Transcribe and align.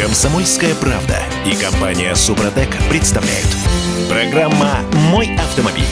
Комсомольская 0.00 0.74
правда 0.76 1.18
и 1.44 1.54
компания 1.54 2.14
Супротек 2.14 2.70
представляют. 2.88 3.46
Программа 4.08 4.78
«Мой 5.10 5.36
автомобиль». 5.36 5.84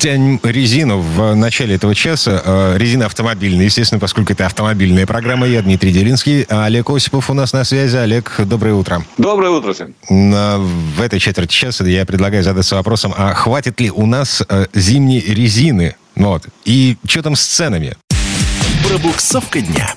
Тянем 0.00 0.40
резину 0.42 1.00
в 1.00 1.34
начале 1.34 1.74
этого 1.74 1.94
часа. 1.94 2.40
Э, 2.42 2.78
резина 2.78 3.04
автомобильная, 3.04 3.66
естественно, 3.66 3.98
поскольку 3.98 4.32
это 4.32 4.46
автомобильная 4.46 5.04
программа. 5.04 5.46
Я 5.46 5.60
Дмитрий 5.60 5.92
Делинский. 5.92 6.46
А 6.48 6.64
Олег 6.64 6.88
Осипов 6.88 7.28
у 7.28 7.34
нас 7.34 7.52
на 7.52 7.64
связи. 7.64 7.94
Олег, 7.94 8.32
доброе 8.38 8.72
утро. 8.72 9.04
Доброе 9.18 9.50
утро 9.50 9.74
всем. 9.74 9.94
В 10.08 11.02
этой 11.02 11.20
четверти 11.20 11.52
часа 11.52 11.84
я 11.84 12.06
предлагаю 12.06 12.42
задаться 12.42 12.76
вопросом, 12.76 13.12
а 13.14 13.34
хватит 13.34 13.78
ли 13.82 13.90
у 13.90 14.06
нас 14.06 14.42
э, 14.48 14.64
зимней 14.72 15.20
резины? 15.20 15.96
Ну 16.14 16.28
вот. 16.28 16.44
И 16.64 16.96
что 17.06 17.22
там 17.22 17.36
с 17.36 17.44
ценами? 17.44 17.98
Пробуксовка 18.88 19.60
дня. 19.60 19.94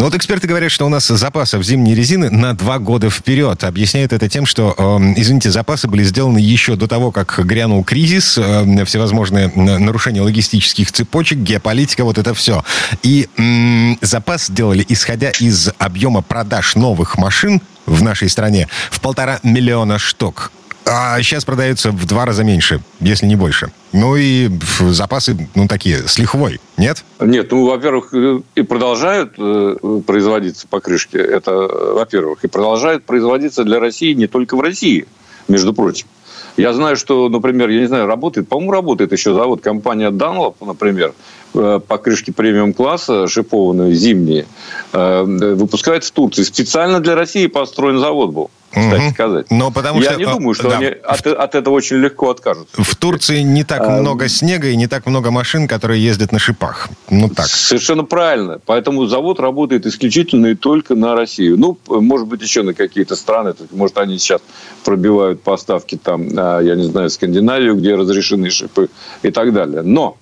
Ну 0.00 0.06
вот 0.06 0.14
эксперты 0.14 0.48
говорят, 0.48 0.72
что 0.72 0.86
у 0.86 0.88
нас 0.88 1.08
запасов 1.08 1.62
зимней 1.62 1.94
резины 1.94 2.30
на 2.30 2.54
два 2.54 2.78
года 2.78 3.10
вперед. 3.10 3.62
Объясняют 3.64 4.14
это 4.14 4.30
тем, 4.30 4.46
что, 4.46 4.74
э, 4.78 4.82
извините, 5.18 5.50
запасы 5.50 5.88
были 5.88 6.04
сделаны 6.04 6.38
еще 6.38 6.74
до 6.74 6.88
того, 6.88 7.12
как 7.12 7.38
грянул 7.44 7.84
кризис, 7.84 8.38
э, 8.38 8.84
всевозможные 8.86 9.48
нарушения 9.48 10.22
логистических 10.22 10.90
цепочек, 10.90 11.40
геополитика, 11.40 12.04
вот 12.04 12.16
это 12.16 12.32
все. 12.32 12.64
И 13.02 13.28
э, 13.36 13.96
запас 14.00 14.46
сделали, 14.46 14.86
исходя 14.88 15.32
из 15.38 15.68
объема 15.76 16.22
продаж 16.22 16.76
новых 16.76 17.18
машин 17.18 17.60
в 17.84 18.02
нашей 18.02 18.30
стране 18.30 18.68
в 18.90 19.00
полтора 19.00 19.38
миллиона 19.42 19.98
штук. 19.98 20.50
А 20.92 21.22
сейчас 21.22 21.44
продается 21.44 21.92
в 21.92 22.04
два 22.04 22.24
раза 22.24 22.42
меньше, 22.42 22.80
если 22.98 23.26
не 23.26 23.36
больше. 23.36 23.70
Ну 23.92 24.16
и 24.16 24.50
запасы, 24.80 25.36
ну, 25.54 25.68
такие, 25.68 26.08
с 26.08 26.18
лихвой, 26.18 26.60
нет? 26.76 27.04
Нет, 27.20 27.52
ну, 27.52 27.66
во-первых, 27.66 28.12
э, 28.12 28.40
и 28.56 28.62
продолжают 28.62 29.34
э, 29.38 29.76
производиться 30.04 30.66
покрышки. 30.66 31.16
Это, 31.16 31.52
во-первых, 31.52 32.42
и 32.42 32.48
продолжают 32.48 33.04
производиться 33.04 33.62
для 33.62 33.78
России 33.78 34.14
не 34.14 34.26
только 34.26 34.56
в 34.56 34.60
России, 34.60 35.06
между 35.46 35.72
прочим. 35.72 36.08
Я 36.56 36.72
знаю, 36.72 36.96
что, 36.96 37.28
например, 37.28 37.68
я 37.68 37.82
не 37.82 37.86
знаю, 37.86 38.06
работает, 38.06 38.48
по-моему, 38.48 38.72
работает 38.72 39.12
еще 39.12 39.32
завод, 39.32 39.60
компания 39.60 40.10
Dunlop, 40.10 40.56
например, 40.60 41.10
э, 41.10 41.12
покрышки 41.52 42.30
премиум-класса, 42.30 43.26
шипованные, 43.26 43.94
зимние, 43.94 44.46
выпускает 44.92 46.04
в 46.04 46.10
Турции. 46.10 46.42
Специально 46.42 47.00
для 47.00 47.14
России 47.14 47.46
построен 47.46 47.98
завод 47.98 48.30
был 48.30 48.50
кстати 48.70 49.02
угу. 49.02 49.10
сказать. 49.10 49.50
Но 49.50 49.70
потому 49.70 50.00
Я 50.00 50.10
что, 50.10 50.18
не 50.18 50.24
думаю, 50.26 50.54
что 50.54 50.70
да. 50.70 50.78
они 50.78 50.86
от, 50.86 51.26
от 51.26 51.54
этого 51.54 51.74
очень 51.74 51.96
легко 51.96 52.30
откажутся. 52.30 52.82
В 52.82 52.94
Турции 52.94 53.40
не 53.40 53.64
так 53.64 53.82
а, 53.82 53.90
много 53.90 54.28
снега 54.28 54.68
и 54.68 54.76
не 54.76 54.86
так 54.86 55.06
много 55.06 55.30
машин, 55.30 55.66
которые 55.66 56.02
ездят 56.02 56.30
на 56.30 56.38
шипах. 56.38 56.88
Ну 57.10 57.28
так. 57.28 57.46
Совершенно 57.46 58.04
правильно. 58.04 58.60
Поэтому 58.64 59.06
завод 59.06 59.40
работает 59.40 59.86
исключительно 59.86 60.46
и 60.46 60.54
только 60.54 60.94
на 60.94 61.14
Россию. 61.14 61.58
Ну, 61.58 61.78
может 61.88 62.28
быть, 62.28 62.42
еще 62.42 62.62
на 62.62 62.72
какие-то 62.72 63.16
страны. 63.16 63.54
Может, 63.72 63.98
они 63.98 64.18
сейчас 64.18 64.40
пробивают 64.84 65.42
поставки 65.42 65.96
там, 65.96 66.28
а, 66.36 66.60
я 66.60 66.76
не 66.76 66.84
знаю, 66.84 67.10
в 67.10 67.12
Скандинавию, 67.12 67.74
где 67.74 67.96
разрешены 67.96 68.50
шипы 68.50 68.88
и 69.22 69.30
так 69.32 69.52
далее. 69.52 69.82
Но 69.82 70.16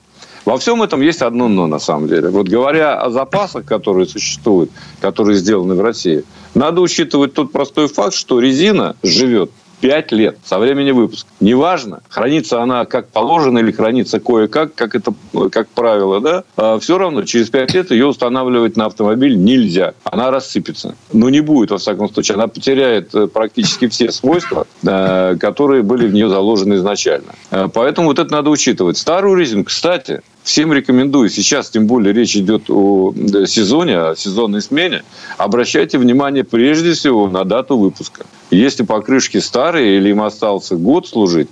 во 0.48 0.56
всем 0.56 0.82
этом 0.82 1.02
есть 1.02 1.20
одно 1.20 1.46
но, 1.46 1.66
на 1.66 1.78
самом 1.78 2.08
деле. 2.08 2.30
Вот 2.30 2.48
говоря 2.48 2.98
о 2.98 3.10
запасах, 3.10 3.66
которые 3.66 4.06
существуют, 4.06 4.70
которые 4.98 5.36
сделаны 5.36 5.74
в 5.74 5.82
России, 5.82 6.24
надо 6.54 6.80
учитывать 6.80 7.34
тот 7.34 7.52
простой 7.52 7.86
факт, 7.86 8.14
что 8.14 8.40
резина 8.40 8.96
живет 9.02 9.50
5 9.80 10.12
лет 10.12 10.38
со 10.44 10.58
времени 10.58 10.90
выпуска. 10.90 11.28
Неважно, 11.40 12.00
хранится 12.08 12.62
она 12.62 12.86
как 12.86 13.08
положено 13.08 13.58
или 13.58 13.72
хранится 13.72 14.20
кое-как, 14.20 14.74
как 14.74 14.94
это, 14.94 15.12
как 15.50 15.68
правило, 15.68 16.20
да, 16.20 16.44
а 16.56 16.78
все 16.78 16.96
равно 16.96 17.24
через 17.24 17.50
5 17.50 17.74
лет 17.74 17.90
ее 17.90 18.06
устанавливать 18.06 18.74
на 18.76 18.86
автомобиль 18.86 19.36
нельзя. 19.36 19.92
Она 20.04 20.30
рассыпется. 20.30 20.94
Но 21.12 21.28
не 21.28 21.40
будет, 21.40 21.70
во 21.70 21.78
всяком 21.78 22.10
случае. 22.10 22.36
Она 22.36 22.48
потеряет 22.48 23.14
э, 23.14 23.26
практически 23.26 23.88
все 23.88 24.10
свойства, 24.10 24.66
э, 24.82 25.36
которые 25.38 25.82
были 25.82 26.06
в 26.06 26.14
нее 26.14 26.30
заложены 26.30 26.74
изначально. 26.74 27.34
Э, 27.50 27.68
поэтому 27.72 28.08
вот 28.08 28.18
это 28.18 28.32
надо 28.32 28.48
учитывать. 28.48 28.96
Старую 28.96 29.36
резину, 29.36 29.64
кстати, 29.64 30.22
всем 30.48 30.72
рекомендую, 30.72 31.28
сейчас 31.28 31.68
тем 31.68 31.86
более 31.86 32.14
речь 32.14 32.34
идет 32.34 32.70
о 32.70 33.12
сезоне, 33.46 33.98
о 33.98 34.16
сезонной 34.16 34.62
смене, 34.62 35.02
обращайте 35.36 35.98
внимание 35.98 36.42
прежде 36.42 36.94
всего 36.94 37.28
на 37.28 37.44
дату 37.44 37.76
выпуска. 37.76 38.24
Если 38.50 38.82
покрышки 38.82 39.38
старые 39.38 39.98
или 39.98 40.08
им 40.08 40.22
остался 40.22 40.76
год 40.76 41.06
служить, 41.06 41.48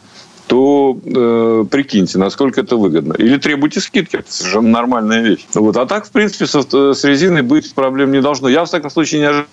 то 0.47 0.97
э, 1.05 1.65
прикиньте, 1.71 2.19
насколько 2.19 2.63
это 2.63 2.77
выгодно. 2.77 3.13
Или 3.15 3.37
требуйте 3.37 3.81
скидки, 3.81 4.17
это 4.17 4.33
совершенно 4.33 4.71
нормальная 4.71 5.21
вещь. 5.21 5.45
Вот. 5.55 5.77
А 5.77 5.85
так, 5.85 6.07
в 6.07 6.11
принципе, 6.11 6.47
со, 6.47 6.63
с 6.95 7.05
резиной 7.05 7.43
быть 7.43 7.75
проблем 7.75 8.13
не 8.13 8.23
должно. 8.23 8.49
Я, 8.49 8.65
в 8.65 8.69
всяком 8.69 8.91
случае, 8.91 9.21
не 9.21 9.27
ожидаю, 9.27 9.49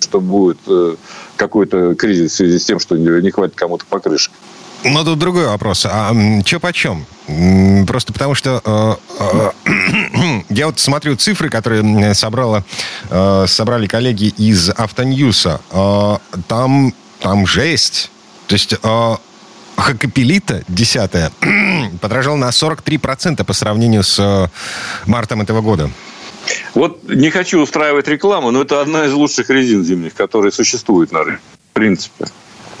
что 0.00 0.20
будет 0.20 0.58
э, 0.66 0.96
какой-то 1.36 1.94
кризис 1.94 2.32
в 2.32 2.34
связи 2.34 2.58
с 2.58 2.64
тем, 2.64 2.80
что 2.80 2.96
не, 2.96 3.22
не 3.22 3.30
хватит 3.30 3.54
кому-то 3.54 3.86
покрышек. 3.88 4.32
Ну, 4.84 5.04
тут 5.04 5.18
другой 5.18 5.46
вопрос. 5.46 5.86
А 5.86 6.14
что 6.44 6.60
почем? 6.60 7.04
Просто 7.86 8.12
потому 8.12 8.34
что 8.34 8.62
э, 8.64 9.52
э, 9.64 10.42
я 10.50 10.66
вот 10.66 10.78
смотрю 10.78 11.16
цифры, 11.16 11.50
которые 11.50 12.14
собрала, 12.14 12.64
э, 13.10 13.44
собрали 13.48 13.86
коллеги 13.86 14.32
из 14.38 14.70
Автоньюса. 14.70 15.60
Э, 15.72 16.18
там, 16.46 16.94
там 17.20 17.46
жесть. 17.46 18.10
То 18.46 18.54
есть 18.54 18.74
э, 18.80 19.16
Хакапелита 19.76 20.62
10 20.68 21.10
подорожал 22.00 22.36
на 22.36 22.50
43% 22.50 23.44
по 23.44 23.52
сравнению 23.52 24.04
с 24.04 24.18
э, 24.18 24.48
мартом 25.06 25.40
этого 25.40 25.60
года. 25.60 25.90
Вот 26.74 27.02
не 27.08 27.30
хочу 27.30 27.60
устраивать 27.60 28.08
рекламу, 28.08 28.52
но 28.52 28.62
это 28.62 28.80
одна 28.80 29.06
из 29.06 29.12
лучших 29.12 29.50
резин 29.50 29.84
зимних, 29.84 30.14
которые 30.14 30.52
существуют 30.52 31.12
на 31.12 31.24
рынке. 31.24 31.42
В 31.70 31.74
принципе 31.74 32.26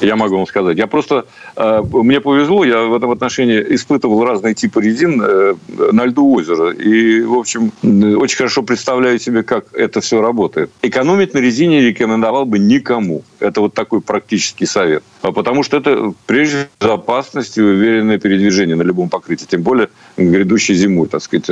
я 0.00 0.16
могу 0.16 0.36
вам 0.36 0.46
сказать. 0.46 0.78
Я 0.78 0.86
просто, 0.86 1.26
э, 1.56 1.82
мне 1.92 2.20
повезло, 2.20 2.64
я 2.64 2.82
в 2.84 2.94
этом 2.94 3.10
отношении 3.10 3.64
испытывал 3.74 4.24
разные 4.24 4.54
типы 4.54 4.80
резин 4.80 5.20
э, 5.22 5.54
на 5.92 6.06
льду 6.06 6.32
озера. 6.32 6.70
И, 6.70 7.22
в 7.22 7.34
общем, 7.34 7.72
очень 7.82 8.36
хорошо 8.36 8.62
представляю 8.62 9.18
себе, 9.18 9.42
как 9.42 9.66
это 9.72 10.00
все 10.00 10.20
работает. 10.20 10.70
Экономить 10.82 11.34
на 11.34 11.38
резине 11.38 11.80
рекомендовал 11.80 12.46
бы 12.46 12.58
никому. 12.58 13.22
Это 13.40 13.60
вот 13.60 13.74
такой 13.74 14.00
практический 14.00 14.66
совет. 14.66 15.02
А 15.22 15.32
потому 15.32 15.62
что 15.62 15.76
это, 15.76 16.12
прежде 16.26 16.56
всего, 16.56 16.68
безопасность 16.80 17.58
и 17.58 17.62
уверенное 17.62 18.18
передвижение 18.18 18.76
на 18.76 18.82
любом 18.82 19.08
покрытии. 19.08 19.46
Тем 19.50 19.62
более 19.62 19.88
грядущей 20.16 20.74
зимой, 20.74 21.08
так 21.08 21.22
сказать. 21.22 21.50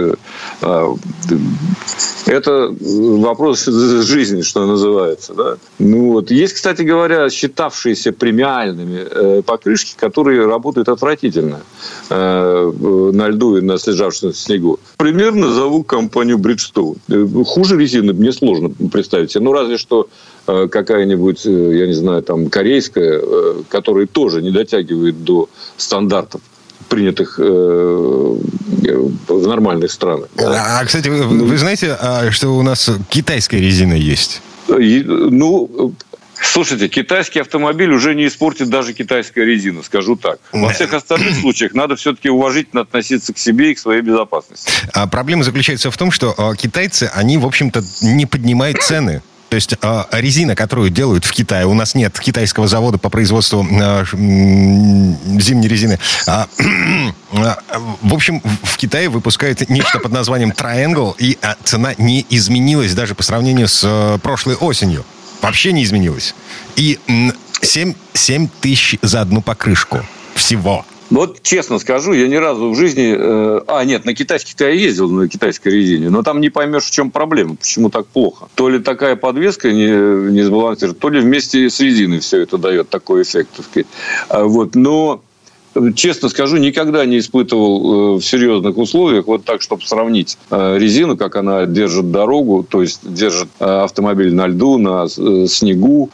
Э, 0.62 0.94
это 2.26 2.74
вопрос 2.80 3.66
жизни, 3.66 4.42
что 4.42 4.66
называется. 4.66 5.34
Да? 5.34 5.56
Ну, 5.78 6.12
вот. 6.12 6.30
Есть, 6.30 6.54
кстати 6.54 6.82
говоря, 6.82 7.30
считавшиеся 7.30 8.12
примеры 8.12 8.35
премиальными 8.36 9.06
э, 9.10 9.42
покрышки, 9.42 9.94
которые 9.98 10.46
работают 10.46 10.88
отвратительно 10.88 11.60
э, 12.10 12.72
на 13.12 13.28
льду 13.28 13.56
и 13.56 13.60
на 13.62 13.78
слежавшемся 13.78 14.38
снегу. 14.38 14.78
Примерно 14.98 15.52
зову 15.52 15.82
компанию 15.82 16.38
Bridgestone. 16.38 16.98
Э, 17.08 17.44
хуже 17.44 17.78
резины 17.78 18.12
мне 18.12 18.32
сложно 18.32 18.70
представить 18.92 19.32
себе. 19.32 19.44
Ну, 19.44 19.52
разве 19.52 19.78
что 19.78 20.08
какая-нибудь, 20.46 21.44
я 21.44 21.86
не 21.88 21.92
знаю, 21.92 22.22
там, 22.22 22.50
корейская, 22.50 23.20
которая 23.68 24.06
тоже 24.06 24.42
не 24.42 24.52
дотягивает 24.52 25.24
до 25.24 25.48
стандартов 25.76 26.40
принятых 26.88 27.40
в 27.40 28.38
нормальных 29.28 29.90
странах. 29.90 30.28
А, 30.38 30.84
кстати, 30.84 31.08
вы, 31.08 31.24
вы 31.24 31.58
знаете, 31.58 31.96
а, 32.00 32.30
что 32.30 32.50
у 32.50 32.62
нас 32.62 32.88
китайская 33.08 33.58
резина 33.58 33.94
есть? 33.94 34.40
Ну, 34.68 35.92
Слушайте, 36.42 36.88
китайский 36.88 37.40
автомобиль 37.40 37.90
уже 37.92 38.14
не 38.14 38.26
испортит 38.26 38.68
даже 38.68 38.92
китайская 38.92 39.44
резина, 39.44 39.82
скажу 39.82 40.16
так. 40.16 40.38
Во 40.52 40.70
всех 40.70 40.92
остальных 40.92 41.36
случаях 41.40 41.74
надо 41.74 41.96
все-таки 41.96 42.28
уважительно 42.28 42.82
относиться 42.82 43.32
к 43.32 43.38
себе 43.38 43.72
и 43.72 43.74
к 43.74 43.78
своей 43.78 44.02
безопасности. 44.02 44.70
А 44.92 45.06
проблема 45.06 45.44
заключается 45.44 45.90
в 45.90 45.96
том, 45.96 46.10
что 46.10 46.34
а, 46.36 46.54
китайцы, 46.54 47.10
они, 47.14 47.38
в 47.38 47.46
общем-то, 47.46 47.82
не 48.02 48.26
поднимают 48.26 48.82
цены. 48.82 49.22
То 49.48 49.54
есть 49.54 49.74
э, 49.80 50.04
резина, 50.10 50.56
которую 50.56 50.90
делают 50.90 51.24
в 51.24 51.30
Китае, 51.30 51.66
у 51.66 51.74
нас 51.74 51.94
нет 51.94 52.18
китайского 52.18 52.66
завода 52.66 52.98
по 52.98 53.10
производству 53.10 53.64
э, 53.64 54.04
зимней 54.12 55.68
резины. 55.68 56.00
А, 56.26 56.48
э, 56.58 56.64
в 58.02 58.12
общем, 58.12 58.42
в 58.62 58.76
Китае 58.76 59.08
выпускают 59.08 59.68
нечто 59.68 60.00
под 60.00 60.10
названием 60.10 60.50
Triangle, 60.50 61.14
и 61.18 61.38
цена 61.62 61.94
не 61.96 62.26
изменилась 62.28 62.92
даже 62.94 63.14
по 63.14 63.22
сравнению 63.22 63.68
с 63.68 63.84
э, 63.84 64.18
прошлой 64.18 64.56
осенью 64.56 65.04
вообще 65.46 65.72
не 65.72 65.84
изменилось. 65.84 66.34
И 66.74 66.98
7, 67.62 67.94
7 68.12 68.48
тысяч 68.60 68.98
за 69.02 69.20
одну 69.20 69.40
покрышку. 69.40 70.00
Всего. 70.34 70.84
Вот 71.08 71.40
честно 71.42 71.78
скажу, 71.78 72.12
я 72.12 72.26
ни 72.26 72.34
разу 72.34 72.70
в 72.70 72.76
жизни... 72.76 73.14
Э, 73.16 73.60
а, 73.68 73.84
нет, 73.84 74.04
на 74.04 74.12
китайских-то 74.12 74.64
я 74.64 74.70
ездил, 74.70 75.08
на 75.08 75.28
китайской 75.28 75.68
резине, 75.68 76.10
но 76.10 76.24
там 76.24 76.40
не 76.40 76.50
поймешь, 76.50 76.82
в 76.82 76.90
чем 76.90 77.12
проблема, 77.12 77.54
почему 77.54 77.90
так 77.90 78.08
плохо. 78.08 78.48
То 78.56 78.68
ли 78.68 78.80
такая 78.80 79.14
подвеска 79.14 79.70
не, 79.70 80.32
не 80.32 80.42
сбалансирована, 80.42 80.98
то 80.98 81.08
ли 81.08 81.20
вместе 81.20 81.70
с 81.70 81.78
резиной 81.78 82.18
все 82.18 82.40
это 82.40 82.58
дает 82.58 82.90
такой 82.90 83.22
эффект, 83.22 83.50
так 83.56 83.66
сказать. 83.66 83.86
А, 84.28 84.42
вот, 84.44 84.74
но 84.74 85.22
честно 85.94 86.28
скажу, 86.28 86.56
никогда 86.56 87.04
не 87.04 87.18
испытывал 87.18 88.18
в 88.18 88.22
серьезных 88.22 88.76
условиях, 88.76 89.26
вот 89.26 89.44
так, 89.44 89.62
чтобы 89.62 89.82
сравнить 89.82 90.38
резину, 90.50 91.16
как 91.16 91.36
она 91.36 91.66
держит 91.66 92.10
дорогу, 92.10 92.66
то 92.68 92.82
есть 92.82 93.00
держит 93.02 93.48
автомобиль 93.58 94.34
на 94.34 94.46
льду, 94.46 94.78
на 94.78 95.08
снегу. 95.08 96.10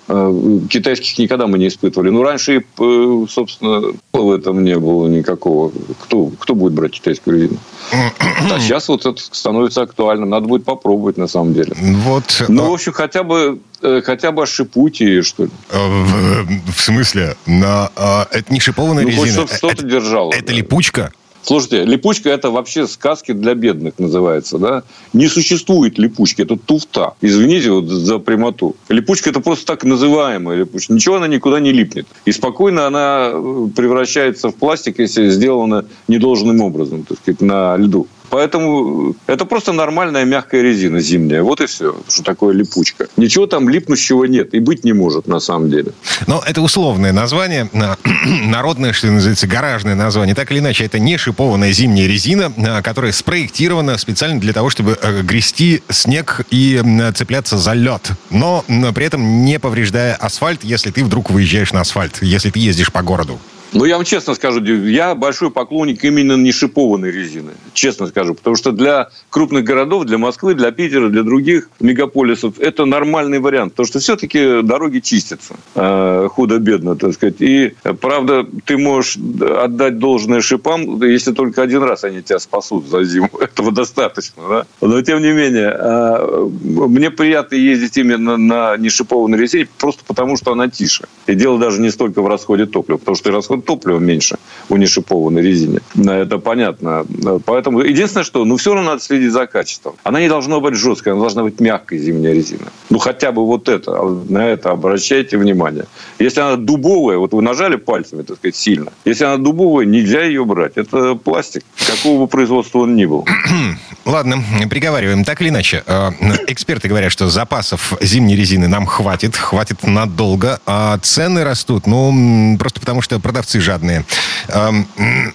Китайских 0.68 1.18
никогда 1.18 1.46
мы 1.46 1.58
не 1.58 1.68
испытывали. 1.68 2.10
Ну, 2.10 2.22
раньше, 2.22 2.64
собственно, 2.76 3.92
в 4.12 4.30
этом 4.30 4.64
не 4.64 4.78
было 4.78 5.08
никакого. 5.08 5.72
Кто, 6.00 6.30
кто 6.38 6.54
будет 6.54 6.72
брать 6.72 6.92
китайскую 6.92 7.36
резину? 7.36 7.58
А 8.52 8.60
сейчас 8.60 8.88
вот 8.88 9.06
это 9.06 9.20
становится 9.20 9.82
актуальным. 9.82 10.28
Надо 10.28 10.46
будет 10.46 10.64
попробовать, 10.64 11.16
на 11.16 11.26
самом 11.26 11.54
деле. 11.54 11.72
Вот. 11.78 12.44
Ну, 12.48 12.70
в 12.70 12.74
общем, 12.74 12.92
хотя 12.92 13.22
бы 13.22 13.60
Э, 13.82 14.00
хотя 14.04 14.30
бы 14.30 14.44
ошипуйте 14.44 15.04
ее, 15.04 15.22
что 15.22 15.44
ли. 15.44 15.50
Э, 15.70 15.78
в, 15.78 16.72
в 16.72 16.80
смысле? 16.80 17.36
На, 17.46 17.90
а, 17.96 18.28
это 18.30 18.52
не 18.52 18.60
шипованная 18.60 19.02
ну, 19.02 19.08
резина. 19.08 19.40
Хоть 19.42 19.50
что-то 19.56 19.84
держало. 19.84 20.32
Это 20.32 20.46
да. 20.46 20.52
липучка? 20.52 21.12
Слушайте, 21.42 21.84
липучка 21.84 22.30
это 22.30 22.50
вообще 22.50 22.86
сказки 22.86 23.32
для 23.32 23.54
бедных 23.54 23.98
называется, 23.98 24.58
да? 24.58 24.84
Не 25.12 25.26
существует 25.26 25.98
липучки, 25.98 26.42
это 26.42 26.56
туфта. 26.56 27.14
Извините 27.20 27.72
вот 27.72 27.86
за 27.86 28.18
прямоту. 28.20 28.76
Липучка 28.88 29.30
это 29.30 29.40
просто 29.40 29.66
так 29.66 29.82
называемая 29.82 30.58
липучка. 30.58 30.92
Ничего 30.92 31.16
она 31.16 31.26
никуда 31.26 31.58
не 31.58 31.72
липнет. 31.72 32.06
И 32.24 32.32
спокойно 32.32 32.86
она 32.86 33.30
э, 33.32 33.68
превращается 33.74 34.50
в 34.50 34.54
пластик, 34.54 35.00
если 35.00 35.28
сделана 35.30 35.84
недолжным 36.06 36.60
образом, 36.60 37.02
так 37.02 37.18
сказать, 37.18 37.40
на 37.40 37.76
льду. 37.76 38.06
Поэтому 38.32 39.14
это 39.26 39.44
просто 39.44 39.72
нормальная 39.72 40.24
мягкая 40.24 40.62
резина 40.62 41.00
зимняя. 41.00 41.42
Вот 41.42 41.60
и 41.60 41.66
все, 41.66 41.94
что 42.08 42.22
такое 42.22 42.54
липучка. 42.54 43.08
Ничего 43.18 43.46
там 43.46 43.68
липнущего 43.68 44.24
нет 44.24 44.54
и 44.54 44.58
быть 44.58 44.84
не 44.84 44.94
может 44.94 45.26
на 45.28 45.38
самом 45.38 45.70
деле. 45.70 45.92
Но 46.26 46.42
это 46.46 46.62
условное 46.62 47.12
название, 47.12 47.68
народное, 48.46 48.94
что 48.94 49.08
называется, 49.08 49.46
гаражное 49.46 49.94
название. 49.94 50.34
Так 50.34 50.50
или 50.50 50.60
иначе, 50.60 50.86
это 50.86 50.98
не 50.98 51.18
шипованная 51.18 51.72
зимняя 51.72 52.08
резина, 52.08 52.50
а, 52.56 52.80
которая 52.80 53.12
спроектирована 53.12 53.98
специально 53.98 54.40
для 54.40 54.54
того, 54.54 54.70
чтобы 54.70 54.98
э, 55.02 55.20
грести 55.20 55.82
снег 55.90 56.40
и 56.50 56.82
цепляться 57.14 57.58
за 57.58 57.74
лед. 57.74 58.12
Но 58.30 58.64
при 58.94 59.04
этом 59.04 59.44
не 59.44 59.58
повреждая 59.58 60.14
асфальт, 60.14 60.64
если 60.64 60.90
ты 60.90 61.04
вдруг 61.04 61.28
выезжаешь 61.28 61.74
на 61.74 61.82
асфальт, 61.82 62.22
если 62.22 62.48
ты 62.48 62.60
ездишь 62.60 62.90
по 62.90 63.02
городу. 63.02 63.38
Ну, 63.72 63.86
я 63.86 63.96
вам 63.96 64.04
честно 64.04 64.34
скажу, 64.34 64.62
я 64.62 65.14
большой 65.14 65.50
поклонник 65.50 66.04
именно 66.04 66.36
не 66.36 66.52
шипованной 66.52 67.10
резины. 67.10 67.52
Честно 67.72 68.06
скажу. 68.06 68.34
Потому 68.34 68.56
что 68.56 68.70
для 68.70 69.08
крупных 69.30 69.64
городов, 69.64 70.04
для 70.04 70.18
Москвы, 70.18 70.54
для 70.54 70.70
Питера, 70.72 71.08
для 71.08 71.22
других 71.22 71.70
мегаполисов 71.80 72.58
это 72.58 72.84
нормальный 72.84 73.38
вариант. 73.38 73.72
Потому 73.72 73.86
что 73.86 73.98
все-таки 73.98 74.62
дороги 74.62 74.98
чистятся. 74.98 75.54
Э, 75.74 76.28
худо-бедно, 76.30 76.96
так 76.96 77.14
сказать. 77.14 77.36
И, 77.40 77.74
правда, 78.00 78.46
ты 78.66 78.76
можешь 78.76 79.16
отдать 79.16 79.98
должное 79.98 80.42
шипам, 80.42 81.02
если 81.02 81.32
только 81.32 81.62
один 81.62 81.82
раз 81.82 82.04
они 82.04 82.22
тебя 82.22 82.40
спасут 82.40 82.88
за 82.88 83.04
зиму. 83.04 83.30
Этого 83.40 83.72
достаточно, 83.72 84.42
да? 84.48 84.66
Но, 84.82 85.00
тем 85.00 85.22
не 85.22 85.32
менее, 85.32 85.74
э, 85.74 86.48
мне 86.62 87.10
приятно 87.10 87.54
ездить 87.54 87.96
именно 87.96 88.36
на 88.36 88.76
нешипованной 88.76 89.38
резине, 89.38 89.66
просто 89.78 90.04
потому 90.06 90.36
что 90.36 90.52
она 90.52 90.68
тише. 90.68 91.04
И 91.26 91.34
дело 91.34 91.58
даже 91.58 91.80
не 91.80 91.90
столько 91.90 92.20
в 92.20 92.26
расходе 92.26 92.66
топлива. 92.66 92.98
Потому 92.98 93.16
что 93.16 93.30
расход 93.30 93.61
топлива 93.62 93.98
меньше 93.98 94.36
у 94.68 94.76
нешипованной 94.76 95.42
резине. 95.42 95.80
Это 95.96 96.38
понятно. 96.38 97.04
Поэтому 97.44 97.80
единственное, 97.80 98.24
что, 98.24 98.44
ну, 98.44 98.56
все 98.56 98.74
равно 98.74 98.90
надо 98.90 99.02
следить 99.02 99.32
за 99.32 99.46
качеством. 99.46 99.94
Она 100.02 100.20
не 100.20 100.28
должна 100.28 100.60
быть 100.60 100.74
жесткой, 100.74 101.12
она 101.12 101.22
должна 101.22 101.42
быть 101.42 101.60
мягкой 101.60 101.98
зимняя 101.98 102.34
резина. 102.34 102.66
Ну, 102.90 102.98
хотя 102.98 103.32
бы 103.32 103.46
вот 103.46 103.68
это, 103.68 104.02
на 104.28 104.46
это 104.46 104.70
обращайте 104.70 105.38
внимание. 105.38 105.86
Если 106.18 106.40
она 106.40 106.56
дубовая, 106.56 107.18
вот 107.18 107.32
вы 107.32 107.42
нажали 107.42 107.76
пальцами, 107.76 108.22
так 108.22 108.36
сказать, 108.36 108.56
сильно. 108.56 108.92
Если 109.04 109.24
она 109.24 109.36
дубовая, 109.36 109.86
нельзя 109.86 110.22
ее 110.22 110.44
брать. 110.44 110.72
Это 110.76 111.14
пластик, 111.14 111.64
какого 111.86 112.20
бы 112.20 112.26
производства 112.26 112.80
он 112.80 112.96
ни 112.96 113.04
был. 113.04 113.26
Ладно, 114.04 114.42
приговариваем. 114.68 115.24
Так 115.24 115.40
или 115.40 115.50
иначе, 115.50 115.82
э, 115.86 116.10
эксперты 116.48 116.88
говорят, 116.88 117.12
что 117.12 117.28
запасов 117.28 117.92
зимней 118.00 118.36
резины 118.36 118.68
нам 118.68 118.86
хватит, 118.86 119.36
хватит 119.36 119.82
надолго, 119.84 120.60
а 120.66 120.98
цены 120.98 121.44
растут, 121.44 121.86
ну, 121.86 122.56
просто 122.58 122.80
потому 122.80 123.02
что 123.02 123.20
продавцы 123.20 123.51
продавцы 123.52 123.60
жадные. 123.60 124.04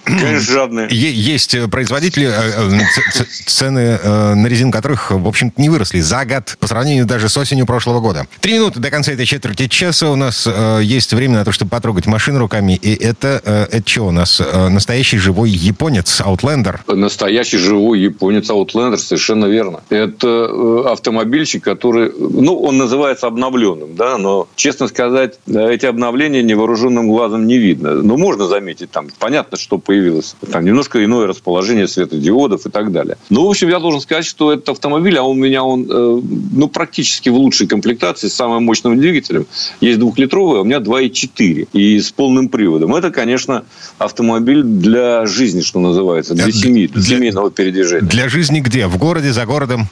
Конечно, 0.04 0.40
жадные. 0.40 0.88
Есть 0.90 1.56
производители, 1.70 2.26
э, 2.26 2.80
э, 2.80 3.24
цены 3.46 3.98
э, 4.02 4.34
на 4.34 4.46
резину 4.46 4.70
которых, 4.70 5.10
в 5.10 5.26
общем-то, 5.26 5.60
не 5.60 5.68
выросли 5.68 6.00
за 6.00 6.24
год 6.24 6.56
по 6.58 6.66
сравнению 6.66 7.06
даже 7.06 7.28
с 7.28 7.36
осенью 7.36 7.66
прошлого 7.66 8.00
года. 8.00 8.26
Три 8.40 8.54
минуты 8.54 8.80
до 8.80 8.90
конца 8.90 9.12
этой 9.12 9.26
четверти 9.26 9.68
часа 9.68 10.10
у 10.10 10.16
нас 10.16 10.48
есть 10.80 11.12
время 11.12 11.38
на 11.38 11.44
то, 11.44 11.52
чтобы 11.52 11.70
потрогать 11.70 12.06
машину 12.06 12.38
руками. 12.38 12.74
И 12.74 12.94
это, 12.94 13.40
это 13.70 13.88
что 13.88 14.02
у 14.06 14.10
нас? 14.10 14.42
Настоящий 14.70 15.18
живой 15.18 15.50
японец, 15.50 16.20
Outlander. 16.20 16.80
Настоящий 16.94 17.58
живой 17.58 18.00
японец, 18.00 18.50
Outlander, 18.50 18.96
совершенно 18.96 19.46
верно. 19.46 19.80
Это 19.90 20.90
автомобильчик, 20.90 21.64
который, 21.64 22.12
ну, 22.18 22.60
он 22.60 22.78
называется 22.78 23.26
обновленным, 23.26 23.94
да, 23.94 24.18
но, 24.18 24.48
честно 24.56 24.88
сказать, 24.88 25.38
эти 25.46 25.86
обновления 25.86 26.42
невооруженным 26.42 27.08
глазом 27.08 27.46
не 27.46 27.58
видно 27.58 28.02
ну, 28.08 28.16
можно 28.16 28.48
заметить, 28.48 28.90
там, 28.90 29.08
понятно, 29.18 29.58
что 29.58 29.76
появилось. 29.76 30.34
Там 30.50 30.64
немножко 30.64 31.04
иное 31.04 31.26
расположение 31.26 31.86
светодиодов 31.86 32.64
и 32.64 32.70
так 32.70 32.90
далее. 32.90 33.18
Ну, 33.28 33.46
в 33.46 33.50
общем, 33.50 33.68
я 33.68 33.78
должен 33.80 34.00
сказать, 34.00 34.24
что 34.24 34.50
этот 34.50 34.70
автомобиль, 34.70 35.18
а 35.18 35.24
у 35.24 35.34
меня 35.34 35.62
он, 35.62 35.86
э, 35.90 36.20
ну, 36.52 36.68
практически 36.68 37.28
в 37.28 37.34
лучшей 37.34 37.66
комплектации, 37.66 38.28
с 38.28 38.34
самым 38.34 38.64
мощным 38.64 38.98
двигателем. 38.98 39.46
Есть 39.82 39.98
двухлитровый, 39.98 40.60
а 40.60 40.62
у 40.62 40.64
меня 40.64 40.78
2,4. 40.78 41.68
И 41.74 42.00
с 42.00 42.10
полным 42.10 42.48
приводом. 42.48 42.94
Это, 42.94 43.10
конечно, 43.10 43.64
автомобиль 43.98 44.62
для 44.62 45.26
жизни, 45.26 45.60
что 45.60 45.78
называется, 45.78 46.32
для, 46.32 46.44
для 46.44 46.52
семьи, 46.54 46.86
для, 46.86 47.02
для 47.02 47.16
семейного 47.16 47.50
передвижения. 47.50 48.08
Для 48.08 48.30
жизни 48.30 48.60
где? 48.60 48.86
В 48.86 48.96
городе, 48.96 49.34
за 49.34 49.44
городом? 49.44 49.86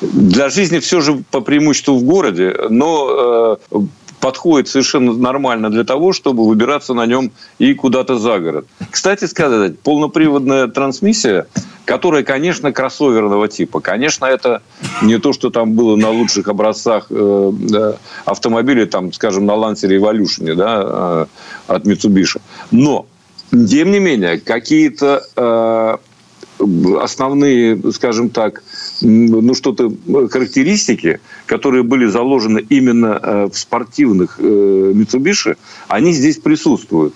Для 0.00 0.48
жизни 0.48 0.78
все 0.78 1.02
же 1.02 1.22
по 1.30 1.40
преимуществу 1.42 1.98
в 1.98 2.04
городе, 2.04 2.56
но 2.70 3.58
э, 3.70 3.78
подходит 4.20 4.68
совершенно 4.68 5.12
нормально 5.12 5.70
для 5.70 5.84
того, 5.84 6.12
чтобы 6.12 6.46
выбираться 6.46 6.94
на 6.94 7.06
нем 7.06 7.32
и 7.58 7.74
куда-то 7.74 8.18
за 8.18 8.38
город. 8.38 8.66
Кстати 8.90 9.24
сказать, 9.24 9.78
полноприводная 9.80 10.68
трансмиссия, 10.68 11.46
которая, 11.84 12.22
конечно, 12.22 12.72
кроссоверного 12.72 13.48
типа. 13.48 13.80
Конечно, 13.80 14.26
это 14.26 14.62
не 15.02 15.18
то, 15.18 15.32
что 15.32 15.50
там 15.50 15.72
было 15.72 15.96
на 15.96 16.10
лучших 16.10 16.48
образцах 16.48 17.06
э, 17.10 17.94
автомобилей, 18.24 18.86
там, 18.86 19.12
скажем, 19.12 19.46
на 19.46 19.52
Lancer 19.52 19.90
Evolution 19.90 20.54
да, 20.54 20.82
э, 20.84 21.26
от 21.66 21.86
Mitsubishi. 21.86 22.40
Но, 22.70 23.06
тем 23.50 23.90
не 23.90 23.98
менее, 23.98 24.38
какие-то 24.38 25.22
э, 25.34 25.96
основные, 27.00 27.80
скажем 27.92 28.30
так, 28.30 28.62
ну 29.00 29.54
что-то 29.54 29.92
характеристики, 30.30 31.20
которые 31.46 31.82
были 31.82 32.06
заложены 32.06 32.64
именно 32.68 33.20
э, 33.22 33.48
в 33.52 33.58
спортивных 33.58 34.36
э, 34.38 34.42
Mitsubishi, 34.94 35.56
они 35.88 36.12
здесь 36.12 36.38
присутствуют. 36.38 37.14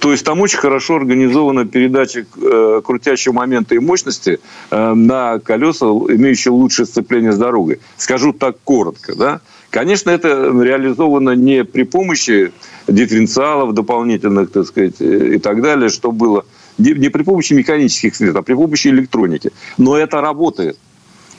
То 0.00 0.10
есть 0.10 0.24
там 0.24 0.40
очень 0.40 0.58
хорошо 0.58 0.96
организована 0.96 1.64
передача 1.64 2.26
э, 2.36 2.80
крутящего 2.84 3.32
момента 3.32 3.74
и 3.74 3.78
мощности 3.78 4.40
э, 4.70 4.94
на 4.94 5.38
колеса, 5.38 5.86
имеющие 5.86 6.52
лучшее 6.52 6.86
сцепление 6.86 7.32
с 7.32 7.38
дорогой. 7.38 7.78
Скажу 7.96 8.32
так 8.32 8.56
коротко, 8.64 9.14
да. 9.14 9.40
Конечно, 9.70 10.10
это 10.10 10.28
реализовано 10.28 11.30
не 11.30 11.64
при 11.64 11.84
помощи 11.84 12.52
дифференциалов 12.88 13.74
дополнительных, 13.74 14.50
так 14.50 14.66
сказать, 14.66 15.00
и 15.00 15.38
так 15.38 15.62
далее, 15.62 15.88
что 15.88 16.12
было 16.12 16.44
не 16.78 17.08
при 17.08 17.22
помощи 17.22 17.52
механических 17.52 18.14
средств, 18.14 18.38
а 18.38 18.42
при 18.42 18.54
помощи 18.54 18.88
электроники. 18.88 19.50
Но 19.78 19.96
это 19.96 20.20
работает. 20.20 20.78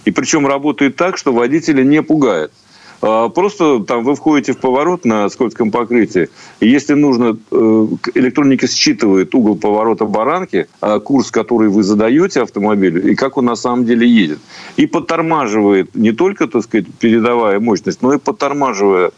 И 0.07 0.11
причем 0.11 0.47
работает 0.47 0.95
так, 0.95 1.17
что 1.17 1.33
водителя 1.33 1.83
не 1.83 2.01
пугает. 2.01 2.53
А, 3.01 3.27
просто 3.27 3.79
там 3.79 4.05
вы 4.05 4.15
входите 4.15 4.53
в 4.53 4.57
поворот 4.57 5.03
на 5.03 5.27
скользком 5.27 5.69
покрытии, 5.69 6.29
и 6.61 6.69
если 6.69 6.93
нужно, 6.93 7.37
э, 7.51 7.87
электроника 8.15 8.67
считывает 8.67 9.35
угол 9.35 9.57
поворота 9.57 10.05
баранки, 10.05 10.67
а, 10.79 10.99
курс, 10.99 11.29
который 11.29 11.67
вы 11.67 11.83
задаете 11.83 12.41
автомобилю, 12.41 13.11
и 13.11 13.15
как 13.15 13.35
он 13.35 13.45
на 13.45 13.57
самом 13.57 13.83
деле 13.83 14.07
едет. 14.07 14.39
И 14.77 14.85
подтормаживает 14.87 15.93
не 15.93 16.13
только, 16.13 16.47
так 16.47 16.63
сказать, 16.63 16.85
передавая 16.99 17.59
мощность, 17.59 18.01
но 18.01 18.13
и 18.13 18.17
подтормаживая 18.17 19.11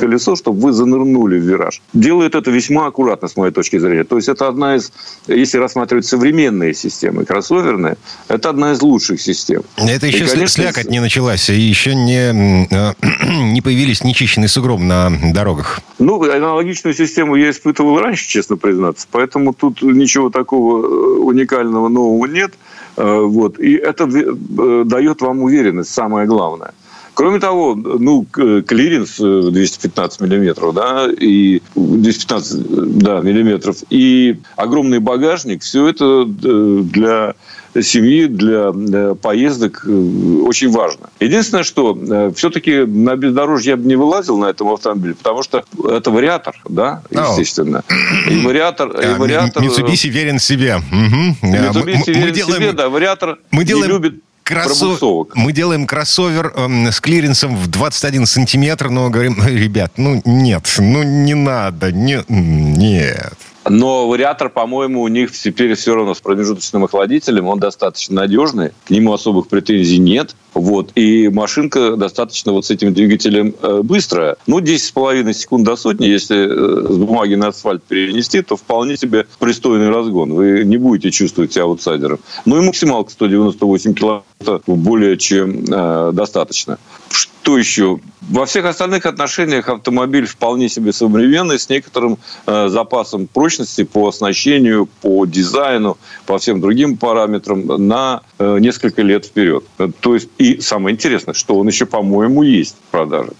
колесо, 0.00 0.34
чтобы 0.36 0.60
вы 0.60 0.72
занырнули 0.72 1.38
в 1.38 1.42
вираж. 1.42 1.82
Делают 1.92 2.34
это 2.34 2.50
весьма 2.50 2.86
аккуратно, 2.86 3.28
с 3.28 3.36
моей 3.36 3.52
точки 3.52 3.78
зрения. 3.78 4.04
То 4.04 4.16
есть 4.16 4.28
это 4.28 4.48
одна 4.48 4.76
из, 4.76 4.92
если 5.26 5.58
рассматривать 5.58 6.06
современные 6.06 6.74
системы, 6.74 7.24
кроссоверные, 7.24 7.96
это 8.28 8.50
одна 8.50 8.72
из 8.72 8.82
лучших 8.82 9.20
систем. 9.20 9.62
Это 9.76 10.06
еще 10.06 10.24
и, 10.24 10.28
конечно, 10.28 10.62
слякоть 10.62 10.90
не 10.90 11.00
началась, 11.00 11.50
и 11.50 11.54
еще 11.54 11.94
не, 11.94 12.66
э, 12.70 12.94
не 13.52 13.60
появились 13.60 14.02
нечищенные 14.02 14.48
сугробы 14.48 14.84
на 14.84 15.10
дорогах. 15.34 15.80
Ну, 15.98 16.22
аналогичную 16.22 16.94
систему 16.94 17.36
я 17.36 17.50
испытывал 17.50 17.98
раньше, 18.00 18.26
честно 18.26 18.56
признаться. 18.56 19.06
Поэтому 19.10 19.52
тут 19.52 19.82
ничего 19.82 20.30
такого 20.30 20.82
э, 20.82 21.18
уникального 21.20 21.88
нового 21.88 22.26
нет. 22.26 22.54
Э, 22.96 23.20
вот. 23.20 23.60
И 23.60 23.74
это 23.74 24.06
дает 24.06 25.20
вам 25.20 25.42
уверенность, 25.42 25.92
самое 25.92 26.26
главное. 26.26 26.72
Кроме 27.20 27.38
того, 27.38 27.74
ну, 27.74 28.24
клиренс 28.24 29.18
215 29.18 30.20
миллиметров, 30.22 30.72
да, 30.74 31.06
и 31.06 31.60
215 31.74 32.96
да, 32.96 33.20
миллиметров, 33.20 33.76
и 33.90 34.38
огромный 34.56 35.00
багажник, 35.00 35.60
все 35.60 35.88
это 35.88 36.24
для 36.24 37.34
семьи, 37.78 38.24
для 38.24 38.72
поездок 39.16 39.84
очень 39.84 40.70
важно. 40.70 41.10
Единственное, 41.20 41.62
что 41.62 42.32
все-таки 42.34 42.86
на 42.86 43.16
бездорожье 43.16 43.72
я 43.72 43.76
бы 43.76 43.86
не 43.86 43.96
вылазил 43.96 44.38
на 44.38 44.46
этом 44.46 44.72
автомобиле, 44.72 45.14
потому 45.14 45.42
что 45.42 45.64
это 45.90 46.10
вариатор, 46.10 46.56
да, 46.70 47.02
естественно. 47.10 47.84
И 48.30 48.46
вариатор... 48.46 48.88
И 48.98 49.18
вариатор 49.18 49.62
Mitsubishi 49.62 50.08
верен 50.08 50.38
себе. 50.38 50.76
Угу. 50.76 51.52
Mitsubishi 51.52 52.14
верен 52.14 52.32
делаем... 52.32 52.62
себе, 52.62 52.72
да, 52.72 52.88
вариатор 52.88 53.38
мы 53.50 53.64
делаем... 53.64 53.88
не 53.88 53.92
любит 53.92 54.14
Кроссо... 54.50 55.28
Мы 55.34 55.52
делаем 55.52 55.86
кроссовер 55.86 56.52
э, 56.54 56.90
с 56.90 57.00
клиренсом 57.00 57.56
в 57.56 57.68
21 57.68 58.26
сантиметр, 58.26 58.90
но 58.90 59.10
говорим, 59.10 59.42
ребят, 59.46 59.92
ну 59.96 60.20
нет, 60.24 60.66
ну 60.78 61.02
не 61.02 61.34
надо, 61.34 61.92
не, 61.92 62.22
нет. 62.28 63.34
Но 63.68 64.08
вариатор, 64.08 64.48
по-моему, 64.48 65.02
у 65.02 65.08
них 65.08 65.32
теперь 65.32 65.74
все 65.74 65.94
равно 65.94 66.14
с 66.14 66.20
промежуточным 66.20 66.84
охладителем. 66.84 67.46
Он 67.46 67.58
достаточно 67.58 68.16
надежный. 68.16 68.70
К 68.86 68.90
нему 68.90 69.12
особых 69.12 69.48
претензий 69.48 69.98
нет. 69.98 70.34
Вот. 70.54 70.92
И 70.94 71.28
машинка 71.28 71.96
достаточно 71.96 72.52
вот 72.52 72.64
с 72.66 72.70
этим 72.70 72.94
двигателем 72.94 73.54
э, 73.60 73.82
быстрая. 73.82 74.36
Ну, 74.46 74.60
10,5 74.60 75.32
секунд 75.34 75.64
до 75.64 75.76
сотни, 75.76 76.06
если 76.06 76.38
э, 76.38 76.92
с 76.92 76.96
бумаги 76.96 77.34
на 77.34 77.48
асфальт 77.48 77.82
перенести, 77.84 78.42
то 78.42 78.56
вполне 78.56 78.96
себе 78.96 79.26
пристойный 79.38 79.90
разгон. 79.90 80.32
Вы 80.32 80.64
не 80.64 80.78
будете 80.78 81.10
чувствовать 81.10 81.52
себя 81.52 81.64
аутсайдером. 81.64 82.18
Ну 82.46 82.60
и 82.60 82.66
максималка 82.66 83.10
198 83.12 83.94
километров 83.94 84.24
более 84.66 85.16
чем 85.18 85.64
э, 85.64 86.10
достаточно. 86.12 86.78
Что 87.10 87.58
еще? 87.58 88.00
Во 88.22 88.46
всех 88.46 88.64
остальных 88.64 89.06
отношениях 89.06 89.68
автомобиль 89.68 90.26
вполне 90.26 90.68
себе 90.68 90.92
современный, 90.92 91.58
с 91.58 91.68
некоторым 91.68 92.18
э, 92.46 92.68
запасом 92.68 93.26
прочности 93.26 93.84
по 93.84 94.08
оснащению, 94.08 94.88
по 95.02 95.26
дизайну, 95.26 95.98
по 96.26 96.38
всем 96.38 96.60
другим 96.60 96.96
параметрам 96.96 97.88
на 97.88 98.22
э, 98.38 98.58
несколько 98.60 99.02
лет 99.02 99.26
вперед. 99.26 99.64
То 100.00 100.14
есть, 100.14 100.28
и 100.38 100.60
самое 100.60 100.94
интересное, 100.94 101.34
что 101.34 101.58
он 101.58 101.66
еще, 101.68 101.86
по-моему, 101.86 102.42
есть 102.42 102.76
в 102.88 102.90
продаже. 102.90 103.32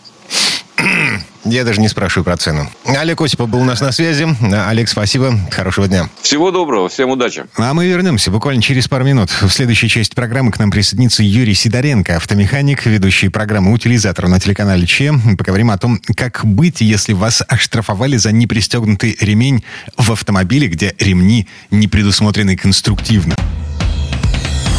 Я 1.45 1.65
даже 1.65 1.81
не 1.81 1.89
спрашиваю 1.89 2.25
про 2.25 2.37
цену. 2.37 2.71
Олег 2.85 3.21
Осипов 3.23 3.49
был 3.49 3.61
у 3.61 3.65
нас 3.65 3.81
на 3.81 3.93
связи. 3.93 4.27
Олег, 4.69 4.89
спасибо. 4.89 5.35
Хорошего 5.51 5.89
дня. 5.89 6.09
Всего 6.23 6.51
доброго. 6.51 6.89
Всем 6.89 7.11
удачи. 7.11 7.45
А 7.57 7.73
мы 7.73 7.87
вернемся 7.87 8.31
буквально 8.31 8.63
через 8.63 8.89
пару 8.89 9.05
минут. 9.05 9.31
В 9.31 9.49
следующей 9.49 9.89
части 9.89 10.15
программы 10.15 10.53
к 10.53 10.59
нам 10.59 10.71
присоединится 10.71 11.23
Юрий 11.23 11.55
Сидоренко, 11.55 12.17
автомеханик, 12.17 12.85
ведущий 12.85 13.29
программы 13.29 13.73
«Утилизатор» 13.73 14.29
на 14.29 14.39
телеканале 14.39 14.87
ЧЕ. 14.87 15.15
Поговорим 15.39 15.71
о 15.71 15.79
том, 15.79 15.99
как 16.15 16.45
быть, 16.45 16.83
если 16.83 17.15
вас 17.15 17.43
оштрафовали 17.49 18.17
за 18.17 18.33
непристегнутый 18.33 19.17
ремень 19.21 19.65
в 19.97 20.13
автомобиле, 20.13 20.69
где 20.69 20.95
ремни 20.99 21.49
не 21.71 21.89
предусмотрены 21.89 22.57
конструктивно. 22.57 23.35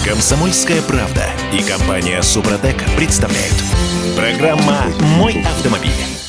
Комсомольская 0.05 0.81
правда 0.81 1.25
и 1.53 1.61
компания 1.63 2.21
«Супротек» 2.21 2.75
представляют. 2.97 3.55
Программа 4.15 4.85
«Мой 5.17 5.41
автомобиль». 5.41 6.20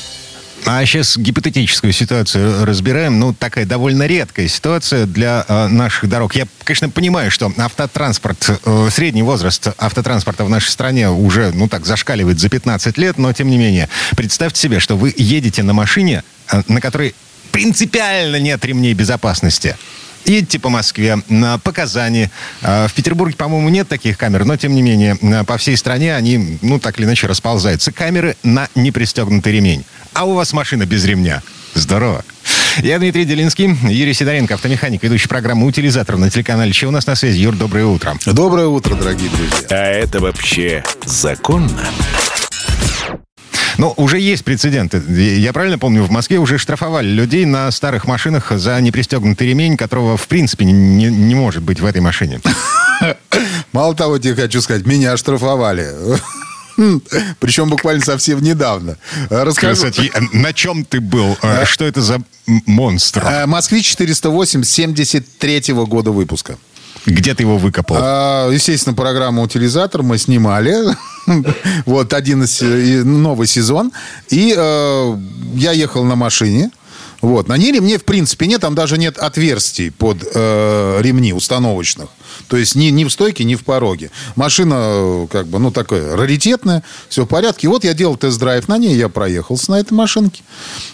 А 0.65 0.85
сейчас 0.85 1.17
гипотетическую 1.17 1.91
ситуацию 1.91 2.65
разбираем. 2.65 3.19
Ну, 3.19 3.33
такая 3.33 3.65
довольно 3.65 4.07
редкая 4.07 4.47
ситуация 4.47 5.05
для 5.05 5.45
э, 5.47 5.67
наших 5.67 6.07
дорог. 6.07 6.35
Я, 6.35 6.47
конечно, 6.63 6.89
понимаю, 6.89 7.31
что 7.31 7.51
автотранспорт, 7.57 8.49
э, 8.65 8.89
средний 8.89 9.23
возраст 9.23 9.67
автотранспорта 9.77 10.45
в 10.45 10.49
нашей 10.49 10.69
стране 10.69 11.09
уже, 11.09 11.51
ну 11.53 11.67
так, 11.67 11.85
зашкаливает 11.85 12.39
за 12.39 12.47
15 12.47 12.97
лет, 12.97 13.17
но 13.17 13.33
тем 13.33 13.49
не 13.49 13.57
менее. 13.57 13.89
Представьте 14.15 14.61
себе, 14.61 14.79
что 14.79 14.95
вы 14.95 15.13
едете 15.17 15.63
на 15.63 15.73
машине, 15.73 16.23
э, 16.49 16.61
на 16.67 16.79
которой 16.79 17.13
принципиально 17.51 18.39
нет 18.39 18.63
ремней 18.63 18.93
безопасности. 18.93 19.75
Едете 20.25 20.59
по 20.59 20.69
Москве, 20.69 21.17
по 21.63 21.71
Казани. 21.71 22.29
А, 22.61 22.87
в 22.87 22.93
Петербурге, 22.93 23.35
по-моему, 23.35 23.69
нет 23.69 23.87
таких 23.87 24.17
камер, 24.17 24.45
но, 24.45 24.57
тем 24.57 24.73
не 24.73 24.81
менее, 24.81 25.17
по 25.45 25.57
всей 25.57 25.77
стране 25.77 26.15
они, 26.15 26.59
ну, 26.61 26.79
так 26.79 26.97
или 26.99 27.05
иначе, 27.05 27.27
расползаются. 27.27 27.91
Камеры 27.91 28.37
на 28.43 28.67
непристегнутый 28.75 29.53
ремень. 29.53 29.83
А 30.13 30.25
у 30.25 30.33
вас 30.33 30.53
машина 30.53 30.85
без 30.85 31.05
ремня. 31.05 31.41
Здорово. 31.73 32.23
Я 32.79 32.97
Дмитрий 32.99 33.25
Делинский, 33.25 33.75
Юрий 33.89 34.13
Сидоренко, 34.13 34.55
автомеханик, 34.55 35.03
ведущий 35.03 35.27
программы 35.27 35.67
«Утилизатор» 35.67 36.17
на 36.17 36.29
телеканале 36.29 36.71
«Че 36.71 36.87
у 36.87 36.91
нас 36.91 37.05
на 37.05 37.15
связи». 37.15 37.37
Юр, 37.39 37.55
доброе 37.55 37.85
утро. 37.85 38.17
Доброе 38.25 38.67
утро, 38.67 38.95
дорогие 38.95 39.29
друзья. 39.29 39.67
А 39.69 39.85
это 39.85 40.19
вообще 40.19 40.83
законно? 41.05 41.81
Ну, 43.77 43.93
уже 43.97 44.19
есть 44.19 44.43
прецеденты. 44.43 45.01
Я 45.07 45.53
правильно 45.53 45.79
помню, 45.79 46.03
в 46.03 46.11
Москве 46.11 46.37
уже 46.37 46.57
штрафовали 46.57 47.07
людей 47.07 47.45
на 47.45 47.71
старых 47.71 48.05
машинах 48.05 48.51
за 48.51 48.79
непристегнутый 48.81 49.47
ремень, 49.47 49.77
которого, 49.77 50.17
в 50.17 50.27
принципе, 50.27 50.65
не, 50.65 50.73
не 50.73 51.35
может 51.35 51.63
быть 51.63 51.79
в 51.79 51.85
этой 51.85 52.01
машине. 52.01 52.41
Мало 53.71 53.95
того, 53.95 54.17
тебе 54.19 54.35
хочу 54.35 54.61
сказать, 54.61 54.85
меня 54.85 55.17
штрафовали. 55.17 55.89
Причем 57.39 57.69
буквально 57.69 58.03
совсем 58.03 58.41
недавно. 58.41 58.97
Расскажу. 59.29 59.75
Кстати, 59.75 60.11
на 60.33 60.53
чем 60.53 60.85
ты 60.85 60.99
был? 60.99 61.37
А, 61.41 61.65
что 61.65 61.85
это 61.85 62.01
за 62.01 62.21
монстр? 62.45 63.23
А, 63.25 63.47
Москвич 63.47 63.87
408 63.87 64.63
73 64.63 65.73
-го 65.73 65.85
года 65.85 66.11
выпуска. 66.11 66.57
Где 67.05 67.33
ты 67.33 67.43
его 67.43 67.57
выкопал? 67.57 67.97
А, 67.99 68.49
естественно, 68.49 68.95
программа 68.95 69.41
«Утилизатор» 69.41 70.03
мы 70.03 70.17
снимали. 70.17 70.75
вот 71.85 72.13
один 72.13 72.43
из, 72.43 72.61
новый 73.05 73.47
сезон. 73.47 73.91
И 74.29 74.53
э, 74.55 75.17
я 75.55 75.71
ехал 75.71 76.03
на 76.03 76.15
машине. 76.15 76.71
Вот. 77.23 77.47
На 77.47 77.55
ней 77.55 77.71
ремней, 77.71 77.97
в 77.97 78.03
принципе, 78.03 78.47
нет. 78.47 78.61
Там 78.61 78.75
даже 78.75 78.97
нет 78.97 79.17
отверстий 79.17 79.91
под 79.91 80.17
э, 80.35 80.99
ремни 81.01 81.31
установочных. 81.31 82.09
То 82.49 82.57
есть 82.57 82.75
ни, 82.75 82.87
ни 82.87 83.05
в 83.05 83.09
стойке, 83.09 83.45
ни 83.45 83.55
в 83.55 83.63
пороге. 83.63 84.11
Машина, 84.35 85.25
как 85.31 85.47
бы, 85.47 85.57
ну, 85.57 85.71
такая 85.71 86.17
раритетная, 86.17 86.83
все 87.07 87.23
в 87.23 87.27
порядке. 87.27 87.67
И 87.67 87.69
вот 87.69 87.85
я 87.85 87.93
делал 87.93 88.17
тест-драйв 88.17 88.67
на 88.67 88.77
ней, 88.77 88.95
я 88.97 89.07
проехался 89.07 89.71
на 89.71 89.79
этой 89.79 89.93
машинке. 89.93 90.43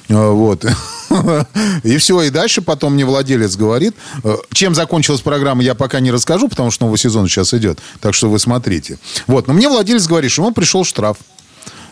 А, 0.09 0.29
вот. 0.29 0.65
И 1.83 1.97
все, 1.97 2.21
и 2.21 2.29
дальше 2.29 2.61
потом 2.61 2.93
мне 2.93 3.03
владелец 3.03 3.55
говорит. 3.55 3.95
Э, 4.23 4.35
чем 4.53 4.75
закончилась 4.75 5.21
программа, 5.21 5.63
я 5.63 5.73
пока 5.73 5.99
не 5.99 6.11
расскажу, 6.11 6.47
потому 6.47 6.69
что 6.69 6.85
новый 6.85 6.99
сезон 6.99 7.27
сейчас 7.27 7.55
идет. 7.55 7.79
Так 8.01 8.13
что 8.13 8.29
вы 8.29 8.37
смотрите. 8.37 8.99
Вот, 9.25 9.47
но 9.47 9.53
мне 9.55 9.67
владелец 9.67 10.05
говорит, 10.05 10.29
что 10.29 10.43
ему 10.43 10.53
пришел 10.53 10.83
штраф 10.83 11.17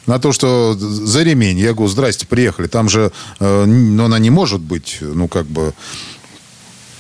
на 0.08 0.20
то, 0.20 0.32
что 0.32 0.74
за 0.74 1.24
ремень. 1.24 1.60
Я 1.60 1.74
говорю, 1.74 1.90
здрасте, 1.90 2.26
приехали. 2.26 2.68
Там 2.68 2.90
же, 2.90 3.12
э, 3.40 3.66
ну, 3.66 4.06
она 4.06 4.20
не 4.20 4.30
может 4.30 4.62
быть, 4.62 4.98
ну, 5.02 5.28
как 5.28 5.46
бы, 5.46 5.74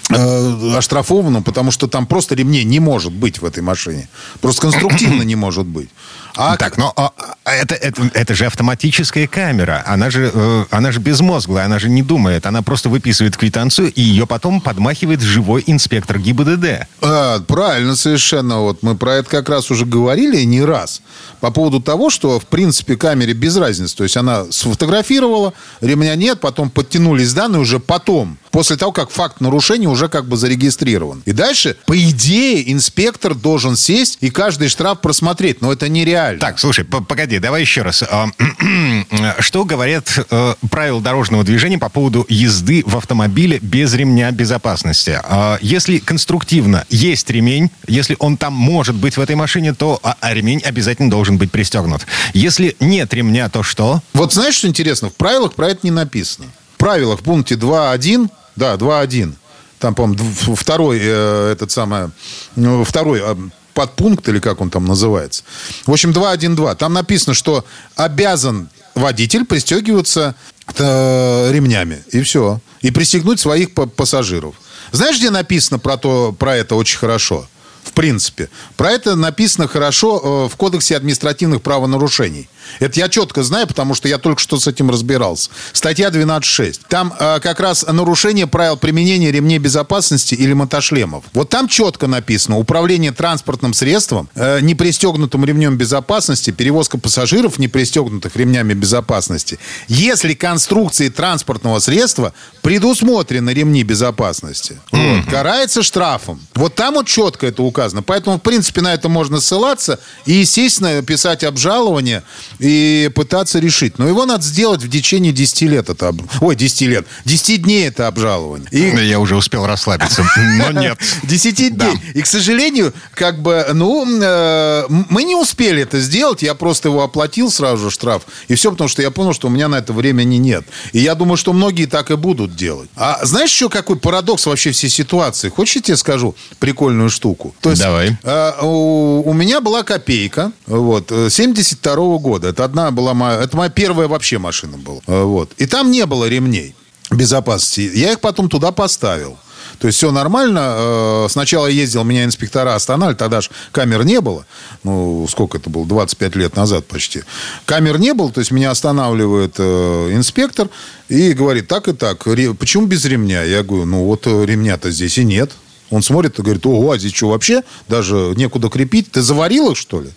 э, 0.09 0.77
оштрафованным, 0.77 1.43
потому 1.43 1.71
что 1.71 1.87
там 1.87 2.05
просто 2.05 2.35
ремней 2.35 2.63
не 2.63 2.79
может 2.79 3.13
быть 3.13 3.41
в 3.41 3.45
этой 3.45 3.63
машине. 3.63 4.09
Просто 4.41 4.61
конструктивно 4.61 5.23
не 5.23 5.35
может 5.35 5.65
быть. 5.65 5.89
А 6.37 6.55
так, 6.55 6.77
но 6.77 6.93
а, 6.95 7.11
а, 7.45 7.51
это, 7.51 7.73
это, 7.73 8.09
это 8.13 8.35
же 8.35 8.45
автоматическая 8.45 9.27
камера. 9.27 9.83
Она 9.87 10.11
же, 10.11 10.31
э, 10.33 10.65
она 10.69 10.91
же 10.91 10.99
безмозглая, 10.99 11.65
она 11.65 11.79
же 11.79 11.89
не 11.89 12.03
думает. 12.03 12.45
Она 12.45 12.61
просто 12.61 12.89
выписывает 12.89 13.35
квитанцию, 13.35 13.91
и 13.91 14.01
ее 14.01 14.27
потом 14.27 14.61
подмахивает 14.61 15.21
живой 15.21 15.63
инспектор 15.65 16.19
ГИБДД. 16.19 16.87
А, 17.01 17.39
правильно 17.39 17.95
совершенно. 17.95 18.59
Вот 18.59 18.83
мы 18.83 18.95
про 18.95 19.15
это 19.15 19.29
как 19.29 19.49
раз 19.49 19.71
уже 19.71 19.85
говорили 19.85 20.43
не 20.43 20.63
раз. 20.63 21.01
По 21.39 21.49
поводу 21.49 21.81
того, 21.81 22.11
что, 22.11 22.39
в 22.39 22.45
принципе, 22.45 22.95
камере 22.95 23.33
без 23.33 23.57
разницы. 23.57 23.97
То 23.97 24.03
есть 24.03 24.15
она 24.15 24.45
сфотографировала, 24.51 25.53
ремня 25.81 26.15
нет, 26.15 26.39
потом 26.39 26.69
подтянулись 26.69 27.33
данные 27.33 27.61
уже 27.61 27.79
потом 27.79 28.37
после 28.57 28.75
того, 28.75 28.91
как 28.91 29.11
факт 29.11 29.39
нарушения 29.39 29.87
уже 29.87 30.09
как 30.09 30.27
бы 30.27 30.35
зарегистрирован. 30.35 31.21
И 31.25 31.31
дальше, 31.31 31.77
по 31.85 31.95
идее, 31.95 32.73
инспектор 32.73 33.35
должен 33.35 33.75
сесть 33.75 34.17
и 34.21 34.31
каждый 34.31 34.67
штраф 34.67 34.99
просмотреть. 34.99 35.61
Но 35.61 35.71
это 35.71 35.87
нереально. 35.89 36.39
Так, 36.39 36.57
слушай, 36.57 36.83
погоди, 36.83 37.37
давай 37.37 37.61
еще 37.61 37.83
раз. 37.83 38.03
А, 38.09 38.29
что 39.41 39.63
говорят 39.63 40.09
э, 40.31 40.55
правила 40.71 40.99
дорожного 40.99 41.43
движения 41.43 41.77
по 41.77 41.89
поводу 41.89 42.25
езды 42.29 42.81
в 42.83 42.97
автомобиле 42.97 43.59
без 43.61 43.93
ремня 43.93 44.31
безопасности? 44.31 45.19
А, 45.23 45.59
если 45.61 45.99
конструктивно 45.99 46.83
есть 46.89 47.29
ремень, 47.29 47.69
если 47.85 48.15
он 48.17 48.37
там 48.37 48.53
может 48.53 48.95
быть 48.95 49.17
в 49.17 49.21
этой 49.21 49.35
машине, 49.35 49.75
то 49.75 49.99
а, 50.01 50.17
а 50.19 50.33
ремень 50.33 50.63
обязательно 50.63 51.11
должен 51.11 51.37
быть 51.37 51.51
пристегнут. 51.51 52.07
Если 52.33 52.75
нет 52.79 53.13
ремня, 53.13 53.49
то 53.49 53.61
что? 53.61 54.01
Вот 54.13 54.33
знаешь, 54.33 54.55
что 54.55 54.67
интересно? 54.67 55.11
В 55.11 55.13
правилах 55.13 55.53
про 55.53 55.67
это 55.67 55.81
не 55.83 55.91
написано. 55.91 56.47
В 56.73 56.79
правилах 56.79 57.19
в 57.19 57.23
пункте 57.23 57.53
2.1 57.53 58.31
да, 58.57 58.75
2-1. 58.75 59.33
Там, 59.79 59.95
по-моему, 59.95 60.55
второй, 60.55 60.99
э, 61.01 61.51
этот 61.51 61.71
самый, 61.71 62.09
ну, 62.55 62.83
второй 62.83 63.21
э, 63.23 63.35
подпункт, 63.73 64.27
или 64.27 64.39
как 64.39 64.59
он 64.59 64.69
там 64.69 64.85
называется. 64.85 65.43
В 65.85 65.91
общем, 65.91 66.11
2.1.2. 66.11 66.75
Там 66.75 66.93
написано, 66.93 67.35
что 67.35 67.63
обязан 67.95 68.69
водитель 68.95 69.45
пристегиваться 69.45 70.35
э, 70.75 71.51
ремнями. 71.51 72.03
И 72.11 72.21
все. 72.23 72.59
И 72.81 72.89
пристегнуть 72.91 73.39
своих 73.39 73.73
пассажиров. 73.73 74.55
Знаешь, 74.91 75.17
где 75.17 75.29
написано 75.29 75.77
про, 75.77 75.97
то, 75.97 76.33
про 76.37 76.55
это 76.55 76.75
очень 76.75 76.97
хорошо? 76.97 77.47
В 77.83 77.91
принципе. 77.93 78.49
Про 78.75 78.91
это 78.91 79.15
написано 79.15 79.67
хорошо 79.67 80.47
э, 80.47 80.53
в 80.53 80.55
Кодексе 80.57 80.97
административных 80.97 81.61
правонарушений. 81.61 82.49
Это 82.79 82.99
я 82.99 83.09
четко 83.09 83.43
знаю, 83.43 83.67
потому 83.67 83.93
что 83.95 84.07
я 84.07 84.17
только 84.17 84.41
что 84.41 84.59
с 84.59 84.67
этим 84.67 84.89
разбирался. 84.89 85.49
Статья 85.73 86.09
12.6. 86.09 86.81
Там 86.87 87.13
э, 87.17 87.39
как 87.39 87.59
раз 87.59 87.85
нарушение 87.87 88.47
правил 88.47 88.77
применения 88.77 89.31
ремней 89.31 89.57
безопасности 89.57 90.35
или 90.35 90.53
мотошлемов. 90.53 91.25
Вот 91.33 91.49
там 91.49 91.67
четко 91.67 92.07
написано. 92.07 92.57
Управление 92.57 93.11
транспортным 93.11 93.73
средством, 93.73 94.29
э, 94.35 94.59
не 94.61 94.75
пристегнутым 94.75 95.45
ремнем 95.45 95.77
безопасности, 95.77 96.51
перевозка 96.51 96.97
пассажиров, 96.97 97.59
не 97.59 97.67
пристегнутых 97.67 98.35
ремнями 98.35 98.73
безопасности. 98.73 99.59
Если 99.87 100.33
конструкции 100.33 101.09
транспортного 101.09 101.79
средства 101.79 102.33
предусмотрены 102.61 103.51
ремни 103.51 103.83
безопасности. 103.83 104.77
Mm-hmm. 104.91 105.17
Вот, 105.17 105.31
карается 105.31 105.83
штрафом. 105.83 106.41
Вот 106.55 106.75
там 106.75 106.95
вот 106.95 107.07
четко 107.07 107.47
это 107.47 107.63
указано. 107.63 108.03
Поэтому, 108.03 108.37
в 108.37 108.41
принципе, 108.41 108.81
на 108.81 108.93
это 108.93 109.09
можно 109.09 109.39
ссылаться 109.39 109.99
и, 110.25 110.33
естественно, 110.33 111.01
писать 111.01 111.43
обжалование 111.43 112.23
и 112.59 113.11
пытаться 113.13 113.59
решить. 113.59 113.99
Но 113.99 114.07
его 114.07 114.25
надо 114.25 114.43
сделать 114.43 114.83
в 114.83 114.89
течение 114.89 115.31
10 115.31 115.61
лет. 115.63 115.89
Это 115.89 116.09
об... 116.09 116.21
Ой, 116.41 116.55
10 116.55 116.81
лет. 116.81 117.07
10 117.25 117.63
дней 117.63 117.87
это 117.87 118.07
обжалование. 118.07 118.67
И... 118.71 119.07
Я 119.07 119.19
уже 119.19 119.35
успел 119.35 119.65
расслабиться, 119.65 120.25
но 120.57 120.71
нет. 120.81 120.97
10 121.23 121.55
дней. 121.55 121.69
Да. 121.71 121.91
И, 122.13 122.21
к 122.21 122.25
сожалению, 122.25 122.93
как 123.13 123.41
бы, 123.41 123.65
ну, 123.73 124.05
э, 124.21 124.85
мы 124.89 125.23
не 125.23 125.35
успели 125.35 125.83
это 125.83 125.99
сделать. 125.99 126.41
Я 126.41 126.55
просто 126.55 126.89
его 126.89 127.03
оплатил 127.03 127.51
сразу 127.51 127.85
же, 127.85 127.91
штраф. 127.91 128.23
И 128.47 128.55
все, 128.55 128.71
потому 128.71 128.87
что 128.87 129.01
я 129.01 129.11
понял, 129.11 129.33
что 129.33 129.47
у 129.47 129.51
меня 129.51 129.67
на 129.67 129.75
это 129.75 129.93
времени 129.93 130.37
нет. 130.37 130.65
И 130.93 130.99
я 130.99 131.15
думаю, 131.15 131.37
что 131.37 131.53
многие 131.53 131.85
так 131.85 132.11
и 132.11 132.15
будут 132.15 132.55
делать. 132.55 132.89
А 132.95 133.19
знаешь, 133.23 133.51
еще 133.51 133.69
какой 133.69 133.97
парадокс 133.97 134.45
вообще 134.45 134.71
всей 134.71 134.89
ситуации? 134.89 135.49
Хочешь, 135.49 135.75
я 135.77 135.81
тебе 135.81 135.97
скажу 135.97 136.35
прикольную 136.59 137.09
штуку? 137.09 137.55
То 137.61 137.69
есть, 137.69 137.81
Давай. 137.81 138.17
Э, 138.23 138.53
у, 138.61 139.23
у 139.25 139.33
меня 139.33 139.61
была 139.61 139.83
копейка, 139.83 140.51
вот, 140.65 141.09
72 141.09 141.93
-го 141.93 142.19
года. 142.19 142.46
Это 142.47 142.63
одна 142.63 142.91
была 142.91 143.13
моя, 143.13 143.41
это 143.41 143.55
моя 143.57 143.69
первая 143.69 144.07
вообще 144.07 144.37
машина 144.37 144.77
была. 144.77 144.99
Э, 145.07 145.23
вот. 145.23 145.51
И 145.57 145.65
там 145.65 145.91
не 145.91 146.05
было 146.05 146.25
ремней 146.25 146.75
безопасности. 147.11 147.91
Я 147.93 148.13
их 148.13 148.19
потом 148.19 148.49
туда 148.49 148.71
поставил. 148.71 149.37
То 149.79 149.87
есть 149.87 149.97
все 149.97 150.11
нормально. 150.11 150.75
Э, 150.77 151.27
сначала 151.29 151.67
ездил, 151.67 152.03
меня 152.03 152.23
инспектора 152.23 152.75
останавливали, 152.75 153.17
тогда 153.17 153.41
же 153.41 153.49
камер 153.71 154.05
не 154.05 154.21
было. 154.21 154.45
Ну, 154.83 155.27
сколько 155.29 155.57
это 155.57 155.69
было? 155.69 155.85
25 155.85 156.35
лет 156.35 156.55
назад 156.55 156.85
почти. 156.87 157.23
Камер 157.65 157.99
не 157.99 158.13
было, 158.13 158.31
то 158.31 158.39
есть 158.39 158.51
меня 158.51 158.71
останавливает 158.71 159.55
э, 159.57 160.09
инспектор 160.13 160.69
и 161.09 161.33
говорит, 161.33 161.67
так 161.67 161.87
и 161.87 161.93
так, 161.93 162.23
почему 162.59 162.85
без 162.87 163.05
ремня? 163.05 163.43
Я 163.43 163.63
говорю, 163.63 163.85
ну 163.85 164.05
вот 164.05 164.25
ремня-то 164.25 164.91
здесь 164.91 165.17
и 165.17 165.23
нет. 165.23 165.51
Он 165.89 166.03
смотрит 166.03 166.37
и 166.37 166.41
говорит, 166.41 166.65
ого, 166.65 166.91
а 166.91 166.97
здесь 166.97 167.13
что, 167.13 167.29
вообще 167.29 167.63
даже 167.87 168.33
некуда 168.35 168.69
крепить? 168.69 169.11
Ты 169.11 169.21
заварил 169.21 169.71
их, 169.71 169.77
что 169.77 170.01
ли? 170.01 170.09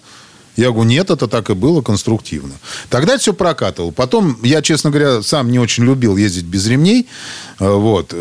Я 0.60 0.72
говорю, 0.72 0.88
нет, 0.88 1.10
это 1.10 1.26
так 1.26 1.50
и 1.50 1.54
было 1.54 1.80
конструктивно. 1.80 2.52
Тогда 2.88 3.16
все 3.16 3.32
прокатывал. 3.32 3.92
Потом, 3.92 4.36
я, 4.42 4.60
честно 4.60 4.90
говоря, 4.90 5.22
сам 5.22 5.50
не 5.50 5.58
очень 5.58 5.84
любил 5.84 6.16
ездить 6.16 6.44
без 6.44 6.66
ремней. 6.66 7.08
Вот 7.58 8.14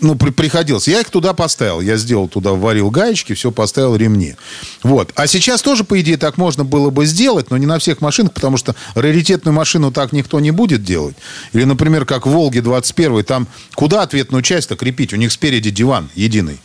ну, 0.00 0.14
при, 0.14 0.30
приходилось. 0.30 0.88
Я 0.88 1.00
их 1.00 1.10
туда 1.10 1.32
поставил. 1.32 1.80
Я 1.80 1.96
сделал 1.96 2.28
туда, 2.28 2.52
варил 2.52 2.90
гаечки, 2.90 3.34
все 3.34 3.50
поставил 3.50 3.96
ремни. 3.96 4.36
Вот. 4.82 5.12
А 5.14 5.26
сейчас 5.26 5.62
тоже, 5.62 5.84
по 5.84 6.00
идее, 6.00 6.16
так 6.16 6.36
можно 6.36 6.64
было 6.64 6.90
бы 6.90 7.06
сделать, 7.06 7.50
но 7.50 7.56
не 7.56 7.66
на 7.66 7.78
всех 7.78 8.00
машинах, 8.00 8.32
потому 8.32 8.56
что 8.56 8.74
раритетную 8.94 9.54
машину 9.54 9.92
так 9.92 10.12
никто 10.12 10.40
не 10.40 10.50
будет 10.50 10.84
делать. 10.84 11.16
Или, 11.52 11.64
например, 11.64 12.04
как 12.04 12.26
в 12.26 12.30
«Волге» 12.30 12.60
21 12.60 13.24
там 13.24 13.48
куда 13.74 14.02
ответную 14.02 14.42
часть-то 14.42 14.76
крепить? 14.76 15.12
У 15.12 15.16
них 15.16 15.32
спереди 15.32 15.70
диван 15.70 16.10
единый. 16.14 16.60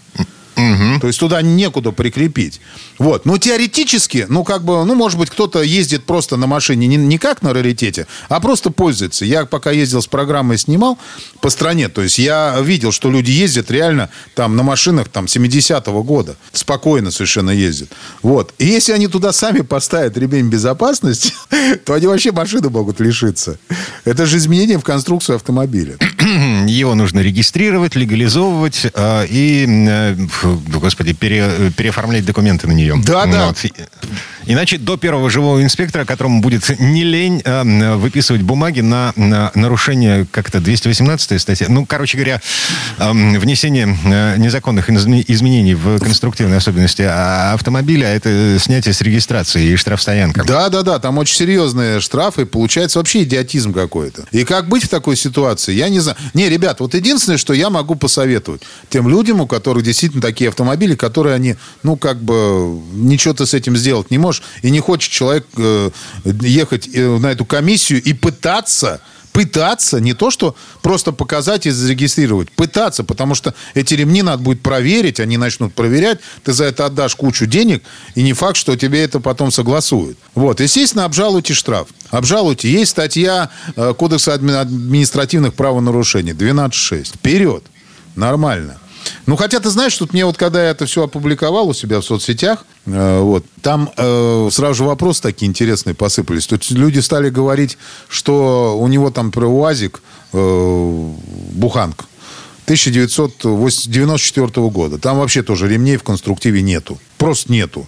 Угу. 0.56 1.00
То 1.00 1.08
есть 1.08 1.20
туда 1.20 1.42
некуда 1.42 1.92
прикрепить. 1.92 2.60
Вот. 3.00 3.26
Но 3.26 3.38
теоретически, 3.38 4.26
ну, 4.30 4.44
как 4.44 4.64
бы, 4.64 4.84
ну, 4.86 4.96
может 4.96 5.18
быть, 5.18 5.30
кто-то 5.30 5.62
ездит 5.62 6.06
просто 6.06 6.38
на 6.38 6.48
машине 6.48 6.88
не, 6.88 6.98
не 6.98 7.18
как 7.18 7.42
на 7.42 7.54
раритете, 7.54 8.06
а 8.30 8.40
просто 8.40 8.70
пользуется. 8.70 9.26
Я 9.26 9.46
пока 9.46 9.72
ездил 9.72 10.02
с 10.02 10.08
программой, 10.08 10.58
снимал 10.58 11.00
по 11.40 11.50
стране, 11.50 11.90
то 11.90 12.02
есть 12.02 12.20
я 12.20 12.60
видел, 12.62 12.92
что 12.92 13.10
люди 13.10 13.32
ездят 13.32 13.72
реально 13.72 14.10
там 14.36 14.56
на 14.56 14.64
машинах 14.64 15.10
там 15.10 15.26
70-го 15.26 16.04
года. 16.04 16.36
Спокойно 16.52 17.12
совершенно 17.12 17.52
ездят. 17.52 17.90
Вот. 18.22 18.54
И 18.58 18.66
если 18.66 18.92
они 18.92 19.08
туда 19.08 19.32
сами 19.32 19.62
поставят 19.62 20.18
ремень 20.18 20.50
безопасности, 20.50 21.34
то 21.86 21.94
они 21.94 22.08
вообще 22.08 22.32
машины 22.32 22.70
могут 22.70 23.00
лишиться. 23.00 23.58
Это 24.06 24.26
же 24.26 24.38
изменение 24.38 24.78
в 24.78 24.84
конструкцию 24.84 25.38
автомобиля. 25.38 25.98
Его 26.72 26.96
нужно 26.96 27.20
регистрировать, 27.20 27.96
легализовывать 27.96 28.88
э, 28.94 29.26
и 29.30 29.66
э, 29.68 30.16
господи, 30.68 31.14
пере, 31.14 31.72
переоформлять 31.76 32.26
документы 32.26 32.68
на 32.68 32.72
нее. 32.72 32.96
Да, 33.06 33.26
да. 33.26 33.54
Иначе 34.46 34.78
до 34.78 34.98
первого 34.98 35.30
живого 35.30 35.64
инспектора, 35.64 36.06
которому 36.06 36.42
будет 36.42 36.80
не 36.80 37.04
лень 37.04 37.42
э, 37.44 37.96
выписывать 37.96 38.42
бумаги 38.42 38.82
на, 38.82 39.14
на 39.16 39.52
нарушение 39.56 40.26
как-то 40.32 40.60
218 40.60 41.42
статья. 41.42 41.68
Ну, 41.70 41.86
короче 41.86 42.18
говоря, 42.18 42.42
э, 42.98 43.12
внесение 43.12 43.98
э, 44.06 44.38
незаконных 44.38 44.90
изменений 44.90 45.76
в 45.76 46.00
конструктивные 46.00 46.58
особенности 46.58 47.04
автомобиля, 47.04 48.08
это 48.08 48.58
снятие 48.60 48.94
с 48.94 49.02
регистрации 49.02 49.72
и 49.72 49.76
штрафстоянка. 49.76 50.44
Да, 50.44 50.70
да, 50.70 50.82
да, 50.82 51.00
там 51.00 51.18
очень 51.18 51.36
серьезные 51.36 52.00
штрафы, 52.00 52.46
получается 52.46 53.00
вообще 53.00 53.24
идиотизм 53.24 53.74
какой-то. 53.74 54.26
И 54.32 54.44
как 54.44 54.68
быть 54.68 54.84
в 54.84 54.90
такой 54.90 55.16
ситуации, 55.16 55.74
я 55.74 55.90
не 55.90 56.00
знаю. 56.00 56.18
Не, 56.34 56.50
ребят, 56.50 56.80
вот 56.80 56.94
единственное, 56.94 57.38
что 57.38 57.54
я 57.54 57.70
могу 57.70 57.96
посоветовать 57.96 58.62
тем 58.90 59.08
людям, 59.10 59.42
у 59.42 59.48
которых 59.48 59.84
действительно 59.84 60.22
такие 60.22 60.50
автомобили, 60.50 60.96
которые 60.96 61.36
они, 61.36 61.56
ну, 61.84 61.96
как 61.96 62.22
бы, 62.22 62.80
ничего 62.94 63.34
ты 63.34 63.46
с 63.46 63.54
этим 63.54 63.76
сделать 63.78 64.12
не 64.12 64.18
можешь, 64.18 64.31
и 64.62 64.70
не 64.70 64.80
хочет 64.80 65.12
человек 65.12 65.48
э, 65.58 65.90
ехать 66.24 66.90
э, 66.94 67.18
на 67.18 67.28
эту 67.28 67.46
комиссию 67.46 68.02
и 68.02 68.14
пытаться 68.14 69.02
пытаться, 69.32 70.00
не 70.00 70.14
то, 70.14 70.30
что 70.30 70.56
просто 70.82 71.12
показать 71.12 71.66
и 71.66 71.70
зарегистрировать, 71.70 72.52
пытаться, 72.52 73.04
потому 73.04 73.36
что 73.36 73.54
эти 73.74 73.94
ремни 73.94 74.22
надо 74.22 74.44
будет 74.44 74.62
проверить, 74.62 75.20
они 75.20 75.38
начнут 75.38 75.74
проверять, 75.74 76.20
ты 76.44 76.54
за 76.54 76.66
это 76.66 76.86
отдашь 76.86 77.16
кучу 77.16 77.46
денег, 77.46 77.84
и 78.16 78.24
не 78.24 78.34
факт, 78.34 78.58
что 78.58 78.76
тебе 78.76 79.04
это 79.04 79.20
потом 79.20 79.52
согласуют. 79.52 80.18
Вот, 80.36 80.60
естественно, 80.60 81.06
обжалуйте 81.06 81.54
штраф. 81.54 81.88
Обжалуйте. 82.10 82.70
Есть 82.70 82.92
статья 82.92 83.50
э, 83.76 83.94
Кодекса 83.98 84.34
административных 84.34 85.54
правонарушений, 85.54 86.34
12.6. 86.34 87.16
Вперед. 87.16 87.64
Нормально. 88.16 88.81
Ну, 89.26 89.36
хотя 89.36 89.60
ты 89.60 89.70
знаешь, 89.70 89.96
тут 89.96 90.14
мне 90.14 90.26
вот 90.26 90.38
когда 90.38 90.64
я 90.64 90.72
это 90.72 90.86
все 90.86 91.04
опубликовал 91.04 91.70
у 91.70 91.74
себя 91.74 92.00
в 92.00 92.06
соцсетях, 92.06 92.66
э, 92.86 93.20
вот, 93.20 93.46
там 93.62 93.92
э, 93.96 94.50
сразу 94.52 94.76
же 94.76 94.84
вопросы 94.84 95.22
такие 95.22 95.48
интересные 95.48 95.94
посыпались. 95.94 96.48
Тут 96.48 96.70
люди 96.72 97.00
стали 97.00 97.30
говорить, 97.30 97.78
что 98.08 98.78
у 98.80 98.88
него 98.88 99.12
там 99.12 99.32
про 99.32 99.48
УАЗик 99.48 100.02
э, 100.34 101.12
буханка. 101.54 102.06
1994 102.66 104.70
года. 104.70 104.98
Там 104.98 105.18
вообще 105.18 105.44
тоже 105.44 105.68
ремней 105.68 105.98
в 105.98 106.04
конструктиве 106.04 106.62
нету. 106.62 106.98
Просто 107.18 107.52
нету. 107.52 107.88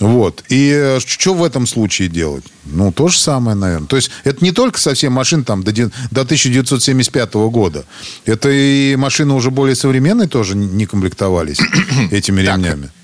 Вот. 0.00 0.44
И 0.48 0.70
э, 0.70 0.98
что 1.04 1.34
в 1.34 1.44
этом 1.44 1.66
случае 1.66 2.08
делать? 2.08 2.44
Ну, 2.64 2.92
то 2.92 3.08
же 3.08 3.18
самое, 3.18 3.56
наверное. 3.56 3.86
То 3.86 3.96
есть, 3.96 4.10
это 4.24 4.44
не 4.44 4.50
только 4.50 4.78
совсем 4.78 5.12
машин 5.12 5.44
там 5.44 5.62
до, 5.62 5.72
до 5.72 6.22
1975 6.22 7.34
года. 7.34 7.84
Это 8.24 8.50
и 8.50 8.96
машины 8.96 9.34
уже 9.34 9.50
более 9.50 9.76
современные 9.76 10.28
тоже 10.28 10.56
не 10.56 10.86
комплектовались 10.86 11.60
этими 12.10 12.40
ремнями. 12.40 12.86
Э, 12.86 13.03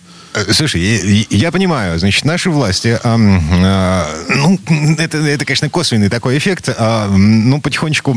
слушай, 0.52 0.80
я, 0.80 1.24
я 1.30 1.52
понимаю, 1.52 1.98
значит, 1.98 2.24
наши 2.24 2.50
власти, 2.50 2.88
э, 2.88 2.98
э, 3.02 4.34
ну, 4.36 4.58
это, 4.98 5.18
это, 5.18 5.44
конечно, 5.44 5.68
косвенный 5.68 6.08
такой 6.08 6.38
эффект, 6.38 6.68
э, 6.68 7.06
ну, 7.08 7.60
потихонечку 7.60 8.16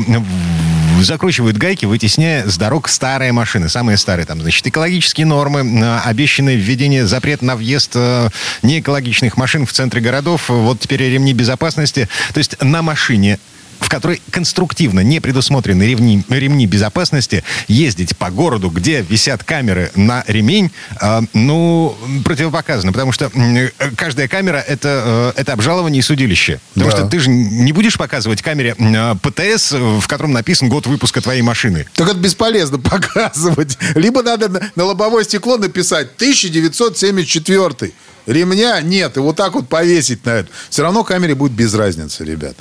закручивают 1.00 1.56
гайки, 1.56 1.86
вытесняя 1.86 2.46
с 2.46 2.56
дорог 2.56 2.88
старые 2.88 3.32
машины, 3.32 3.68
самые 3.68 3.96
старые, 3.96 4.26
там, 4.26 4.40
значит, 4.40 4.66
экологические 4.66 5.26
нормы, 5.26 5.60
э, 5.60 5.98
обещанное 6.04 6.54
введение 6.54 7.06
запрет 7.06 7.42
на 7.42 7.56
въезд 7.56 7.92
э, 7.94 8.28
неэкологичных 8.62 9.36
машин 9.36 9.66
в 9.66 9.72
центре 9.72 10.00
городов, 10.00 10.48
вот 10.48 10.80
теперь 10.80 11.02
ремни 11.02 11.32
безопасности. 11.32 12.08
То 12.32 12.38
есть 12.38 12.60
на 12.62 12.82
машине 12.82 13.38
в 13.80 13.88
которой 13.88 14.20
конструктивно 14.30 15.00
не 15.00 15.20
предусмотрены 15.20 15.82
ремни, 15.82 16.24
ремни 16.28 16.66
безопасности, 16.66 17.44
ездить 17.68 18.16
по 18.16 18.30
городу, 18.30 18.70
где 18.70 19.02
висят 19.02 19.44
камеры 19.44 19.90
на 19.94 20.24
ремень, 20.26 20.70
э, 21.00 21.20
ну, 21.32 21.96
противопоказано. 22.24 22.92
Потому 22.92 23.12
что 23.12 23.30
э, 23.34 23.70
каждая 23.96 24.28
камера 24.28 24.58
это, 24.58 25.32
э, 25.36 25.40
это 25.40 25.52
обжалование 25.52 26.00
и 26.00 26.02
судилище. 26.02 26.60
Потому 26.74 26.90
да. 26.90 26.96
что 26.96 27.06
ты 27.06 27.18
же 27.20 27.30
не 27.30 27.72
будешь 27.72 27.96
показывать 27.96 28.42
камере 28.42 28.74
э, 28.78 29.14
ПТС, 29.22 29.72
в 29.72 30.06
котором 30.06 30.32
написан 30.32 30.68
год 30.68 30.86
выпуска 30.86 31.20
твоей 31.20 31.42
машины. 31.42 31.86
Так 31.94 32.08
это 32.08 32.18
бесполезно 32.18 32.78
показывать. 32.80 33.78
Либо 33.94 34.22
надо 34.22 34.48
на, 34.48 34.60
на 34.74 34.84
лобовое 34.84 35.24
стекло 35.24 35.56
написать 35.56 36.14
1974 36.16 37.92
Ремня 38.26 38.80
нет, 38.80 39.16
и 39.16 39.20
вот 39.20 39.36
так 39.36 39.54
вот 39.54 39.68
повесить 39.68 40.24
на 40.24 40.30
это. 40.30 40.48
Все 40.70 40.82
равно 40.82 41.04
камере 41.04 41.34
будет 41.34 41.52
без 41.52 41.74
разницы, 41.74 42.24
ребят. 42.24 42.56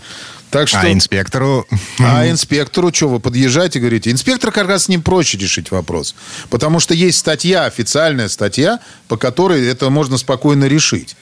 Так 0.53 0.67
что... 0.67 0.79
А 0.79 0.91
инспектору? 0.91 1.67
А 1.99 2.29
инспектору 2.29 2.93
что, 2.93 3.09
вы 3.09 3.19
подъезжаете 3.19 3.79
и 3.79 3.81
говорите? 3.81 4.11
Инспектор 4.11 4.51
как 4.51 4.67
раз 4.67 4.83
с 4.83 4.87
ним 4.87 5.01
проще 5.01 5.37
решить 5.37 5.71
вопрос. 5.71 6.15
Потому 6.49 6.79
что 6.79 6.93
есть 6.93 7.17
статья, 7.17 7.65
официальная 7.65 8.29
статья, 8.29 8.79
по 9.07 9.17
которой 9.17 9.67
это 9.67 9.89
можно 9.89 10.17
спокойно 10.17 10.65
решить. 10.65 11.15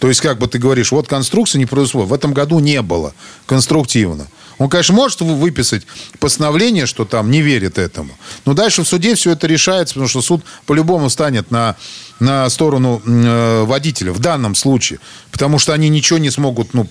То 0.00 0.08
есть, 0.08 0.20
как 0.20 0.38
бы 0.38 0.48
ты 0.48 0.58
говоришь, 0.58 0.92
вот 0.92 1.08
конструкция 1.08 1.58
не 1.58 1.66
производства. 1.66 2.10
В 2.10 2.12
этом 2.12 2.34
году 2.34 2.58
не 2.58 2.82
было 2.82 3.14
конструктивно. 3.46 4.26
Он, 4.58 4.68
конечно, 4.68 4.94
может 4.94 5.20
выписать 5.20 5.86
постановление, 6.20 6.86
что 6.86 7.04
там 7.04 7.30
не 7.30 7.40
верит 7.40 7.78
этому. 7.78 8.10
Но 8.44 8.54
дальше 8.54 8.82
в 8.82 8.88
суде 8.88 9.14
все 9.14 9.32
это 9.32 9.46
решается, 9.46 9.94
потому 9.94 10.08
что 10.08 10.20
суд 10.22 10.44
по-любому 10.66 11.10
станет 11.10 11.50
на, 11.50 11.76
на 12.20 12.48
сторону 12.50 13.02
э, 13.04 13.64
водителя 13.64 14.12
в 14.12 14.20
данном 14.20 14.54
случае. 14.54 15.00
Потому 15.32 15.58
что 15.58 15.72
они 15.72 15.88
ничего 15.88 16.18
не 16.18 16.30
смогут 16.30 16.74
ну, 16.74 16.86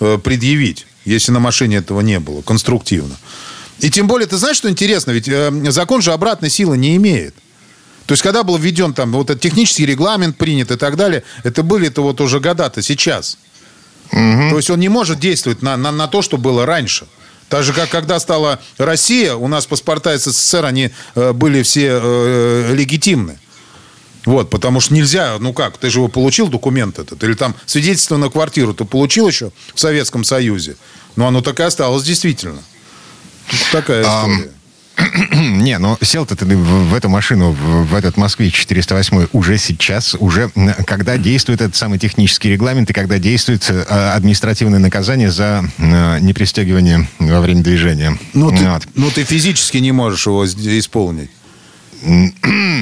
э, 0.00 0.18
предъявить, 0.18 0.86
если 1.08 1.32
на 1.32 1.40
машине 1.40 1.76
этого 1.76 2.00
не 2.00 2.20
было, 2.20 2.42
конструктивно. 2.42 3.16
И 3.80 3.90
тем 3.90 4.08
более, 4.08 4.26
ты 4.26 4.36
знаешь, 4.36 4.56
что 4.56 4.68
интересно? 4.68 5.12
Ведь 5.12 5.28
э, 5.28 5.50
закон 5.70 6.02
же 6.02 6.12
обратной 6.12 6.50
силы 6.50 6.76
не 6.76 6.96
имеет. 6.96 7.34
То 8.06 8.12
есть, 8.12 8.22
когда 8.22 8.42
был 8.42 8.56
введен 8.56 8.94
там 8.94 9.12
вот 9.12 9.30
этот 9.30 9.42
технический 9.42 9.86
регламент 9.86 10.36
принят 10.36 10.70
и 10.70 10.76
так 10.76 10.96
далее, 10.96 11.22
это 11.44 11.62
были-то 11.62 12.02
вот 12.02 12.20
уже 12.20 12.40
года-то 12.40 12.82
сейчас. 12.82 13.38
Угу. 14.12 14.50
То 14.50 14.56
есть, 14.56 14.70
он 14.70 14.80
не 14.80 14.88
может 14.88 15.20
действовать 15.20 15.62
на, 15.62 15.76
на, 15.76 15.92
на 15.92 16.08
то, 16.08 16.22
что 16.22 16.38
было 16.38 16.66
раньше. 16.66 17.06
Так 17.48 17.64
же, 17.64 17.72
как 17.72 17.88
когда 17.88 18.18
стала 18.18 18.60
Россия, 18.76 19.34
у 19.34 19.48
нас 19.48 19.66
паспорта 19.66 20.16
СССР, 20.18 20.64
они 20.64 20.90
э, 21.14 21.32
были 21.32 21.62
все 21.62 22.00
э, 22.02 22.74
легитимны. 22.74 23.38
Вот, 24.24 24.50
потому 24.50 24.80
что 24.80 24.94
нельзя, 24.94 25.36
ну 25.38 25.52
как, 25.52 25.78
ты 25.78 25.90
же 25.90 26.00
его 26.00 26.08
получил, 26.08 26.48
документ 26.48 26.98
этот, 26.98 27.22
или 27.22 27.34
там 27.34 27.54
свидетельство 27.66 28.16
на 28.16 28.28
квартиру 28.28 28.74
ты 28.74 28.84
получил 28.84 29.28
еще 29.28 29.52
в 29.74 29.80
Советском 29.80 30.24
Союзе. 30.24 30.76
Но 31.16 31.26
оно 31.26 31.40
так 31.40 31.60
и 31.60 31.62
осталось 31.62 32.04
действительно. 32.04 32.60
Такая 33.72 34.02
история. 34.02 34.50
Не, 35.32 35.78
ну 35.78 35.96
сел-то 36.02 36.36
ты 36.36 36.44
в, 36.44 36.94
эту 36.94 37.08
машину, 37.08 37.52
в, 37.52 37.94
этот 37.94 38.16
Москвич 38.16 38.54
408 38.54 39.28
уже 39.32 39.58
сейчас, 39.58 40.16
уже 40.18 40.50
когда 40.86 41.16
действует 41.18 41.60
этот 41.60 41.76
самый 41.76 41.98
технический 41.98 42.50
регламент 42.50 42.90
и 42.90 42.92
когда 42.92 43.18
действует 43.18 43.68
э, 43.70 43.82
административное 43.82 44.78
наказание 44.78 45.30
за 45.30 45.64
э, 45.78 46.18
непристегивание 46.20 47.08
во 47.18 47.40
время 47.40 47.62
движения. 47.62 48.18
Ну, 48.34 48.50
ты, 48.50 48.68
вот. 48.68 48.82
ну, 48.94 49.10
ты 49.10 49.24
физически 49.24 49.78
не 49.78 49.92
можешь 49.92 50.26
его 50.26 50.44
исполнить. 50.46 51.30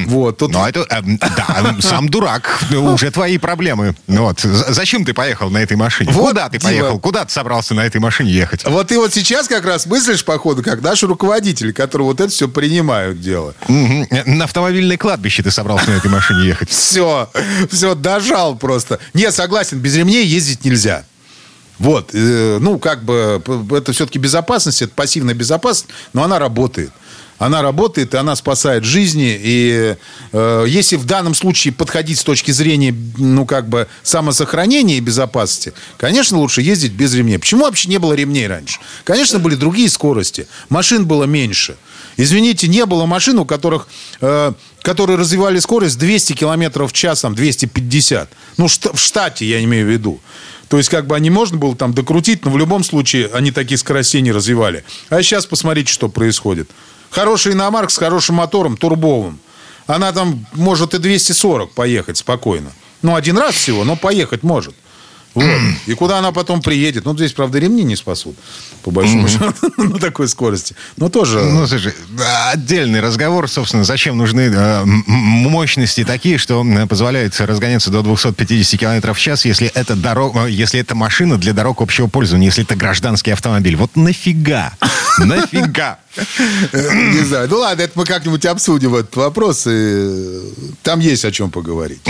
Вот, 0.06 0.38
тут... 0.38 0.52
Ну, 0.52 0.64
это, 0.64 0.86
э, 0.88 1.02
да, 1.36 1.76
сам 1.80 2.08
дурак. 2.08 2.60
Уже 2.70 3.10
твои 3.10 3.38
проблемы. 3.38 3.94
Вот. 4.06 4.40
Зачем 4.40 5.04
ты 5.04 5.14
поехал 5.14 5.50
на 5.50 5.58
этой 5.58 5.76
машине? 5.76 6.12
Вот, 6.12 6.30
Куда 6.30 6.48
ты 6.48 6.60
поехал? 6.60 6.90
Дима. 6.90 7.00
Куда 7.00 7.24
ты 7.24 7.32
собрался 7.32 7.74
на 7.74 7.84
этой 7.84 8.00
машине 8.00 8.32
ехать? 8.32 8.64
Вот 8.64 8.88
ты 8.88 8.98
вот 8.98 9.12
сейчас 9.12 9.48
как 9.48 9.64
раз 9.64 9.86
мыслишь, 9.86 10.24
походу, 10.24 10.62
как 10.62 10.82
наши 10.82 11.06
руководители, 11.06 11.72
которые 11.72 12.06
вот 12.06 12.20
это 12.20 12.30
все 12.30 12.48
принимают 12.48 13.20
дело. 13.20 13.54
Угу. 13.68 14.08
На 14.26 14.44
автомобильное 14.44 14.96
кладбище 14.96 15.42
ты 15.42 15.50
собрался 15.50 15.90
на 15.90 15.96
этой 15.96 16.10
машине 16.10 16.46
ехать. 16.46 16.70
Все, 16.86 17.30
все, 17.70 17.94
дожал 17.94 18.56
просто. 18.56 18.98
Не, 19.14 19.30
согласен, 19.32 19.78
без 19.78 19.96
ремней 19.96 20.24
ездить 20.24 20.64
нельзя. 20.64 21.04
Вот, 21.78 22.10
э, 22.12 22.58
ну, 22.60 22.78
как 22.78 23.04
бы, 23.04 23.42
это 23.72 23.92
все-таки 23.92 24.18
безопасность, 24.18 24.82
это 24.82 24.92
пассивная 24.94 25.34
безопасность, 25.34 25.88
но 26.12 26.22
она 26.22 26.38
работает 26.38 26.90
она 27.38 27.62
работает, 27.62 28.14
и 28.14 28.16
она 28.16 28.36
спасает 28.36 28.84
жизни. 28.84 29.38
И 29.38 29.96
э, 30.32 30.64
если 30.68 30.96
в 30.96 31.04
данном 31.04 31.34
случае 31.34 31.72
подходить 31.72 32.18
с 32.18 32.24
точки 32.24 32.50
зрения, 32.50 32.94
ну, 33.18 33.44
как 33.46 33.68
бы, 33.68 33.88
самосохранения 34.02 34.96
и 34.96 35.00
безопасности, 35.00 35.72
конечно, 35.98 36.38
лучше 36.38 36.62
ездить 36.62 36.92
без 36.92 37.14
ремней. 37.14 37.38
Почему 37.38 37.64
вообще 37.64 37.88
не 37.88 37.98
было 37.98 38.14
ремней 38.14 38.46
раньше? 38.46 38.78
Конечно, 39.04 39.38
были 39.38 39.54
другие 39.54 39.90
скорости. 39.90 40.46
Машин 40.68 41.06
было 41.06 41.24
меньше. 41.24 41.76
Извините, 42.16 42.68
не 42.68 42.86
было 42.86 43.04
машин, 43.04 43.38
у 43.38 43.44
которых, 43.44 43.88
э, 44.20 44.52
которые 44.82 45.18
развивали 45.18 45.58
скорость 45.58 45.98
200 45.98 46.32
км 46.32 46.86
в 46.86 46.92
час, 46.92 47.20
там, 47.20 47.34
250. 47.34 48.30
Ну, 48.56 48.68
в 48.68 48.98
штате 48.98 49.46
я 49.46 49.62
имею 49.62 49.86
в 49.86 49.90
виду. 49.90 50.20
То 50.68 50.78
есть, 50.78 50.88
как 50.88 51.06
бы 51.06 51.14
они 51.14 51.30
можно 51.30 51.58
было 51.58 51.76
там 51.76 51.92
докрутить, 51.92 52.44
но 52.44 52.50
в 52.50 52.58
любом 52.58 52.82
случае 52.82 53.30
они 53.32 53.52
такие 53.52 53.78
скоростей 53.78 54.20
не 54.20 54.32
развивали. 54.32 54.84
А 55.10 55.22
сейчас 55.22 55.46
посмотрите, 55.46 55.92
что 55.92 56.08
происходит. 56.08 56.70
Хороший 57.10 57.52
иномарк 57.52 57.90
с 57.90 57.98
хорошим 57.98 58.36
мотором, 58.36 58.76
турбовым. 58.76 59.38
Она 59.86 60.12
там 60.12 60.46
может 60.52 60.94
и 60.94 60.98
240 60.98 61.72
поехать 61.72 62.18
спокойно. 62.18 62.72
Ну, 63.02 63.14
один 63.14 63.38
раз 63.38 63.54
всего, 63.54 63.84
но 63.84 63.96
поехать 63.96 64.42
может. 64.42 64.74
Вот. 65.36 65.44
И 65.86 65.92
куда 65.92 66.18
она 66.18 66.32
потом 66.32 66.62
приедет? 66.62 67.04
Ну, 67.04 67.14
здесь, 67.14 67.32
правда, 67.32 67.58
ремни 67.58 67.82
не 67.84 67.94
спасут, 67.94 68.36
по 68.82 68.90
большому 68.90 69.28
счету, 69.28 69.52
на 69.76 69.98
такой 69.98 70.28
скорости. 70.28 70.74
Но 70.96 71.10
тоже... 71.10 71.42
Ну, 71.42 71.66
слушай, 71.66 71.92
отдельный 72.50 73.00
разговор, 73.00 73.46
собственно, 73.46 73.84
зачем 73.84 74.16
нужны 74.16 74.50
э, 74.50 74.84
мощности 74.86 76.04
такие, 76.04 76.38
что 76.38 76.64
позволяют 76.88 77.38
разгоняться 77.38 77.90
до 77.90 78.00
250 78.00 78.80
км 78.80 79.12
в 79.12 79.18
час, 79.18 79.44
если 79.44 79.68
это, 79.68 79.94
дорога, 79.94 80.46
если 80.46 80.80
это 80.80 80.94
машина 80.94 81.36
для 81.36 81.52
дорог 81.52 81.82
общего 81.82 82.06
пользования, 82.06 82.46
если 82.46 82.64
это 82.64 82.74
гражданский 82.74 83.32
автомобиль. 83.32 83.76
Вот 83.76 83.94
нафига? 83.94 84.72
Нафига? 85.18 85.98
Не 86.72 87.24
знаю. 87.24 87.48
Ну 87.50 87.58
ладно, 87.58 87.82
это 87.82 87.92
мы 87.94 88.04
как-нибудь 88.04 88.44
обсудим 88.46 88.94
этот 88.94 89.16
вопрос. 89.16 89.66
И 89.68 90.40
там 90.82 91.00
есть 91.00 91.24
о 91.24 91.32
чем 91.32 91.50
поговорить. 91.50 92.00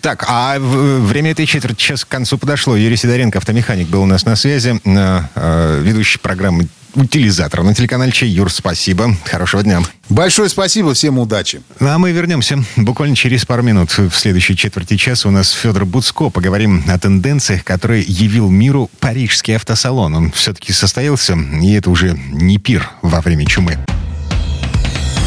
Так, 0.00 0.24
а 0.26 0.58
время 0.58 1.30
этой 1.30 1.46
четверти 1.46 1.80
часа 1.80 2.04
к 2.04 2.08
концу 2.08 2.36
подошло. 2.36 2.76
Юрий 2.76 2.96
Сидоренко, 2.96 3.38
автомеханик, 3.38 3.88
был 3.88 4.02
у 4.02 4.06
нас 4.06 4.24
на 4.24 4.34
связи. 4.34 4.80
Э, 4.84 5.80
ведущий 5.80 6.18
программы 6.18 6.66
утилизатор 6.94 7.62
на 7.62 7.74
телеканале 7.74 8.10
Чай. 8.10 8.28
Юр, 8.28 8.50
спасибо. 8.50 9.16
Хорошего 9.24 9.62
дня. 9.62 9.80
Большое 10.12 10.50
спасибо. 10.50 10.92
Всем 10.92 11.18
удачи. 11.18 11.62
Ну, 11.80 11.88
а 11.88 11.96
мы 11.96 12.12
вернемся 12.12 12.62
буквально 12.76 13.16
через 13.16 13.46
пару 13.46 13.62
минут. 13.62 13.90
В 13.96 14.12
следующей 14.12 14.54
четверти 14.54 14.98
часа 14.98 15.28
у 15.28 15.32
нас 15.32 15.50
Федор 15.52 15.86
Буцко. 15.86 16.28
Поговорим 16.28 16.84
о 16.86 16.98
тенденциях, 16.98 17.64
которые 17.64 18.04
явил 18.06 18.50
миру 18.50 18.90
парижский 19.00 19.56
автосалон. 19.56 20.14
Он 20.14 20.32
все-таки 20.32 20.74
состоялся, 20.74 21.34
и 21.62 21.72
это 21.72 21.88
уже 21.90 22.18
не 22.30 22.58
пир 22.58 22.90
во 23.00 23.22
время 23.22 23.46
чумы. 23.46 23.78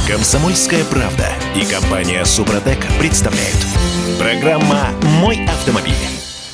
Комсомольская 0.08 0.84
правда 0.84 1.30
и 1.56 1.66
компания 1.66 2.24
Супротек 2.24 2.78
представляют. 3.00 3.58
Программа 4.20 4.92
«Мой 5.20 5.44
автомобиль». 5.48 5.94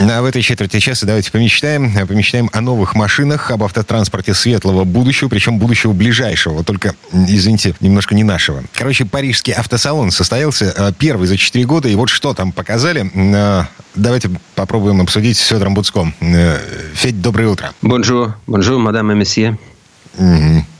А 0.10 0.22
в 0.22 0.26
этой 0.26 0.42
четверти 0.42 0.80
часа 0.80 1.06
давайте 1.06 1.32
помечтаем. 1.32 1.94
Помечтаем 2.08 2.50
о 2.54 2.62
новых 2.62 2.96
машинах, 2.96 3.52
об 3.52 3.64
автотранспорте 3.64 4.34
светлого 4.34 4.84
будущего, 4.84 5.30
причем 5.30 5.60
будущего 5.60 5.94
ближайшего, 5.94 6.64
только, 6.64 6.96
извините, 7.14 7.76
немножко 7.82 8.16
не 8.16 8.24
нашего. 8.24 8.64
Короче, 8.74 9.06
парижский 9.06 9.54
автосалон 9.54 10.10
состоялся 10.10 10.74
э, 10.76 10.92
первый 10.98 11.28
за 11.28 11.38
четыре 11.38 11.66
года, 11.66 11.88
и 11.88 11.96
вот 11.96 12.10
что 12.10 12.34
там 12.34 12.52
показали. 12.52 13.12
Э, 13.14 13.66
давайте 13.94 14.32
попробуем 14.56 15.02
обсудить 15.02 15.38
с 15.38 15.48
Федором 15.48 15.76
Буцком. 15.76 16.16
Э, 16.20 16.58
Федь, 16.96 17.22
доброе 17.22 17.50
утро. 17.50 17.72
Bonjour, 17.84 18.36
bonjour, 18.48 18.80
мадам 18.80 19.12
и 19.12 19.16
месье. 19.16 19.58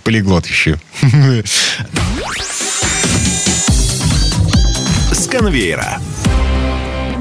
Полиглот 0.04 0.48
еще. 0.48 0.80
С 5.12 5.28
конвейера. 5.28 6.00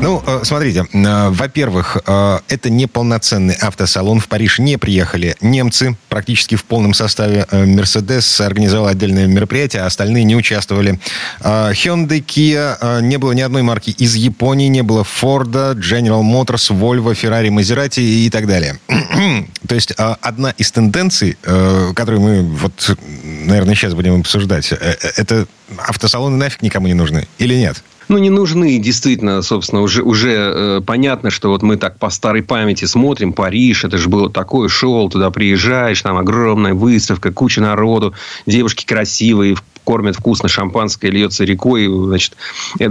Ну, 0.02 0.22
э, 0.26 0.40
смотрите, 0.44 0.86
э, 0.90 1.28
во-первых, 1.28 1.98
э, 2.06 2.38
это 2.48 2.70
не 2.70 2.86
полноценный 2.86 3.54
автосалон. 3.54 4.18
В 4.18 4.28
Париж 4.28 4.58
не 4.58 4.78
приехали 4.78 5.36
немцы 5.42 5.94
практически 6.08 6.54
в 6.54 6.64
полном 6.64 6.94
составе. 6.94 7.46
Мерседес 7.50 8.40
организовал 8.40 8.86
отдельное 8.86 9.26
мероприятие, 9.26 9.82
а 9.82 9.86
остальные 9.86 10.24
не 10.24 10.36
участвовали. 10.36 10.98
Hyundai, 11.40 12.24
Kia, 12.24 13.02
не 13.02 13.18
было 13.18 13.32
ни 13.32 13.42
одной 13.42 13.62
марки 13.62 13.90
из 13.90 14.14
Японии, 14.14 14.68
не 14.68 14.82
было 14.82 15.02
Ford, 15.02 15.74
General 15.74 16.22
Motors, 16.22 16.70
Volvo, 16.70 17.12
Ferrari, 17.12 17.48
Maserati 17.48 18.00
и 18.00 18.30
так 18.30 18.46
далее. 18.46 18.78
То 19.68 19.74
есть 19.74 19.92
одна 19.96 20.50
из 20.52 20.72
тенденций, 20.72 21.36
которую 21.42 22.20
мы 22.20 22.42
вот, 22.42 22.96
наверное, 23.22 23.74
сейчас 23.74 23.94
будем 23.94 24.20
обсуждать, 24.20 24.72
это 24.72 25.46
автосалоны 25.76 26.36
нафиг 26.36 26.62
никому 26.62 26.86
не 26.86 26.94
нужны 26.94 27.28
или 27.38 27.54
нет? 27.54 27.82
Ну, 28.10 28.18
не 28.18 28.28
нужны. 28.28 28.78
Действительно, 28.78 29.40
собственно, 29.40 29.82
уже, 29.82 30.02
уже 30.02 30.32
э, 30.32 30.80
понятно, 30.84 31.30
что 31.30 31.48
вот 31.48 31.62
мы 31.62 31.76
так 31.76 31.98
по 31.98 32.10
старой 32.10 32.42
памяти 32.42 32.84
смотрим. 32.84 33.32
Париж, 33.32 33.84
это 33.84 33.98
же 33.98 34.08
было 34.08 34.28
такое 34.28 34.68
шоу. 34.68 35.08
Туда 35.08 35.30
приезжаешь, 35.30 36.02
там 36.02 36.16
огромная 36.16 36.74
выставка, 36.74 37.32
куча 37.32 37.60
народу. 37.60 38.12
Девушки 38.46 38.84
красивые, 38.84 39.56
кормят 39.90 40.14
вкусно, 40.14 40.48
шампанское 40.48 41.10
льется 41.10 41.42
рекой, 41.42 41.88
значит, 41.88 42.36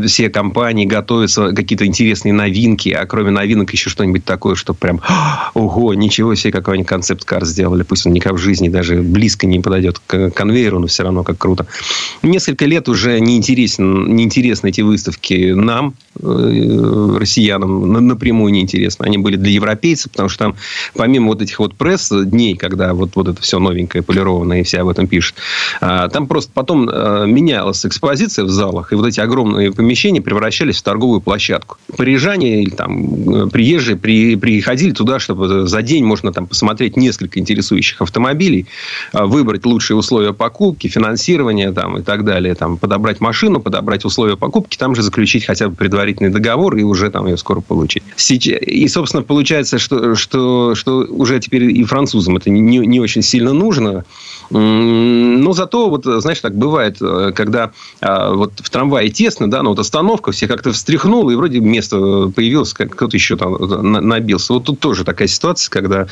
все 0.08 0.30
компании 0.30 0.84
готовятся, 0.84 1.54
какие-то 1.54 1.86
интересные 1.86 2.34
новинки, 2.34 2.90
а 2.90 3.06
кроме 3.06 3.32
новинок 3.32 3.72
еще 3.72 3.90
что-нибудь 3.90 4.26
такое, 4.26 4.56
что 4.56 4.74
прям, 4.74 5.00
ого, 5.54 5.94
ничего 5.94 6.36
себе, 6.36 6.52
какой-нибудь 6.52 6.90
концепт-кар 6.90 7.46
сделали, 7.46 7.84
пусть 7.84 8.06
он 8.06 8.12
никак 8.12 8.34
в 8.34 8.38
жизни 8.38 8.68
даже 8.68 9.02
близко 9.02 9.48
не 9.48 9.62
подойдет 9.62 10.02
к 10.06 10.32
конвейеру, 10.32 10.80
но 10.80 10.88
все 10.88 11.04
равно 11.04 11.24
как 11.24 11.38
круто. 11.38 11.68
Несколько 12.22 12.66
лет 12.66 12.90
уже 12.90 13.18
неинтересен, 13.22 14.14
неинтересны 14.14 14.68
эти 14.68 14.82
выставки 14.82 15.54
нам, 15.54 15.94
россиянам 16.22 18.08
напрямую 18.08 18.54
неинтересны. 18.54 19.06
Они 19.06 19.18
были 19.18 19.36
для 19.36 19.52
европейцев, 19.52 20.12
потому 20.12 20.30
что 20.30 20.46
там, 20.46 20.56
помимо 20.96 21.28
вот 21.28 21.42
этих 21.42 21.60
вот 21.60 21.76
пресс-дней, 21.76 22.56
когда 22.56 22.94
вот, 22.94 23.12
вот 23.16 23.28
это 23.28 23.42
все 23.42 23.60
новенькое, 23.60 24.04
полированное, 24.04 24.62
и 24.62 24.64
все 24.64 24.80
об 24.80 24.90
этом 24.90 25.08
пишут, 25.08 25.36
а, 25.82 26.10
там 26.10 26.28
просто 26.28 26.52
потом 26.54 26.90
э, 26.90 27.26
менялась 27.28 27.86
экспозиция 27.86 28.46
в 28.46 28.50
залах, 28.50 28.92
и 28.92 28.96
вот 28.96 29.08
эти 29.08 29.20
огромные 29.20 29.72
помещения 29.72 30.22
превращались 30.22 30.78
в 30.78 30.84
торговую 30.84 31.22
площадку. 31.22 31.78
Парижане 31.96 32.64
или 32.64 32.70
там 32.70 33.50
приезжие 33.50 33.98
при, 33.98 34.36
приходили 34.36 34.92
туда, 34.92 35.20
чтобы 35.20 35.68
за 35.68 35.82
день 35.82 36.04
можно 36.04 36.32
там 36.32 36.48
посмотреть 36.48 36.98
несколько 36.98 37.40
интересующих 37.40 38.02
автомобилей, 38.02 38.68
выбрать 39.14 39.66
лучшие 39.66 39.98
условия 39.98 40.34
покупки, 40.34 40.88
финансирования 40.88 41.72
там, 41.72 41.98
и 41.98 42.02
так 42.02 42.26
далее, 42.26 42.56
там, 42.56 42.78
подобрать 42.78 43.22
машину, 43.22 43.60
подобрать 43.60 44.06
условия 44.06 44.38
покупки, 44.38 44.78
там 44.78 44.96
же 44.96 45.02
заключить 45.02 45.46
хотя 45.46 45.70
бы 45.70 45.76
предварительный 46.10 46.30
договор 46.30 46.76
и 46.76 46.84
уже 46.84 47.10
там 47.10 47.28
ее 47.28 47.38
скоро 47.38 47.62
получить. 47.62 48.04
Сейчас, 48.16 48.62
и, 48.62 48.88
собственно, 48.88 49.24
получается, 49.24 49.78
что, 49.78 50.16
что, 50.16 50.76
что 50.76 51.06
уже 51.10 51.40
теперь 51.40 51.64
и 51.64 51.84
французам 51.84 52.38
это 52.38 52.50
не, 52.50 52.78
не 52.78 53.00
очень 53.00 53.22
сильно 53.22 53.54
нужно. 53.54 54.06
Но 54.50 55.54
зато, 55.54 55.90
вот, 55.90 56.06
знаешь, 56.06 56.40
так 56.40 56.56
бывает, 56.56 56.98
э, 57.02 57.32
когда 57.36 57.72
а, 58.02 58.34
вот 58.34 58.54
в 58.58 58.70
трамвае 58.70 59.10
тесно, 59.10 59.50
да, 59.50 59.62
но 59.62 59.70
вот 59.70 59.80
остановка, 59.80 60.32
все 60.32 60.48
как-то 60.48 60.72
встряхнуло, 60.72 61.30
и 61.30 61.36
вроде 61.36 61.60
место 61.60 62.32
появилось, 62.36 62.74
как 62.74 62.96
кто-то 62.96 63.16
еще 63.16 63.38
там 63.38 63.58
набился. 63.92 64.54
Вот 64.54 64.64
тут 64.64 64.80
тоже 64.80 65.04
такая 65.04 65.28
ситуация, 65.28 65.70
когда 65.70 66.08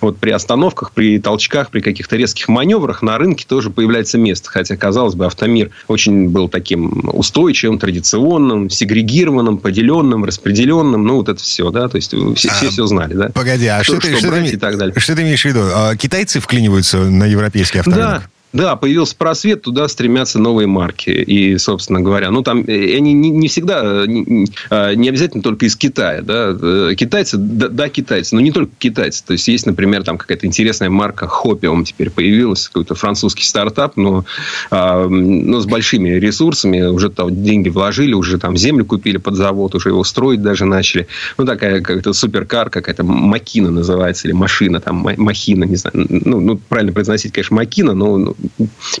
вот 0.00 0.18
при 0.18 0.30
остановках, 0.30 0.92
при 0.92 1.18
толчках, 1.18 1.70
при 1.70 1.80
каких-то 1.80 2.16
резких 2.16 2.48
маневрах 2.48 3.02
на 3.02 3.18
рынке 3.18 3.44
тоже 3.48 3.70
появляется 3.70 4.18
место. 4.18 4.50
Хотя, 4.50 4.76
казалось 4.76 5.16
бы, 5.16 5.26
автомир 5.26 5.70
очень 5.88 6.28
был 6.28 6.48
таким 6.48 7.10
устойчивым, 7.12 7.78
традиционным, 7.80 8.70
сегрегированным, 8.70 9.29
поделенным, 9.58 10.24
распределенным. 10.24 11.04
Ну, 11.04 11.16
вот 11.16 11.28
это 11.28 11.40
все, 11.42 11.70
да, 11.70 11.88
то 11.88 11.96
есть 11.96 12.14
все, 12.36 12.48
а, 12.48 12.54
все, 12.54 12.70
все 12.70 12.86
знали, 12.86 13.14
да. 13.14 13.28
Погоди, 13.28 13.66
а 13.66 13.82
что, 13.82 13.94
что, 13.94 14.02
ты, 14.02 14.16
что, 14.16 14.26
что, 14.28 14.36
ты, 14.36 14.46
и 14.46 14.56
так 14.56 14.78
далее. 14.78 14.98
что 14.98 15.16
ты 15.16 15.22
имеешь 15.22 15.42
в 15.42 15.44
виду? 15.44 15.62
А 15.74 15.96
китайцы 15.96 16.40
вклиниваются 16.40 16.98
на 16.98 17.24
европейский 17.24 17.78
авторынок? 17.78 18.22
Да, 18.22 18.22
да, 18.52 18.74
появился 18.74 19.14
просвет, 19.16 19.62
туда 19.62 19.86
стремятся 19.86 20.40
новые 20.40 20.66
марки. 20.66 21.10
И, 21.10 21.56
собственно 21.58 22.00
говоря, 22.00 22.30
ну, 22.32 22.42
там 22.42 22.64
э, 22.66 22.96
они 22.96 23.12
не, 23.12 23.30
не 23.30 23.46
всегда, 23.46 24.04
не, 24.06 24.48
а, 24.70 24.92
не 24.94 25.08
обязательно 25.08 25.42
только 25.42 25.66
из 25.66 25.76
Китая. 25.76 26.22
Да? 26.22 26.56
Э, 26.60 26.94
китайцы, 26.96 27.36
да, 27.36 27.68
да, 27.68 27.88
китайцы, 27.88 28.34
но 28.34 28.40
не 28.40 28.50
только 28.50 28.72
китайцы. 28.78 29.24
То 29.24 29.34
есть, 29.34 29.46
есть, 29.46 29.66
например, 29.66 30.02
там 30.02 30.18
какая-то 30.18 30.46
интересная 30.46 30.90
марка 30.90 31.28
Хопиум 31.28 31.84
теперь 31.84 32.10
появилась, 32.10 32.66
какой-то 32.66 32.96
французский 32.96 33.44
стартап, 33.44 33.96
но, 33.96 34.24
а, 34.72 35.06
но 35.06 35.60
с 35.60 35.66
большими 35.66 36.10
ресурсами, 36.10 36.82
уже 36.82 37.08
там 37.10 37.44
деньги 37.44 37.68
вложили, 37.68 38.14
уже 38.14 38.38
там 38.38 38.56
землю 38.56 38.84
купили 38.84 39.18
под 39.18 39.36
завод, 39.36 39.76
уже 39.76 39.90
его 39.90 40.02
строить 40.02 40.42
даже 40.42 40.64
начали. 40.64 41.06
Ну, 41.38 41.44
такая 41.46 41.80
какая-то 41.80 42.12
суперкар, 42.12 42.68
какая-то 42.68 43.04
Макина 43.04 43.70
называется, 43.70 44.26
или 44.26 44.34
машина, 44.34 44.80
там, 44.80 44.96
Махина, 44.96 45.64
не 45.64 45.76
знаю. 45.76 45.94
Ну, 45.94 46.40
ну 46.40 46.56
правильно 46.56 46.92
произносить, 46.92 47.32
конечно, 47.32 47.54
Макина, 47.54 47.94
но 47.94 48.16
ну, 48.16 48.36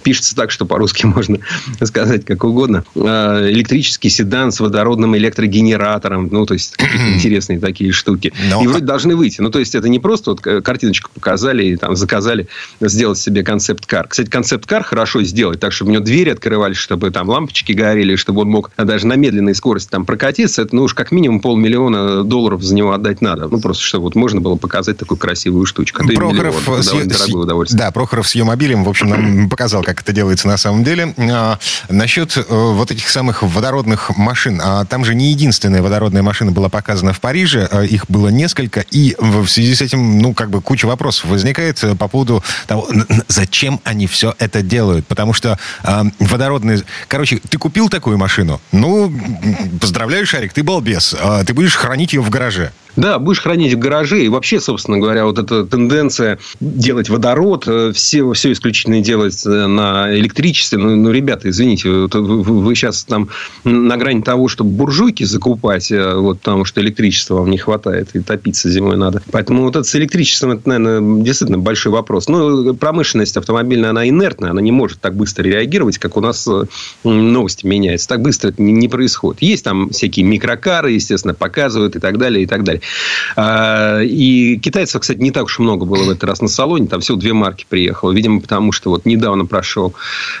пишется 0.02 0.34
так, 0.34 0.50
что 0.50 0.66
по-русски 0.66 1.06
можно 1.20 1.38
сказать 1.82 2.24
как 2.24 2.44
угодно. 2.44 2.84
А, 2.96 3.48
электрический 3.50 4.10
седан 4.10 4.52
с 4.52 4.60
водородным 4.60 5.16
электрогенератором. 5.16 6.28
Ну, 6.30 6.46
то 6.46 6.54
есть, 6.54 6.76
интересные 7.14 7.58
такие 7.58 7.92
штуки. 7.92 8.32
Но... 8.50 8.62
И 8.62 8.66
вроде 8.66 8.84
должны 8.84 9.16
выйти. 9.16 9.40
Ну, 9.40 9.50
то 9.50 9.58
есть, 9.58 9.74
это 9.74 9.88
не 9.88 9.98
просто 9.98 10.32
вот 10.32 10.40
картиночку 10.40 11.10
показали 11.14 11.64
и 11.64 11.76
там 11.76 11.96
заказали 11.96 12.48
сделать 12.80 13.18
себе 13.18 13.42
концепт-кар. 13.42 14.08
Кстати, 14.08 14.28
концепт-кар 14.28 14.82
хорошо 14.82 15.22
сделать, 15.22 15.60
так, 15.60 15.72
чтобы 15.72 15.90
у 15.90 15.94
него 15.94 16.04
двери 16.04 16.30
открывались, 16.30 16.76
чтобы 16.76 17.10
там 17.10 17.28
лампочки 17.28 17.72
горели, 17.72 18.16
чтобы 18.16 18.42
он 18.42 18.48
мог 18.48 18.70
даже 18.76 19.06
на 19.06 19.14
медленной 19.14 19.54
скорости 19.54 19.90
там 19.90 20.04
прокатиться. 20.04 20.62
Это, 20.62 20.74
ну, 20.74 20.82
уж 20.82 20.94
как 20.94 21.12
минимум 21.12 21.40
полмиллиона 21.40 22.24
долларов 22.24 22.62
за 22.62 22.74
него 22.74 22.92
отдать 22.92 23.20
надо. 23.20 23.48
Ну, 23.48 23.60
просто, 23.60 23.84
чтобы 23.84 24.04
вот 24.04 24.14
можно 24.14 24.40
было 24.40 24.56
показать 24.56 24.98
такую 24.98 25.18
красивую 25.18 25.66
штучку. 25.66 26.04
Да 26.06 26.14
Прохоров, 26.14 26.66
миллион, 26.66 26.82
с... 26.82 27.28
удовольствие. 27.28 27.78
Да, 27.78 27.90
Прохоров 27.90 28.28
с 28.28 28.34
ее 28.34 28.44
мобилем, 28.44 28.84
в 28.84 28.88
общем, 28.88 29.08
нам 29.08 29.29
показал, 29.48 29.82
как 29.82 30.00
это 30.02 30.12
делается 30.12 30.48
на 30.48 30.56
самом 30.56 30.84
деле. 30.84 31.14
А, 31.18 31.58
насчет 31.88 32.36
э, 32.36 32.42
вот 32.48 32.90
этих 32.90 33.08
самых 33.08 33.42
водородных 33.42 34.16
машин. 34.16 34.60
А, 34.62 34.84
там 34.84 35.04
же 35.04 35.14
не 35.14 35.30
единственная 35.30 35.82
водородная 35.82 36.22
машина 36.22 36.50
была 36.50 36.68
показана 36.68 37.12
в 37.12 37.20
Париже. 37.20 37.68
А, 37.70 37.82
их 37.82 38.06
было 38.08 38.28
несколько. 38.28 38.80
И 38.90 39.16
в 39.18 39.46
связи 39.48 39.74
с 39.74 39.82
этим, 39.82 40.18
ну, 40.18 40.34
как 40.34 40.50
бы 40.50 40.60
куча 40.60 40.86
вопросов 40.86 41.26
возникает 41.26 41.82
э, 41.84 41.94
по 41.94 42.08
поводу 42.08 42.42
того, 42.66 42.88
зачем 43.28 43.80
они 43.84 44.06
все 44.06 44.34
это 44.38 44.62
делают. 44.62 45.06
Потому 45.06 45.32
что 45.32 45.58
водородные... 46.18 46.82
Короче, 47.08 47.38
ты 47.48 47.58
купил 47.58 47.88
такую 47.88 48.18
машину? 48.18 48.60
Ну, 48.72 49.12
поздравляю, 49.80 50.26
Шарик, 50.26 50.52
ты 50.52 50.62
балбес. 50.62 51.14
Ты 51.46 51.54
будешь 51.54 51.74
хранить 51.74 52.12
ее 52.12 52.20
в 52.20 52.30
гараже. 52.30 52.72
Да, 52.96 53.18
будешь 53.18 53.40
хранить 53.40 53.74
в 53.74 53.78
гараже. 53.78 54.24
И 54.24 54.28
вообще, 54.28 54.60
собственно 54.60 54.98
говоря, 54.98 55.24
вот 55.24 55.38
эта 55.38 55.64
тенденция 55.64 56.38
делать 56.60 57.08
водород, 57.08 57.64
э, 57.66 57.92
все, 57.94 58.32
все 58.32 58.52
исключительно 58.52 59.00
делать 59.00 59.44
э, 59.46 59.66
на 59.66 60.14
электричестве. 60.14 60.78
Ну, 60.78 60.96
ну 60.96 61.10
ребята, 61.10 61.48
извините, 61.50 61.88
вы, 61.88 62.42
вы 62.42 62.74
сейчас 62.74 63.04
там 63.04 63.28
на 63.64 63.96
грани 63.96 64.22
того, 64.22 64.48
чтобы 64.48 64.70
буржуйки 64.70 65.24
закупать, 65.24 65.90
э, 65.92 66.14
вот, 66.14 66.40
потому 66.40 66.64
что 66.64 66.80
электричества 66.80 67.36
вам 67.36 67.50
не 67.50 67.58
хватает, 67.58 68.10
и 68.14 68.20
топиться 68.20 68.70
зимой 68.70 68.96
надо. 68.96 69.22
Поэтому 69.30 69.62
вот 69.62 69.76
это 69.76 69.84
с 69.84 69.94
электричеством, 69.94 70.52
это, 70.52 70.68
наверное, 70.68 71.22
действительно 71.22 71.58
большой 71.58 71.92
вопрос. 71.92 72.28
Ну, 72.28 72.74
промышленность 72.74 73.36
автомобильная, 73.36 73.90
она 73.90 74.08
инертная, 74.08 74.50
она 74.50 74.60
не 74.60 74.72
может 74.72 75.00
так 75.00 75.14
быстро 75.14 75.44
реагировать, 75.44 75.98
как 75.98 76.16
у 76.16 76.20
нас 76.20 76.48
новости 77.04 77.66
меняются. 77.66 78.08
Так 78.08 78.22
быстро 78.22 78.48
это 78.48 78.62
не, 78.62 78.72
не 78.72 78.88
происходит. 78.88 79.42
Есть 79.42 79.64
там 79.64 79.90
всякие 79.90 80.24
микрокары, 80.26 80.92
естественно, 80.92 81.34
показывают 81.34 81.96
и 81.96 81.98
так 81.98 82.18
далее, 82.18 82.42
и 82.42 82.46
так 82.46 82.64
далее. 82.64 82.79
А, 83.36 84.00
и 84.00 84.58
китайцев, 84.58 85.00
кстати, 85.00 85.18
не 85.18 85.30
так 85.30 85.44
уж 85.44 85.58
много 85.58 85.84
было 85.86 86.04
в 86.04 86.10
этот 86.10 86.24
раз 86.24 86.40
на 86.40 86.48
салоне. 86.48 86.86
Там 86.86 87.00
всего 87.00 87.18
две 87.18 87.32
марки 87.32 87.66
приехало. 87.68 88.12
Видимо, 88.12 88.40
потому 88.40 88.72
что 88.72 88.90
вот 88.90 89.06
недавно 89.06 89.46
прошел 89.46 89.94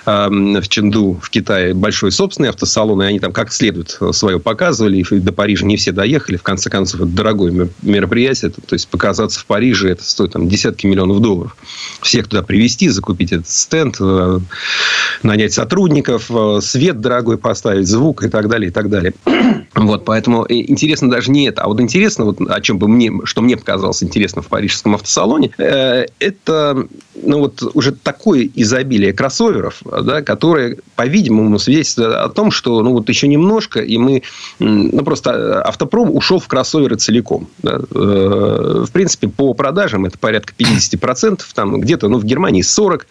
в 0.06 0.68
Ченду 0.68 1.18
в 1.22 1.30
Китае 1.30 1.74
большой 1.74 2.12
собственный 2.12 2.50
автосалон, 2.50 3.02
и 3.02 3.06
они 3.06 3.20
там 3.20 3.32
как 3.32 3.52
следует 3.52 3.98
свое 4.12 4.40
показывали. 4.40 4.98
И 4.98 5.18
до 5.18 5.32
Парижа 5.32 5.66
не 5.66 5.76
все 5.76 5.92
доехали. 5.92 6.36
В 6.36 6.42
конце 6.42 6.70
концов, 6.70 7.00
это 7.00 7.10
дорогое 7.10 7.68
мероприятие. 7.82 8.50
То 8.50 8.74
есть, 8.74 8.88
показаться 8.88 9.40
в 9.40 9.46
Париже, 9.46 9.90
это 9.90 10.04
стоит 10.04 10.32
там 10.32 10.48
десятки 10.48 10.86
миллионов 10.86 11.20
долларов. 11.20 11.56
Всех 12.02 12.28
туда 12.28 12.42
привезти, 12.42 12.88
закупить 12.88 13.32
этот 13.32 13.48
стенд, 13.48 13.96
э, 14.00 14.40
нанять 15.22 15.52
сотрудников, 15.52 16.30
э, 16.30 16.60
свет 16.62 17.00
дорогой 17.00 17.38
поставить, 17.38 17.86
звук 17.86 18.22
и 18.22 18.28
так 18.28 18.48
далее, 18.48 18.70
и 18.70 18.72
так 18.72 18.88
далее. 18.88 19.14
Вот, 19.72 20.04
поэтому 20.04 20.44
интересно 20.48 21.08
даже 21.08 21.30
не 21.30 21.46
это, 21.46 21.62
а 21.62 21.68
вот 21.68 21.80
интересно, 21.80 22.24
вот 22.32 22.50
о 22.50 22.60
чем 22.60 22.78
бы 22.78 22.88
мне, 22.88 23.12
что 23.24 23.42
мне 23.42 23.56
показалось 23.56 24.02
интересно 24.02 24.42
в 24.42 24.46
парижском 24.46 24.94
автосалоне, 24.94 25.50
э, 25.58 26.06
это 26.18 26.86
ну, 27.22 27.40
вот 27.40 27.62
уже 27.74 27.92
такое 27.92 28.48
изобилие 28.54 29.12
кроссоверов, 29.12 29.82
да, 29.84 30.22
которые, 30.22 30.78
по-видимому, 30.96 31.58
свидетельствуют 31.58 32.14
о 32.14 32.28
том, 32.28 32.50
что 32.50 32.82
ну, 32.82 32.92
вот 32.92 33.08
еще 33.08 33.28
немножко, 33.28 33.80
и 33.80 33.98
мы... 33.98 34.22
Ну, 34.58 35.04
просто 35.04 35.62
автопром 35.62 36.14
ушел 36.14 36.38
в 36.38 36.48
кроссоверы 36.48 36.96
целиком. 36.96 37.48
Да. 37.58 37.80
Э, 37.94 38.84
в 38.86 38.90
принципе, 38.92 39.28
по 39.28 39.54
продажам 39.54 40.06
это 40.06 40.18
порядка 40.18 40.52
50%. 40.56 41.40
Там 41.54 41.80
где-то, 41.80 42.08
ну, 42.08 42.18
в 42.18 42.24
Германии 42.24 42.62
40%, 42.62 43.02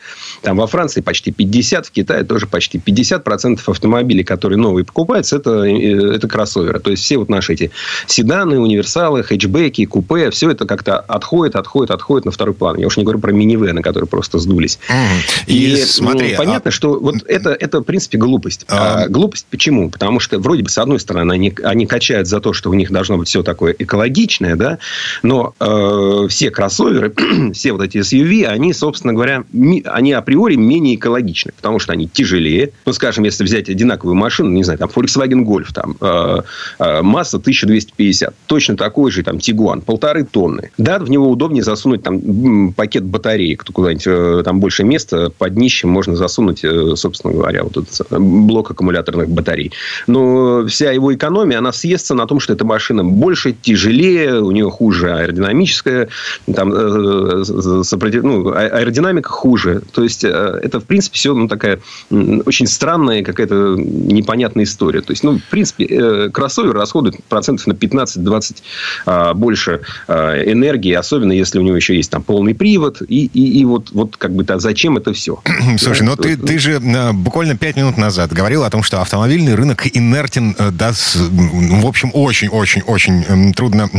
там 0.42 0.58
во 0.58 0.68
Франции 0.68 1.02
почти 1.02 1.32
50%, 1.32 1.84
в 1.84 1.92
Китае 1.92 2.24
тоже 2.24 2.48
почти 2.48 2.78
50% 2.78 3.60
автомобилей, 3.66 4.24
которые 4.24 4.58
новые 4.58 4.86
покупаются, 4.86 5.38
это, 5.38 5.64
э, 5.64 6.16
это 6.16 6.28
кроссоверы. 6.28 6.80
То 6.80 6.92
есть, 6.92 7.04
все 7.04 7.18
вот 7.18 7.30
наши 7.30 7.54
эти 7.54 7.72
седаны, 8.08 8.60
универсалы, 8.60 9.09
хэтчбеки, 9.18 9.86
купе, 9.86 10.30
все 10.32 10.52
это 10.52 10.66
как-то 10.66 11.00
отходит, 11.00 11.56
отходит, 11.56 11.92
отходит 11.92 12.26
на 12.26 12.32
второй 12.32 12.54
план. 12.54 12.78
Я 12.78 12.88
уж 12.88 12.98
не 12.98 13.04
говорю 13.04 13.20
про 13.20 13.32
минивены, 13.32 13.82
которые 13.82 14.08
просто 14.08 14.40
сдулись. 14.40 14.80
Mm. 14.90 15.46
И, 15.48 15.74
и 15.74 15.76
смотри, 15.78 16.32
ну, 16.32 16.38
понятно, 16.38 16.70
а... 16.70 16.72
что 16.72 17.00
вот 17.00 17.16
это, 17.28 17.52
это, 17.52 17.80
в 17.80 17.84
принципе, 17.84 18.18
глупость. 18.18 18.66
А... 18.68 19.04
А, 19.04 19.08
глупость 19.08 19.48
почему? 19.50 19.90
Потому 19.90 20.20
что, 20.20 20.40
вроде 20.40 20.64
бы, 20.64 20.70
с 20.70 20.78
одной 20.78 21.00
стороны, 21.00 21.34
они, 21.34 21.54
они 21.64 21.86
качают 21.86 22.28
за 22.28 22.40
то, 22.40 22.54
что 22.54 22.70
у 22.70 22.74
них 22.74 22.92
должно 22.92 23.18
быть 23.18 23.28
все 23.28 23.44
такое 23.44 23.76
экологичное, 23.78 24.56
да, 24.56 24.80
но 25.24 25.54
э, 25.60 26.28
все 26.30 26.52
кроссоверы, 26.52 27.14
все 27.54 27.72
вот 27.72 27.82
эти 27.82 27.98
SUV, 27.98 28.46
они, 28.46 28.74
собственно 28.74 29.14
говоря, 29.14 29.44
ми, 29.52 29.84
они 29.86 30.14
априори 30.14 30.56
менее 30.56 30.96
экологичны, 30.96 31.52
потому 31.56 31.80
что 31.80 31.94
они 31.94 32.08
тяжелее. 32.08 32.72
Ну, 32.86 32.94
скажем, 32.94 33.24
если 33.24 33.44
взять 33.44 33.70
одинаковую 33.70 34.16
машину, 34.16 34.50
не 34.50 34.64
знаю, 34.64 34.80
там, 34.80 34.90
Volkswagen 34.90 35.44
Golf, 35.46 35.74
там, 35.74 35.96
э, 36.00 36.42
э, 36.80 37.02
масса 37.02 37.38
1250, 37.38 38.34
точно 38.46 38.78
такой 38.78 38.99
же, 39.08 39.24
там, 39.24 39.38
Tiguan, 39.38 39.82
полторы 39.82 40.24
тонны. 40.24 40.72
Да, 40.78 41.00
в 41.00 41.10
него 41.10 41.30
удобнее 41.30 41.64
засунуть 41.64 42.04
там 42.04 42.74
пакет 42.74 43.04
батареек, 43.04 43.66
куда 43.72 43.90
куда-нибудь 43.90 44.08
э, 44.08 44.44
там 44.44 44.60
больше 44.60 44.84
места, 44.84 45.32
под 45.38 45.56
днищем 45.56 45.90
можно 45.90 46.16
засунуть, 46.16 46.64
э, 46.64 46.96
собственно 46.96 47.34
говоря, 47.34 47.64
вот 47.64 47.78
этот 47.78 48.20
блок 48.20 48.72
аккумуляторных 48.72 49.30
батарей. 49.30 49.72
Но 50.08 50.66
вся 50.68 50.92
его 50.92 51.14
экономия, 51.14 51.58
она 51.58 51.72
съестся 51.72 52.14
на 52.14 52.28
том, 52.28 52.40
что 52.40 52.54
эта 52.54 52.66
машина 52.66 53.04
больше, 53.04 53.54
тяжелее, 53.54 54.42
у 54.42 54.52
нее 54.52 54.70
хуже 54.70 55.14
аэродинамическая, 55.14 56.10
там, 56.54 57.44
сопротив... 57.84 58.24
ну, 58.24 58.50
а, 58.50 58.60
аэродинамика 58.60 59.30
хуже. 59.30 59.82
То 59.92 60.04
есть, 60.04 60.24
это, 60.24 60.80
в 60.80 60.86
принципе, 60.86 61.16
все 61.16 61.34
ну, 61.34 61.48
такая 61.48 61.80
очень 62.10 62.68
странная 62.68 63.24
какая-то 63.24 63.76
непонятная 63.78 64.64
история. 64.64 65.02
То 65.02 65.12
есть, 65.12 65.24
ну, 65.24 65.38
в 65.38 65.44
принципе, 65.50 66.30
кроссовер 66.30 66.74
расходует 66.74 67.16
процентов 67.26 67.68
на 67.68 67.74
15-20 67.74 68.58
а, 69.06 69.34
больше 69.34 69.82
а, 70.08 70.42
энергии, 70.44 70.94
особенно 70.94 71.32
если 71.32 71.60
у 71.60 71.62
него 71.62 71.76
еще 71.76 71.96
есть 71.96 72.12
там 72.12 72.24
полный 72.24 72.56
привод. 72.56 73.02
И, 73.08 73.26
и, 73.26 73.60
и 73.60 73.66
вот, 73.66 73.90
вот 73.92 74.18
как 74.18 74.34
бы 74.34 74.44
то 74.44 74.60
зачем 74.60 74.98
это 74.98 75.14
все? 75.14 75.42
Слушай, 75.78 76.04
ну 76.04 76.16
ты, 76.16 76.38
ты 76.38 76.60
же 76.60 76.82
а, 76.84 77.14
буквально 77.14 77.56
5 77.56 77.78
минут 77.78 77.98
назад 77.98 78.34
говорил 78.34 78.64
о 78.64 78.70
том, 78.70 78.84
что 78.84 79.02
автомобильный 79.02 79.56
рынок 79.56 79.86
инертен, 79.94 80.56
э, 80.58 80.72
да, 80.72 80.92
в 80.94 81.86
общем, 81.86 82.12
очень-очень-очень 82.14 83.54
трудно 83.54 83.90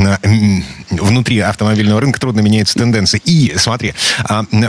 внутри 0.91 1.39
автомобильного 1.39 2.01
рынка 2.01 2.21
трудно 2.21 2.41
меняется 2.41 2.79
тенденции. 2.79 3.21
И 3.25 3.55
смотри, 3.57 3.95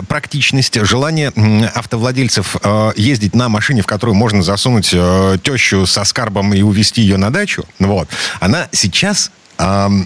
практичность, 0.07 0.79
желание 0.85 1.29
автовладельцев 1.73 2.55
ездить 2.95 3.35
на 3.35 3.49
машине, 3.49 3.81
в 3.81 3.87
которую 3.87 4.15
можно 4.15 4.43
засунуть 4.43 4.91
э, 4.93 5.37
тещу 5.41 5.85
со 5.85 6.03
скарбом 6.03 6.53
и 6.53 6.61
увезти 6.61 7.01
ее 7.01 7.17
на 7.17 7.31
дачу, 7.31 7.65
вот, 7.79 8.07
она 8.39 8.67
сейчас 8.71 9.31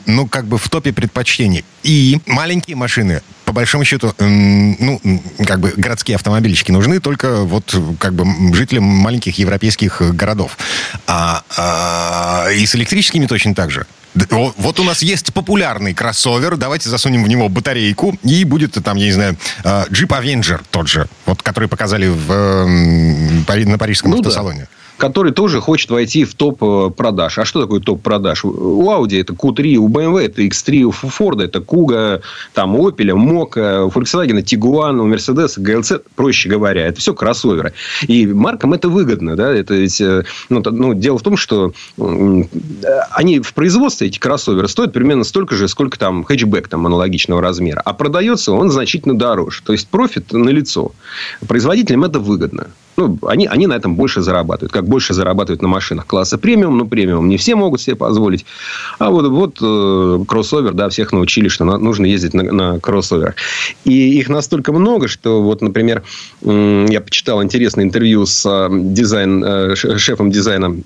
ну, 0.06 0.28
как 0.28 0.46
бы 0.46 0.58
в 0.58 0.70
топе 0.70 0.92
предпочтений. 0.92 1.64
И 1.84 2.20
маленькие 2.26 2.76
машины, 2.76 3.22
по 3.46 3.54
большому 3.54 3.86
счету, 3.86 4.14
ну, 4.20 5.00
как 5.46 5.60
бы 5.60 5.74
городские 5.78 6.16
автомобильчики 6.16 6.72
нужны 6.72 7.00
только 7.00 7.44
вот 7.44 7.76
как 8.00 8.14
бы 8.14 8.54
жителям 8.54 8.84
маленьких 8.84 9.38
европейских 9.38 10.02
городов. 10.16 10.58
А, 11.08 11.44
а, 11.58 12.50
и 12.52 12.66
с 12.66 12.76
электрическими 12.76 13.28
точно 13.28 13.56
так 13.56 13.72
же. 13.72 13.86
Вот 14.30 14.80
у 14.80 14.84
нас 14.84 15.02
есть 15.02 15.34
популярный 15.34 15.94
кроссовер, 15.94 16.56
давайте 16.56 16.90
засунем 16.90 17.24
в 17.24 17.28
него 17.28 17.50
батарейку, 17.50 18.18
и 18.24 18.46
будет 18.46 18.82
там, 18.82 18.96
я 18.96 19.08
не 19.08 19.12
знаю, 19.12 19.38
Jeep 19.64 20.08
Avenger 20.08 20.62
тот 20.72 20.88
же, 20.88 21.10
вот 21.26 21.42
который 21.42 21.68
показали 21.68 22.08
в, 22.08 22.66
на 22.66 23.78
парижском 23.78 24.12
ну, 24.12 24.20
автосалоне. 24.20 24.62
Да 24.62 24.68
который 24.98 25.32
тоже 25.32 25.62
хочет 25.62 25.90
войти 25.90 26.24
в 26.24 26.36
топ 26.36 26.64
э, 26.64 26.90
продаж. 26.96 27.38
А 27.38 27.46
что 27.46 27.62
такое 27.62 27.80
топ 27.80 28.02
продаж? 28.02 28.46
У 28.46 28.90
Audi 28.90 29.20
это 29.20 29.34
Q3, 29.34 29.76
у 29.76 29.90
BMW 29.90 30.26
это 30.26 30.42
X3, 30.44 30.84
у 30.84 30.92
Ford 30.92 31.44
это 31.44 31.60
Kuga, 31.60 32.22
там 32.54 32.76
Opel, 32.76 33.12
Moka, 33.12 33.84
у 33.84 33.90
Volkswagen 33.90 34.42
Tiguan, 34.42 35.00
у 35.00 35.08
Mercedes 35.08 35.58
GLC, 35.58 36.02
проще 36.16 36.50
говоря. 36.50 36.88
Это 36.88 37.00
все 37.00 37.14
кроссоверы. 37.14 37.74
И 38.08 38.26
маркам 38.26 38.74
это 38.74 38.90
выгодно. 38.90 39.36
Да? 39.36 39.52
Это 39.52 39.76
ведь, 39.76 40.00
э, 40.00 40.24
ну, 40.50 40.64
ну, 40.64 40.94
дело 40.94 41.18
в 41.18 41.24
том, 41.24 41.38
что 41.38 41.74
они 43.12 43.40
в 43.40 43.54
производстве, 43.54 44.08
эти 44.08 44.20
кроссоверы, 44.20 44.68
стоят 44.68 44.94
примерно 44.94 45.24
столько 45.24 45.56
же, 45.56 45.68
сколько 45.68 46.00
там 46.00 46.24
хэтчбэк 46.24 46.68
там, 46.68 46.86
аналогичного 46.86 47.42
размера. 47.42 47.82
А 47.84 47.94
продается 47.94 48.54
он 48.54 48.72
значительно 48.72 49.18
дороже. 49.18 49.62
То 49.64 49.74
есть, 49.74 49.88
профит 49.88 50.32
налицо. 50.32 50.92
Производителям 51.48 52.04
это 52.04 52.20
выгодно. 52.20 52.68
Ну, 52.98 53.18
они, 53.28 53.48
они 53.48 53.68
на 53.68 53.74
этом 53.74 53.96
больше 53.96 54.22
зарабатывают. 54.22 54.72
Как 54.72 54.88
больше 54.88 55.14
зарабатывают 55.14 55.62
на 55.62 55.68
машинах 55.68 56.06
класса 56.06 56.38
премиум. 56.38 56.78
Ну, 56.78 56.88
премиум 56.88 57.28
не 57.28 57.38
все 57.38 57.56
могут 57.56 57.82
себе 57.82 57.96
позволить. 57.96 58.46
А 59.00 59.10
вот, 59.10 59.28
вот 59.28 59.58
э, 59.62 60.24
кроссовер, 60.28 60.74
да, 60.74 60.90
всех 60.90 61.12
научили, 61.12 61.48
что 61.48 61.66
на, 61.66 61.78
нужно 61.78 62.06
ездить 62.06 62.34
на, 62.34 62.44
на 62.44 62.80
кроссоверах. 62.80 63.36
И 63.84 64.18
их 64.18 64.30
настолько 64.30 64.72
много, 64.72 65.08
что 65.08 65.42
вот, 65.42 65.62
например, 65.62 66.04
э, 66.42 66.86
я 66.90 67.02
почитал 67.02 67.44
интересное 67.44 67.84
интервью 67.84 68.26
с 68.26 68.46
э, 68.46 68.70
дизайн, 68.72 69.44
э, 69.44 69.76
шефом 69.76 70.32
дизайна 70.32 70.78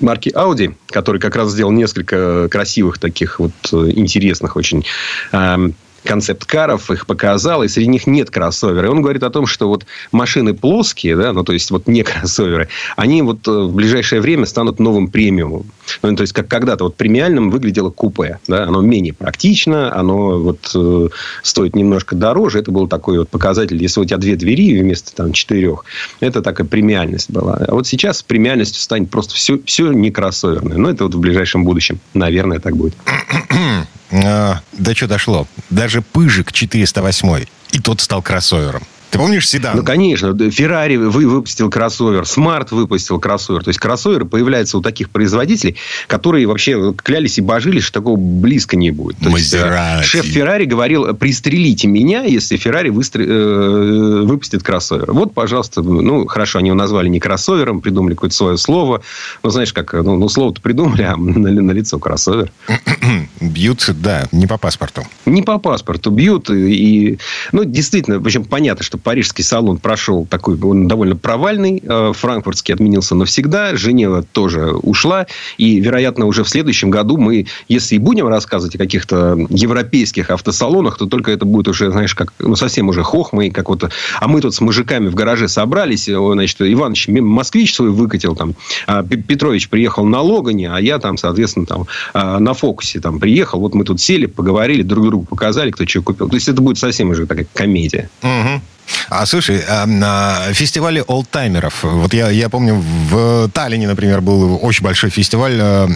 марки 0.00 0.30
Audi, 0.30 0.74
который 0.88 1.20
как 1.20 1.36
раз 1.36 1.52
сделал 1.52 1.72
несколько 1.72 2.48
красивых 2.48 2.98
таких 2.98 3.38
вот 3.38 3.52
э, 3.72 3.90
интересных 3.94 4.56
очень 4.56 4.84
э, 5.32 5.70
концепт-каров, 6.04 6.90
их 6.90 7.06
показал, 7.06 7.62
и 7.62 7.68
среди 7.68 7.88
них 7.88 8.06
нет 8.06 8.30
кроссовера. 8.30 8.86
И 8.86 8.90
он 8.90 9.02
говорит 9.02 9.22
о 9.22 9.30
том, 9.30 9.46
что 9.46 9.68
вот 9.68 9.86
машины 10.10 10.54
плоские, 10.54 11.16
да, 11.16 11.32
ну, 11.32 11.44
то 11.44 11.52
есть, 11.52 11.70
вот 11.70 11.86
не 11.86 12.02
кроссоверы, 12.02 12.68
они 12.96 13.22
вот 13.22 13.46
э, 13.46 13.50
в 13.50 13.74
ближайшее 13.74 14.20
время 14.20 14.46
станут 14.46 14.78
новым 14.78 15.08
премиумом. 15.08 15.66
Ну, 16.02 16.16
то 16.16 16.22
есть, 16.22 16.32
как 16.32 16.48
когда-то 16.48 16.84
вот 16.84 16.96
премиальным 16.96 17.50
выглядело 17.50 17.90
купе, 17.90 18.38
да, 18.48 18.64
оно 18.64 18.80
менее 18.80 19.12
практично, 19.12 19.94
оно 19.94 20.38
вот 20.38 20.70
э, 20.74 21.08
стоит 21.42 21.76
немножко 21.76 22.14
дороже, 22.14 22.60
это 22.60 22.70
был 22.70 22.88
такой 22.88 23.18
вот 23.18 23.28
показатель, 23.28 23.80
если 23.80 24.00
у 24.00 24.04
тебя 24.04 24.18
две 24.18 24.36
двери 24.36 24.80
вместо 24.80 25.14
там 25.14 25.32
четырех, 25.32 25.84
это 26.20 26.42
такая 26.42 26.66
премиальность 26.66 27.30
была. 27.30 27.54
А 27.54 27.74
вот 27.74 27.86
сейчас 27.86 28.22
премиальностью 28.22 28.80
станет 28.80 29.10
просто 29.10 29.34
все, 29.34 29.60
все 29.64 29.92
не 29.92 30.10
кроссоверное. 30.10 30.76
Но 30.76 30.90
это 30.90 31.04
вот 31.04 31.14
в 31.14 31.20
ближайшем 31.20 31.64
будущем, 31.64 32.00
наверное, 32.14 32.58
так 32.58 32.76
будет. 32.76 32.94
А, 34.12 34.60
до 34.72 34.94
чего 34.94 35.08
дошло? 35.08 35.46
Даже 35.70 36.02
Пыжик 36.02 36.52
408 36.52 37.46
и 37.72 37.78
тот 37.78 38.00
стал 38.00 38.22
кроссовером. 38.22 38.82
Ты 39.12 39.18
помнишь 39.18 39.46
седан? 39.46 39.76
Ну, 39.76 39.84
конечно. 39.84 40.34
Феррари 40.50 40.96
выпустил 40.96 41.68
кроссовер, 41.68 42.26
Смарт 42.26 42.72
выпустил 42.72 43.20
кроссовер. 43.20 43.62
То 43.62 43.68
есть, 43.68 43.78
кроссоверы 43.78 44.24
появляются 44.24 44.78
у 44.78 44.80
таких 44.80 45.10
производителей, 45.10 45.76
которые 46.06 46.46
вообще 46.46 46.94
клялись 46.94 47.36
и 47.36 47.42
божились, 47.42 47.84
что 47.84 48.00
такого 48.00 48.16
близко 48.16 48.74
не 48.74 48.90
будет. 48.90 49.18
То 49.18 49.36
есть, 49.36 49.52
э, 49.52 50.00
шеф 50.02 50.24
Феррари 50.24 50.64
говорил, 50.64 51.12
пристрелите 51.14 51.88
меня, 51.88 52.22
если 52.22 52.56
Феррари 52.56 52.88
выстр... 52.88 53.20
э, 53.20 54.22
выпустит 54.22 54.62
кроссовер. 54.62 55.12
Вот, 55.12 55.34
пожалуйста, 55.34 55.82
ну, 55.82 56.26
хорошо, 56.26 56.60
они 56.60 56.68
его 56.68 56.78
назвали 56.78 57.08
не 57.10 57.20
кроссовером, 57.20 57.82
придумали 57.82 58.14
какое-то 58.14 58.34
свое 58.34 58.56
слово. 58.56 59.02
Ну, 59.42 59.50
знаешь, 59.50 59.74
как, 59.74 59.92
ну, 59.92 60.16
ну 60.16 60.26
слово-то 60.30 60.62
придумали, 60.62 61.02
а 61.02 61.16
на, 61.18 61.50
на 61.50 61.72
лицо 61.72 61.98
кроссовер. 61.98 62.50
бьют, 63.42 63.84
да, 63.90 64.26
не 64.32 64.46
по 64.46 64.56
паспорту. 64.56 65.06
Не 65.26 65.42
по 65.42 65.58
паспорту 65.58 66.10
бьют. 66.10 66.48
И, 66.48 67.18
ну, 67.52 67.64
действительно, 67.64 68.18
в 68.18 68.24
общем, 68.24 68.44
понятно, 68.44 68.82
что 68.82 69.01
парижский 69.02 69.44
салон 69.44 69.78
прошел 69.78 70.26
такой, 70.26 70.58
он 70.60 70.88
довольно 70.88 71.16
провальный. 71.16 71.82
Э, 71.84 72.12
франкфуртский 72.14 72.74
отменился 72.74 73.14
навсегда. 73.14 73.76
Женева 73.76 74.22
тоже 74.22 74.72
ушла. 74.72 75.26
И, 75.58 75.80
вероятно, 75.80 76.26
уже 76.26 76.44
в 76.44 76.48
следующем 76.48 76.90
году 76.90 77.16
мы, 77.16 77.46
если 77.68 77.96
и 77.96 77.98
будем 77.98 78.28
рассказывать 78.28 78.74
о 78.76 78.78
каких-то 78.78 79.36
европейских 79.50 80.30
автосалонах, 80.30 80.98
то 80.98 81.06
только 81.06 81.30
это 81.30 81.44
будет 81.44 81.68
уже, 81.68 81.90
знаешь, 81.90 82.14
как, 82.14 82.32
ну, 82.38 82.56
совсем 82.56 82.88
уже 82.88 83.02
хохмы, 83.02 83.50
как 83.50 83.68
вот, 83.68 83.90
а 84.20 84.28
мы 84.28 84.40
тут 84.40 84.54
с 84.54 84.60
мужиками 84.60 85.08
в 85.08 85.14
гараже 85.14 85.48
собрались, 85.48 86.04
значит, 86.04 86.60
Иванович 86.60 87.08
москвич 87.08 87.74
свой 87.74 87.90
выкатил, 87.90 88.34
там, 88.34 88.54
а 88.86 89.02
Петрович 89.02 89.68
приехал 89.68 90.04
на 90.04 90.20
Логане, 90.20 90.70
а 90.70 90.80
я 90.80 90.98
там, 90.98 91.16
соответственно, 91.16 91.66
там, 91.66 91.86
а, 92.14 92.38
на 92.38 92.54
Фокусе 92.54 93.00
там 93.00 93.20
приехал, 93.20 93.60
вот 93.60 93.74
мы 93.74 93.84
тут 93.84 94.00
сели, 94.00 94.26
поговорили, 94.26 94.82
друг 94.82 95.06
другу 95.06 95.24
показали, 95.24 95.70
кто 95.70 95.86
что 95.86 96.02
купил. 96.02 96.28
То 96.28 96.34
есть, 96.34 96.48
это 96.48 96.60
будет 96.62 96.78
совсем 96.78 97.10
уже 97.10 97.26
такая 97.26 97.46
комедия. 97.52 98.08
Угу. 98.22 98.62
А 99.08 99.26
слушай, 99.26 99.62
а, 99.68 99.86
на 99.86 100.52
фестивале 100.52 101.02
олдтаймеров, 101.02 101.82
вот 101.82 102.14
я, 102.14 102.30
я 102.30 102.48
помню, 102.48 102.74
в 102.74 103.48
Таллине, 103.50 103.86
например, 103.86 104.20
был 104.20 104.58
очень 104.62 104.84
большой 104.84 105.10
фестиваль 105.10 105.58
а, 105.60 105.86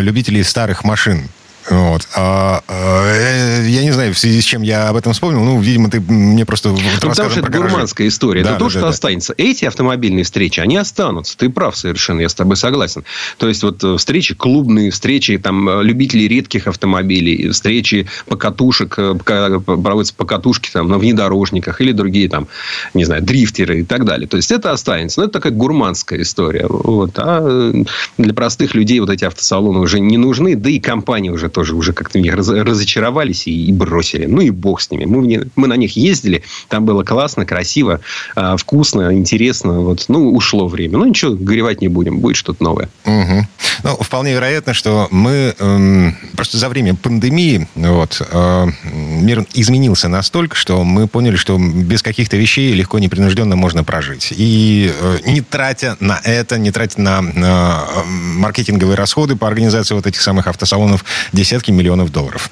любителей 0.00 0.42
старых 0.42 0.84
машин. 0.84 1.28
Вот. 1.70 2.06
А, 2.14 2.62
а, 2.68 3.62
я 3.62 3.82
не 3.82 3.90
знаю, 3.90 4.12
в 4.12 4.18
связи 4.18 4.40
с 4.40 4.44
чем 4.44 4.62
я 4.62 4.88
об 4.88 4.96
этом 4.96 5.14
вспомнил. 5.14 5.42
Ну, 5.42 5.58
видимо, 5.60 5.90
ты 5.90 6.00
мне 6.00 6.44
просто 6.44 6.68
вот 6.68 6.80
ну, 6.80 7.08
Потому 7.08 7.30
что 7.30 7.40
это 7.40 7.50
гурманская 7.50 8.08
история. 8.08 8.42
Да, 8.42 8.50
это 8.50 8.58
да, 8.58 8.58
то, 8.58 8.64
да, 8.66 8.70
что 8.70 8.80
да. 8.82 8.88
останется. 8.88 9.34
Эти 9.38 9.64
автомобильные 9.64 10.24
встречи, 10.24 10.60
они 10.60 10.76
останутся. 10.76 11.36
Ты 11.38 11.48
прав 11.48 11.76
совершенно, 11.76 12.20
я 12.20 12.28
с 12.28 12.34
тобой 12.34 12.56
согласен. 12.56 13.04
То 13.38 13.48
есть, 13.48 13.62
вот 13.62 13.82
э, 13.82 13.96
встречи 13.96 14.34
клубные, 14.34 14.90
встречи 14.90 15.38
там 15.38 15.68
э, 15.68 15.82
любителей 15.82 16.28
редких 16.28 16.66
автомобилей, 16.66 17.48
встречи 17.50 18.06
покатушек, 18.28 18.94
э, 18.98 19.14
проводятся 19.14 20.14
покатушки 20.14 20.70
там 20.70 20.88
на 20.88 20.98
внедорожниках 20.98 21.80
или 21.80 21.92
другие 21.92 22.28
там, 22.28 22.46
не 22.92 23.04
знаю, 23.04 23.22
дрифтеры 23.22 23.80
и 23.80 23.84
так 23.84 24.04
далее. 24.04 24.28
То 24.28 24.36
есть, 24.36 24.50
это 24.50 24.70
останется. 24.70 25.20
Но 25.20 25.24
это 25.24 25.34
такая 25.34 25.52
гурманская 25.52 26.20
история. 26.20 26.66
Вот. 26.68 27.12
А 27.16 27.72
для 28.18 28.34
простых 28.34 28.74
людей 28.74 29.00
вот 29.00 29.08
эти 29.08 29.24
автосалоны 29.24 29.78
уже 29.78 29.98
не 30.00 30.18
нужны, 30.18 30.56
да 30.56 30.68
и 30.68 30.78
компании 30.78 31.30
уже 31.30 31.48
тоже 31.54 31.74
уже 31.74 31.92
как-то 31.92 32.18
в 32.18 32.22
них 32.22 32.34
разочаровались 32.34 33.46
и, 33.46 33.66
и 33.66 33.72
бросили. 33.72 34.26
Ну 34.26 34.40
и 34.40 34.50
бог 34.50 34.80
с 34.80 34.90
ними. 34.90 35.04
Мы, 35.06 35.48
мы 35.56 35.68
на 35.68 35.74
них 35.74 35.96
ездили, 35.96 36.42
там 36.68 36.84
было 36.84 37.02
классно, 37.02 37.46
красиво, 37.46 38.00
э, 38.36 38.56
вкусно, 38.58 39.14
интересно. 39.14 39.80
Вот, 39.80 40.04
ну, 40.08 40.32
ушло 40.34 40.66
время. 40.66 40.98
Ну, 40.98 41.06
ничего, 41.06 41.34
горевать 41.34 41.80
не 41.80 41.88
будем, 41.88 42.18
будет 42.18 42.36
что-то 42.36 42.62
новое. 42.62 42.88
Угу. 43.06 43.46
Ну, 43.84 43.96
вполне 44.00 44.32
вероятно, 44.34 44.74
что 44.74 45.08
мы 45.10 45.54
э, 45.58 46.10
просто 46.36 46.58
за 46.58 46.68
время 46.68 46.94
пандемии 46.94 47.68
вот, 47.74 48.20
э, 48.20 48.66
мир 48.82 49.46
изменился 49.54 50.08
настолько, 50.08 50.56
что 50.56 50.84
мы 50.84 51.06
поняли, 51.06 51.36
что 51.36 51.58
без 51.58 52.02
каких-то 52.02 52.36
вещей 52.36 52.72
легко, 52.72 52.98
непринужденно 52.98 53.56
можно 53.56 53.84
прожить. 53.84 54.32
И 54.36 54.92
э, 54.92 55.18
не 55.26 55.40
тратя 55.40 55.96
на 56.00 56.20
это, 56.24 56.58
не 56.58 56.70
тратя 56.70 57.00
на 57.00 57.20
э, 57.22 58.04
маркетинговые 58.06 58.96
расходы 58.96 59.36
по 59.36 59.46
организации 59.46 59.94
вот 59.94 60.06
этих 60.06 60.20
самых 60.20 60.46
автосалонов, 60.46 61.04
десятки 61.44 61.70
миллионов 61.70 62.10
долларов. 62.10 62.50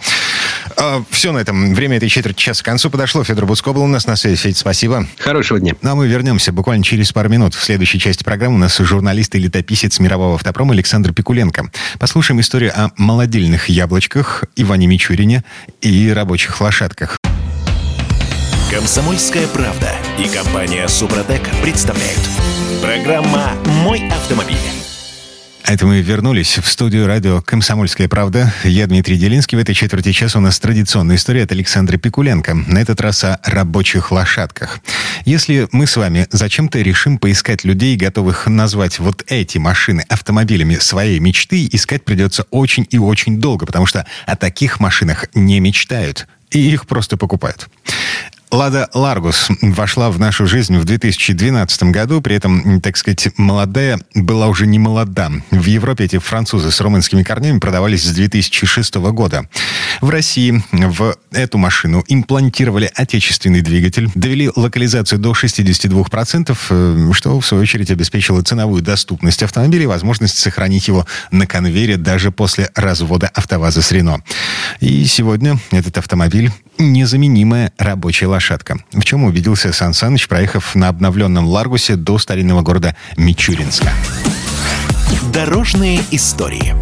А, 0.76 1.02
все 1.10 1.32
на 1.32 1.38
этом. 1.38 1.74
Время 1.74 1.96
этой 1.96 2.08
четверти 2.08 2.38
часа 2.38 2.62
к 2.62 2.66
концу 2.66 2.90
подошло. 2.90 3.24
Федор 3.24 3.46
Буско 3.46 3.72
был 3.72 3.82
у 3.82 3.86
нас 3.86 4.06
на 4.06 4.16
связи. 4.16 4.36
Федь, 4.36 4.58
спасибо. 4.58 5.06
Хорошего 5.18 5.58
дня. 5.58 5.74
Ну, 5.80 5.92
а 5.92 5.94
мы 5.94 6.06
вернемся 6.06 6.52
буквально 6.52 6.84
через 6.84 7.12
пару 7.12 7.28
минут. 7.28 7.54
В 7.54 7.62
следующей 7.64 7.98
части 7.98 8.22
программы 8.22 8.56
у 8.56 8.58
нас 8.58 8.76
журналист 8.76 9.34
и 9.34 9.38
летописец 9.38 9.98
мирового 9.98 10.34
автопрома 10.34 10.74
Александр 10.74 11.12
Пикуленко. 11.12 11.70
Послушаем 11.98 12.40
историю 12.40 12.72
о 12.74 12.90
молодильных 12.96 13.68
яблочках, 13.68 14.44
Иване 14.56 14.86
Мичурине 14.86 15.42
и 15.80 16.12
рабочих 16.12 16.60
лошадках. 16.60 17.18
Комсомольская 18.70 19.46
правда 19.48 19.90
и 20.18 20.28
компания 20.28 20.86
Супротек 20.88 21.42
представляют. 21.62 22.20
Программа 22.82 23.52
«Мой 23.84 24.08
автомобиль». 24.08 24.81
Это 25.64 25.86
мы 25.86 26.00
вернулись 26.00 26.58
в 26.58 26.66
студию 26.66 27.06
радио 27.06 27.40
«Комсомольская 27.40 28.08
правда». 28.08 28.52
Я 28.64 28.86
Дмитрий 28.86 29.16
Делинский. 29.16 29.56
В 29.56 29.60
этой 29.60 29.74
четверти 29.74 30.12
часа 30.12 30.38
у 30.38 30.42
нас 30.42 30.58
традиционная 30.58 31.16
история 31.16 31.44
от 31.44 31.52
Александра 31.52 31.96
Пикуленко. 31.96 32.54
На 32.54 32.78
этот 32.78 33.00
раз 33.00 33.22
о 33.24 33.38
рабочих 33.44 34.10
лошадках. 34.10 34.80
Если 35.24 35.68
мы 35.70 35.86
с 35.86 35.96
вами 35.96 36.26
зачем-то 36.30 36.80
решим 36.80 37.18
поискать 37.18 37.64
людей, 37.64 37.96
готовых 37.96 38.48
назвать 38.48 38.98
вот 38.98 39.24
эти 39.28 39.58
машины 39.58 40.04
автомобилями 40.08 40.76
своей 40.76 41.20
мечты, 41.20 41.68
искать 41.70 42.04
придется 42.04 42.44
очень 42.50 42.86
и 42.90 42.98
очень 42.98 43.40
долго, 43.40 43.64
потому 43.64 43.86
что 43.86 44.04
о 44.26 44.36
таких 44.36 44.80
машинах 44.80 45.26
не 45.34 45.60
мечтают 45.60 46.26
и 46.50 46.58
их 46.58 46.86
просто 46.86 47.16
покупают. 47.16 47.68
Лада 48.52 48.90
Ларгус 48.92 49.48
вошла 49.62 50.10
в 50.10 50.20
нашу 50.20 50.46
жизнь 50.46 50.76
в 50.76 50.84
2012 50.84 51.84
году, 51.84 52.20
при 52.20 52.36
этом, 52.36 52.82
так 52.82 52.98
сказать, 52.98 53.28
молодая 53.38 53.98
была 54.14 54.48
уже 54.48 54.66
не 54.66 54.78
молода. 54.78 55.32
В 55.50 55.64
Европе 55.64 56.04
эти 56.04 56.18
французы 56.18 56.70
с 56.70 56.78
румынскими 56.82 57.22
корнями 57.22 57.58
продавались 57.58 58.04
с 58.04 58.12
2006 58.12 58.94
года. 58.96 59.48
В 60.02 60.10
России 60.10 60.62
в 60.70 61.16
эту 61.32 61.56
машину 61.56 62.04
имплантировали 62.08 62.90
отечественный 62.94 63.62
двигатель, 63.62 64.10
довели 64.14 64.50
локализацию 64.54 65.18
до 65.18 65.32
62%, 65.32 66.54
э, 66.68 67.10
что, 67.14 67.40
в 67.40 67.46
свою 67.46 67.62
очередь, 67.62 67.90
обеспечило 67.90 68.42
ценовую 68.42 68.82
доступность 68.82 69.42
автомобиля 69.42 69.84
и 69.84 69.86
возможность 69.86 70.38
сохранить 70.38 70.88
его 70.88 71.06
на 71.30 71.46
конвейере 71.46 71.96
даже 71.96 72.30
после 72.30 72.68
развода 72.74 73.28
АвтоВАЗа 73.28 73.80
с 73.80 73.92
Рено. 73.92 74.22
И 74.80 75.06
сегодня 75.06 75.58
этот 75.70 75.96
автомобиль 75.96 76.50
незаменимая 76.78 77.72
рабочая 77.78 78.26
лошадка. 78.42 78.78
В 78.92 79.04
чем 79.04 79.22
убедился 79.24 79.72
Сан 79.72 79.94
Саныч, 79.94 80.26
проехав 80.26 80.74
на 80.74 80.88
обновленном 80.88 81.46
Ларгусе 81.46 81.94
до 81.94 82.18
старинного 82.18 82.62
города 82.62 82.96
Мичуринска. 83.16 83.92
Дорожные 85.32 86.00
истории. 86.10 86.74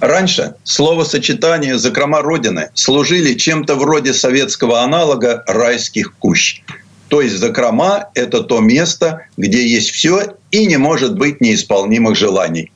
Раньше 0.00 0.54
словосочетание 0.64 1.78
«закрома 1.78 2.20
Родины» 2.20 2.68
служили 2.74 3.34
чем-то 3.34 3.76
вроде 3.76 4.12
советского 4.12 4.82
аналога 4.82 5.42
«райских 5.46 6.14
кущ». 6.18 6.60
То 7.08 7.22
есть 7.22 7.38
закрома– 7.38 8.10
это 8.14 8.42
то 8.42 8.60
место, 8.60 9.26
где 9.38 9.66
есть 9.66 9.90
все 9.90 10.34
и 10.50 10.66
не 10.66 10.76
может 10.76 11.16
быть 11.16 11.40
неисполнимых 11.40 12.16
желаний. 12.16 12.72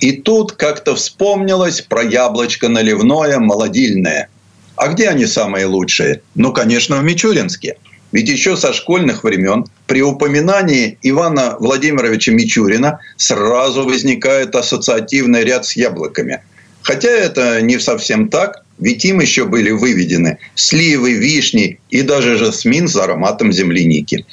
И 0.00 0.12
тут 0.12 0.52
как-то 0.52 0.96
вспомнилось 0.96 1.80
про 1.80 2.02
яблочко 2.02 2.68
наливное, 2.68 3.38
молодильное. 3.38 4.28
А 4.76 4.88
где 4.88 5.08
они 5.08 5.26
самые 5.26 5.66
лучшие? 5.66 6.22
Ну, 6.34 6.52
конечно, 6.52 6.98
в 6.98 7.04
Мичуринске. 7.04 7.76
Ведь 8.12 8.28
еще 8.28 8.56
со 8.56 8.72
школьных 8.72 9.24
времен 9.24 9.66
при 9.86 10.02
упоминании 10.02 10.98
Ивана 11.02 11.56
Владимировича 11.58 12.32
Мичурина 12.32 13.00
сразу 13.16 13.84
возникает 13.84 14.54
ассоциативный 14.54 15.42
ряд 15.42 15.66
с 15.66 15.74
яблоками. 15.74 16.40
Хотя 16.82 17.10
это 17.10 17.60
не 17.60 17.80
совсем 17.80 18.28
так, 18.28 18.64
ведь 18.78 19.04
им 19.04 19.20
еще 19.20 19.46
были 19.46 19.70
выведены 19.70 20.38
сливы, 20.54 21.14
вишни 21.14 21.80
и 21.90 22.02
даже 22.02 22.36
жасмин 22.36 22.88
с 22.88 22.96
ароматом 22.96 23.52
земляники. 23.52 24.24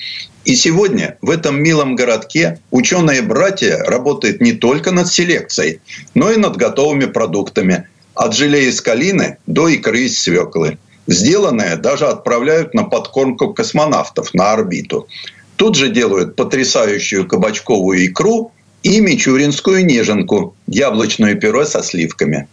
И 0.44 0.56
сегодня 0.56 1.18
в 1.22 1.30
этом 1.30 1.62
милом 1.62 1.96
городке 1.96 2.60
ученые-братья 2.72 3.78
работают 3.78 4.42
не 4.42 4.54
только 4.54 4.92
над 4.92 5.08
селекцией, 5.08 5.80
но 6.14 6.32
и 6.32 6.38
над 6.38 6.58
готовыми 6.58 7.06
продуктами, 7.06 7.88
от 8.16 8.36
желе 8.36 8.70
из 8.70 8.82
калины 8.82 9.38
до 9.48 9.68
икры 9.68 10.02
из 10.02 10.20
свеклы. 10.20 10.78
Сделанное 11.08 11.76
даже 11.76 12.08
отправляют 12.08 12.74
на 12.74 12.84
подкормку 12.84 13.54
космонавтов 13.54 14.34
на 14.34 14.52
орбиту. 14.54 15.08
Тут 15.56 15.76
же 15.76 15.90
делают 15.90 16.36
потрясающую 16.36 17.28
кабачковую 17.28 18.06
икру 18.06 18.52
и 18.84 19.00
мичуринскую 19.00 19.86
неженку, 19.86 20.56
яблочное 20.68 21.36
пюре 21.36 21.66
со 21.66 21.84
сливками. 21.84 22.48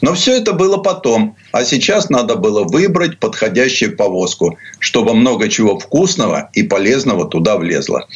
Но 0.00 0.14
все 0.14 0.36
это 0.36 0.52
было 0.52 0.76
потом, 0.76 1.36
а 1.52 1.64
сейчас 1.64 2.10
надо 2.10 2.36
было 2.36 2.64
выбрать 2.64 3.18
подходящую 3.18 3.96
повозку, 3.96 4.58
чтобы 4.78 5.14
много 5.14 5.48
чего 5.48 5.78
вкусного 5.78 6.50
и 6.52 6.62
полезного 6.62 7.26
туда 7.26 7.56
влезло. 7.56 8.06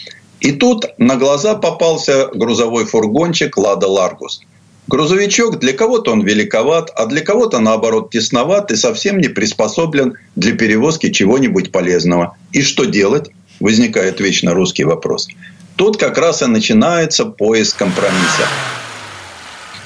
И 0.40 0.52
тут 0.52 0.86
на 0.98 1.16
глаза 1.16 1.54
попался 1.54 2.26
грузовой 2.34 2.84
фургончик 2.84 3.56
«Лада 3.56 3.88
Ларгус». 3.88 4.42
Грузовичок 4.88 5.58
для 5.58 5.74
кого-то 5.74 6.12
он 6.12 6.22
великоват, 6.22 6.90
а 6.96 7.04
для 7.04 7.20
кого-то 7.20 7.60
наоборот 7.60 8.10
тесноват 8.10 8.70
и 8.72 8.76
совсем 8.76 9.18
не 9.18 9.28
приспособлен 9.28 10.14
для 10.34 10.56
перевозки 10.56 11.10
чего-нибудь 11.10 11.70
полезного. 11.70 12.36
И 12.52 12.62
что 12.62 12.84
делать? 12.84 13.30
Возникает 13.60 14.18
вечно 14.18 14.54
русский 14.54 14.84
вопрос. 14.84 15.28
Тут 15.76 15.98
как 15.98 16.16
раз 16.16 16.40
и 16.40 16.46
начинается 16.46 17.26
поиск 17.26 17.76
компромисса. 17.76 18.48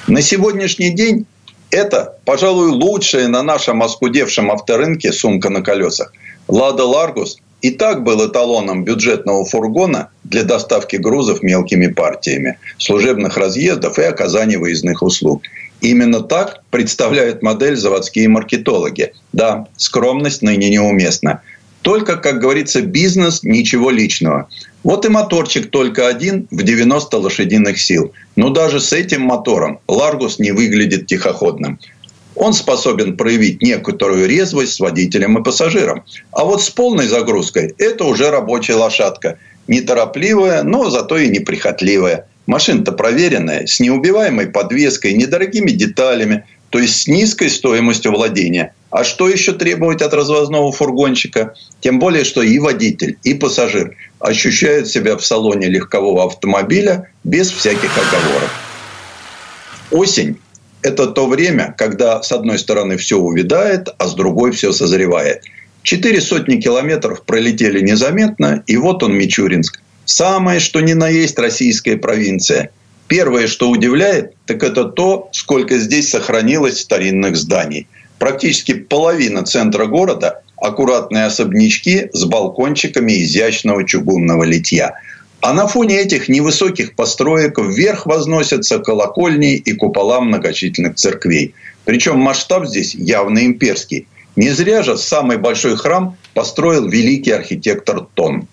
На 0.07 0.21
сегодняшний 0.21 0.89
день 0.89 1.25
это, 1.69 2.17
пожалуй, 2.23 2.69
лучшая 2.69 3.27
на 3.27 3.43
нашем 3.43 3.83
оскудевшем 3.83 4.51
авторынке 4.51 5.11
сумка 5.11 5.49
на 5.49 5.61
колесах. 5.61 6.13
Лада 6.47 6.85
Ларгус 6.85 7.39
и 7.63 7.71
так 7.71 8.03
был 8.03 8.27
эталоном 8.27 8.83
бюджетного 8.83 9.45
фургона 9.45 10.09
для 10.25 10.43
доставки 10.43 10.97
грузов 10.97 11.41
мелкими 11.41 11.87
партиями, 11.87 12.57
служебных 12.77 13.37
разъездов 13.37 13.97
и 13.97 14.03
оказания 14.03 14.57
выездных 14.57 15.01
услуг. 15.01 15.43
Именно 15.79 16.19
так 16.19 16.61
представляют 16.71 17.41
модель 17.41 17.77
заводские 17.77 18.27
маркетологи. 18.27 19.13
Да, 19.31 19.67
скромность 19.77 20.41
ныне 20.41 20.69
неуместна. 20.69 21.41
Только, 21.83 22.17
как 22.17 22.39
говорится, 22.39 22.81
бизнес, 22.81 23.43
ничего 23.43 23.91
личного. 23.91 24.49
Вот 24.83 25.05
и 25.05 25.09
моторчик 25.09 25.69
только 25.69 26.07
один 26.07 26.47
в 26.51 26.63
90 26.63 27.17
лошадиных 27.17 27.79
сил. 27.79 28.11
Но 28.35 28.49
даже 28.49 28.81
с 28.81 28.91
этим 28.91 29.21
мотором 29.21 29.79
Ларгус 29.87 30.37
не 30.37 30.51
выглядит 30.51 31.07
тихоходным 31.07 31.79
он 32.35 32.53
способен 32.53 33.17
проявить 33.17 33.61
некоторую 33.61 34.27
резвость 34.27 34.73
с 34.73 34.79
водителем 34.79 35.37
и 35.37 35.43
пассажиром. 35.43 36.03
А 36.31 36.43
вот 36.45 36.61
с 36.61 36.69
полной 36.69 37.07
загрузкой 37.07 37.73
это 37.77 38.05
уже 38.05 38.29
рабочая 38.29 38.75
лошадка. 38.75 39.37
Неторопливая, 39.67 40.63
но 40.63 40.89
зато 40.89 41.17
и 41.17 41.29
неприхотливая. 41.29 42.27
Машина-то 42.47 42.91
проверенная, 42.91 43.65
с 43.65 43.79
неубиваемой 43.79 44.47
подвеской, 44.47 45.13
недорогими 45.13 45.71
деталями, 45.71 46.43
то 46.69 46.79
есть 46.79 47.01
с 47.01 47.07
низкой 47.07 47.49
стоимостью 47.49 48.11
владения. 48.11 48.73
А 48.89 49.03
что 49.03 49.29
еще 49.29 49.53
требовать 49.53 50.01
от 50.01 50.13
развозного 50.13 50.71
фургончика? 50.71 51.53
Тем 51.79 51.99
более, 51.99 52.25
что 52.25 52.41
и 52.41 52.59
водитель, 52.59 53.17
и 53.23 53.33
пассажир 53.33 53.95
ощущают 54.19 54.87
себя 54.87 55.15
в 55.15 55.25
салоне 55.25 55.67
легкового 55.67 56.25
автомобиля 56.25 57.09
без 57.23 57.51
всяких 57.51 57.91
оговоров. 57.97 58.51
Осень 59.91 60.37
это 60.83 61.07
то 61.07 61.27
время, 61.27 61.73
когда 61.77 62.21
с 62.21 62.31
одной 62.31 62.59
стороны 62.59 62.97
все 62.97 63.17
увядает, 63.17 63.87
а 63.97 64.07
с 64.07 64.13
другой 64.13 64.51
все 64.51 64.71
созревает. 64.71 65.43
Четыре 65.81 66.21
сотни 66.21 66.57
километров 66.57 67.23
пролетели 67.23 67.81
незаметно, 67.81 68.63
и 68.67 68.77
вот 68.77 69.03
он 69.03 69.13
Мичуринск. 69.17 69.81
Самое, 70.05 70.59
что 70.59 70.81
ни 70.81 70.93
на 70.93 71.09
есть 71.09 71.39
российская 71.39 71.97
провинция. 71.97 72.69
Первое, 73.07 73.47
что 73.47 73.69
удивляет, 73.69 74.33
так 74.45 74.63
это 74.63 74.85
то, 74.85 75.29
сколько 75.31 75.77
здесь 75.77 76.09
сохранилось 76.09 76.81
старинных 76.81 77.35
зданий. 77.35 77.87
Практически 78.19 78.73
половина 78.73 79.43
центра 79.43 79.85
города– 79.85 80.41
аккуратные 80.57 81.25
особнячки 81.25 82.09
с 82.13 82.23
балкончиками 82.23 83.21
изящного 83.23 83.85
чугунного 83.85 84.43
литья– 84.43 84.93
а 85.43 85.51
на 85.51 85.67
фоне 85.67 85.97
этих 85.97 86.29
невысоких 86.29 86.95
построек 86.95 87.59
вверх 87.59 88.05
возносятся 88.05 88.79
колокольни 88.79 89.55
и 89.55 89.73
купола 89.73 90.21
многочисленных 90.21 90.95
церквей. 90.95 91.53
Причем 91.83 92.17
масштаб 92.17 92.65
здесь 92.65 92.95
явно 92.95 93.45
имперский. 93.45 94.07
Не 94.37 94.51
зря 94.51 94.83
же 94.83 94.97
самый 94.97 95.35
большой 95.35 95.75
храм 95.75 96.15
построил 96.33 96.87
великий 96.87 97.31
архитектор 97.31 98.07
Тон. 98.13 98.47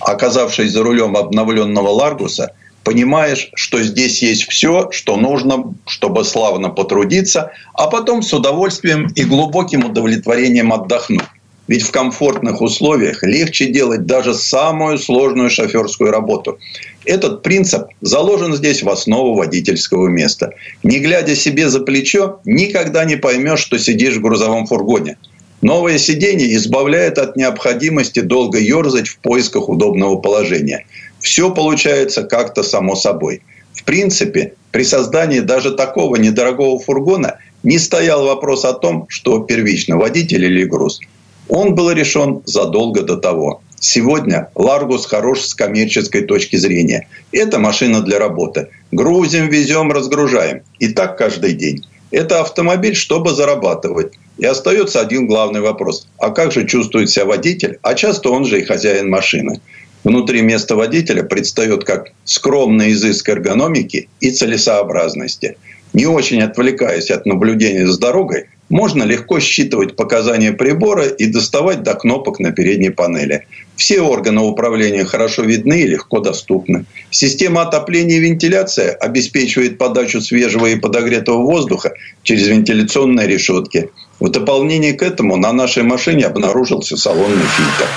Оказавшись 0.00 0.72
за 0.72 0.82
рулем 0.82 1.16
обновленного 1.16 1.90
Ларгуса, 1.90 2.50
понимаешь, 2.82 3.50
что 3.54 3.80
здесь 3.84 4.20
есть 4.20 4.48
все, 4.48 4.90
что 4.90 5.16
нужно, 5.16 5.72
чтобы 5.86 6.24
славно 6.24 6.68
потрудиться, 6.68 7.52
а 7.74 7.86
потом 7.86 8.22
с 8.22 8.34
удовольствием 8.34 9.06
и 9.14 9.22
глубоким 9.22 9.84
удовлетворением 9.84 10.72
отдохнуть. 10.72 11.22
Ведь 11.66 11.82
в 11.82 11.90
комфортных 11.90 12.60
условиях 12.60 13.22
легче 13.22 13.66
делать 13.66 14.04
даже 14.04 14.34
самую 14.34 14.98
сложную 14.98 15.48
шоферскую 15.48 16.10
работу. 16.10 16.58
Этот 17.06 17.42
принцип 17.42 17.84
заложен 18.00 18.54
здесь 18.54 18.82
в 18.82 18.90
основу 18.90 19.34
водительского 19.34 20.08
места. 20.08 20.52
Не 20.82 20.98
глядя 20.98 21.34
себе 21.34 21.68
за 21.68 21.80
плечо, 21.80 22.40
никогда 22.44 23.04
не 23.04 23.16
поймешь, 23.16 23.60
что 23.60 23.78
сидишь 23.78 24.16
в 24.16 24.22
грузовом 24.22 24.66
фургоне. 24.66 25.16
Новое 25.62 25.96
сиденье 25.96 26.54
избавляет 26.56 27.16
от 27.16 27.36
необходимости 27.36 28.20
долго 28.20 28.58
ерзать 28.58 29.08
в 29.08 29.16
поисках 29.18 29.70
удобного 29.70 30.16
положения. 30.16 30.84
Все 31.20 31.50
получается 31.50 32.24
как-то 32.24 32.62
само 32.62 32.94
собой. 32.94 33.40
В 33.72 33.84
принципе, 33.84 34.52
при 34.72 34.84
создании 34.84 35.40
даже 35.40 35.72
такого 35.72 36.16
недорогого 36.16 36.78
фургона 36.78 37.38
не 37.62 37.78
стоял 37.78 38.26
вопрос 38.26 38.66
о 38.66 38.74
том, 38.74 39.06
что 39.08 39.40
первично 39.40 39.96
водитель 39.96 40.44
или 40.44 40.64
груз. 40.64 41.00
Он 41.48 41.74
был 41.74 41.90
решен 41.90 42.42
задолго 42.46 43.02
до 43.02 43.16
того. 43.16 43.62
Сегодня 43.78 44.48
Ларгус 44.54 45.04
хорош 45.04 45.42
с 45.42 45.54
коммерческой 45.54 46.22
точки 46.22 46.56
зрения. 46.56 47.06
Это 47.32 47.58
машина 47.58 48.00
для 48.00 48.18
работы. 48.18 48.68
Грузим, 48.92 49.48
везем, 49.48 49.92
разгружаем. 49.92 50.62
И 50.78 50.88
так 50.88 51.18
каждый 51.18 51.52
день. 51.52 51.86
Это 52.10 52.40
автомобиль, 52.40 52.94
чтобы 52.94 53.34
зарабатывать. 53.34 54.14
И 54.38 54.46
остается 54.46 55.00
один 55.00 55.26
главный 55.26 55.60
вопрос. 55.60 56.08
А 56.18 56.30
как 56.30 56.52
же 56.52 56.66
чувствует 56.66 57.10
себя 57.10 57.26
водитель? 57.26 57.78
А 57.82 57.94
часто 57.94 58.30
он 58.30 58.46
же 58.46 58.60
и 58.60 58.64
хозяин 58.64 59.10
машины. 59.10 59.60
Внутри 60.02 60.42
места 60.42 60.76
водителя 60.76 61.22
предстает 61.22 61.84
как 61.84 62.12
скромный 62.24 62.92
изыск 62.92 63.28
эргономики 63.28 64.08
и 64.20 64.30
целесообразности. 64.30 65.56
Не 65.92 66.06
очень 66.06 66.42
отвлекаясь 66.42 67.10
от 67.10 67.26
наблюдения 67.26 67.86
за 67.86 68.00
дорогой, 68.00 68.46
можно 68.68 69.02
легко 69.04 69.40
считывать 69.40 69.96
показания 69.96 70.52
прибора 70.52 71.06
и 71.06 71.26
доставать 71.26 71.82
до 71.82 71.94
кнопок 71.94 72.40
на 72.40 72.52
передней 72.52 72.90
панели. 72.90 73.46
Все 73.76 74.00
органы 74.00 74.40
управления 74.40 75.04
хорошо 75.04 75.42
видны 75.42 75.82
и 75.82 75.86
легко 75.86 76.20
доступны. 76.20 76.84
Система 77.10 77.62
отопления 77.62 78.16
и 78.16 78.20
вентиляции 78.20 78.96
обеспечивает 79.00 79.78
подачу 79.78 80.20
свежего 80.20 80.66
и 80.66 80.76
подогретого 80.76 81.42
воздуха 81.42 81.92
через 82.22 82.46
вентиляционные 82.46 83.26
решетки. 83.26 83.90
В 84.20 84.28
дополнение 84.28 84.94
к 84.94 85.02
этому 85.02 85.36
на 85.36 85.52
нашей 85.52 85.82
машине 85.82 86.24
обнаружился 86.26 86.96
салонный 86.96 87.46
фильтр. 87.56 87.88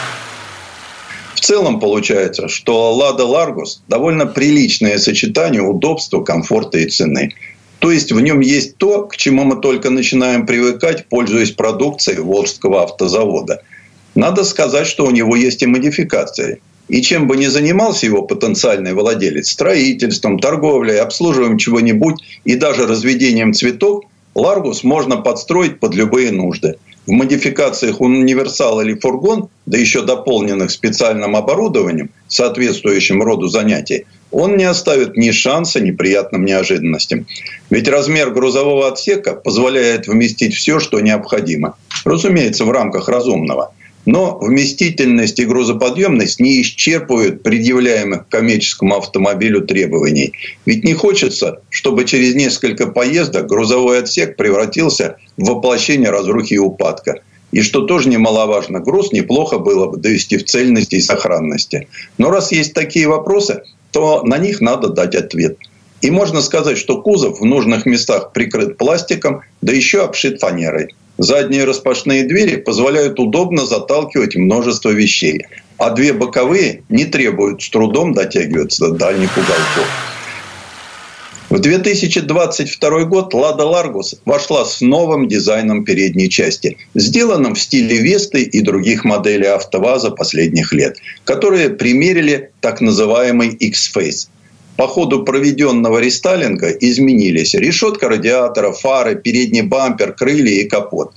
В 1.36 1.40
целом 1.40 1.80
получается, 1.80 2.48
что 2.48 2.94
Лада 2.94 3.24
Ларгус 3.24 3.84
довольно 3.88 4.26
приличное 4.26 4.98
сочетание 4.98 5.62
удобства, 5.62 6.24
комфорта 6.24 6.80
и 6.80 6.90
цены. 6.90 7.36
То 7.80 7.92
есть 7.92 8.12
в 8.12 8.20
нем 8.20 8.40
есть 8.40 8.78
то, 8.78 9.04
к 9.04 9.18
чему 9.18 9.44
мы 9.44 9.62
только 9.62 9.90
начинаем 9.90 10.46
привыкать, 10.46 11.06
пользуясь 11.08 11.52
продукцией 11.52 12.22
Волжского 12.22 12.84
автозавода. 12.84 13.62
Надо 14.16 14.44
сказать, 14.44 14.88
что 14.88 15.06
у 15.06 15.12
него 15.12 15.36
есть 15.36 15.62
и 15.62 15.68
модификации. 15.68 16.60
И 16.88 17.02
чем 17.02 17.28
бы 17.28 17.36
ни 17.38 17.48
занимался 17.48 18.06
его 18.06 18.22
потенциальный 18.22 18.94
владелец, 18.94 19.50
строительством, 19.50 20.40
торговлей, 20.40 21.00
обслуживанием 21.00 21.58
чего-нибудь 21.58 22.24
и 22.46 22.56
даже 22.56 22.88
разведением 22.88 23.54
цветов, 23.54 24.06
Ларгус 24.36 24.84
можно 24.84 25.18
подстроить 25.18 25.80
под 25.80 25.96
любые 25.96 26.32
нужды. 26.32 26.76
В 27.06 27.12
модификациях 27.12 28.02
универсал 28.02 28.82
или 28.82 28.94
фургон, 28.94 29.50
да 29.66 29.78
еще 29.78 30.04
дополненных 30.04 30.72
специальным 30.72 31.36
оборудованием, 31.36 32.10
соответствующим 32.28 33.24
роду 33.24 33.48
занятий, 33.48 34.06
он 34.32 34.58
не 34.58 34.66
оставит 34.66 35.16
ни 35.18 35.32
шанса 35.32 35.80
неприятным 35.80 36.46
неожиданностям. 36.46 37.26
Ведь 37.70 37.88
размер 37.88 38.32
грузового 38.32 38.88
отсека 38.88 39.34
позволяет 39.34 40.08
вместить 40.08 40.54
все, 40.54 40.80
что 40.80 41.00
необходимо. 41.00 41.76
Разумеется, 42.06 42.66
в 42.66 42.72
рамках 42.72 43.10
разумного. 43.10 43.74
Но 44.06 44.38
вместительность 44.40 45.38
и 45.38 45.46
грузоподъемность 45.46 46.40
не 46.40 46.62
исчерпывают 46.62 47.44
предъявляемых 47.44 48.26
к 48.26 48.32
коммерческому 48.32 48.96
автомобилю 48.96 49.62
требований. 49.68 50.32
Ведь 50.66 50.86
не 50.86 50.94
хочется, 50.94 51.60
чтобы 51.70 52.06
через 52.06 52.34
несколько 52.34 52.88
поездок 52.88 53.48
грузовой 53.48 54.00
отсек 54.00 54.38
превратился 54.38 55.18
в 55.36 55.48
воплощение 55.48 56.10
разрухи 56.10 56.54
и 56.54 56.58
упадка. 56.58 57.20
И 57.52 57.62
что 57.62 57.82
тоже 57.82 58.08
немаловажно, 58.08 58.80
груз 58.80 59.12
неплохо 59.12 59.58
было 59.58 59.88
бы 59.88 59.98
довести 59.98 60.38
в 60.38 60.46
цельности 60.46 60.96
и 60.96 61.02
сохранности. 61.02 61.88
Но 62.18 62.30
раз 62.30 62.54
есть 62.54 62.74
такие 62.74 63.08
вопросы, 63.08 63.64
то 63.92 64.24
на 64.24 64.38
них 64.38 64.62
надо 64.62 64.90
дать 64.90 65.16
ответ. 65.16 65.58
И 66.02 66.12
можно 66.12 66.42
сказать, 66.42 66.78
что 66.78 67.02
кузов 67.02 67.40
в 67.40 67.46
нужных 67.46 67.86
местах 67.86 68.32
прикрыт 68.32 68.78
пластиком, 68.78 69.42
да 69.62 69.74
еще 69.74 70.04
обшит 70.04 70.40
фанерой. 70.40 70.96
Задние 71.18 71.64
распашные 71.64 72.24
двери 72.28 72.58
позволяют 72.58 73.20
удобно 73.20 73.66
заталкивать 73.66 74.36
множество 74.36 74.90
вещей, 74.90 75.48
а 75.78 75.90
две 75.90 76.14
боковые 76.14 76.84
не 76.90 77.06
требуют 77.06 77.64
с 77.64 77.70
трудом 77.70 78.14
дотягиваться 78.14 78.88
до 78.88 78.94
дальних 78.94 79.32
уголков. 79.36 79.88
В 81.50 81.60
2022 81.60 83.06
год 83.06 83.34
«Лада 83.34 83.64
Ларгус» 83.64 84.16
вошла 84.26 84.66
с 84.66 84.82
новым 84.82 85.30
дизайном 85.30 85.86
передней 85.86 86.30
части, 86.30 86.78
сделанным 86.94 87.56
в 87.56 87.62
стиле 87.62 88.00
Весты 88.00 88.42
и 88.42 88.60
других 88.60 89.06
моделей 89.06 89.48
АвтоВАЗа 89.48 90.12
последних 90.12 90.74
лет, 90.74 90.98
которые 91.24 91.70
примерили 91.70 92.52
так 92.60 92.82
называемый 92.82 93.48
X-Face. 93.48 94.28
По 94.76 94.90
ходу 94.90 95.24
проведенного 95.24 96.00
рестайлинга 96.00 96.70
изменились 96.70 97.54
решетка 97.54 98.10
радиатора, 98.10 98.74
фары, 98.74 99.16
передний 99.16 99.62
бампер, 99.62 100.12
крылья 100.12 100.62
и 100.62 100.66
капот. 100.66 101.14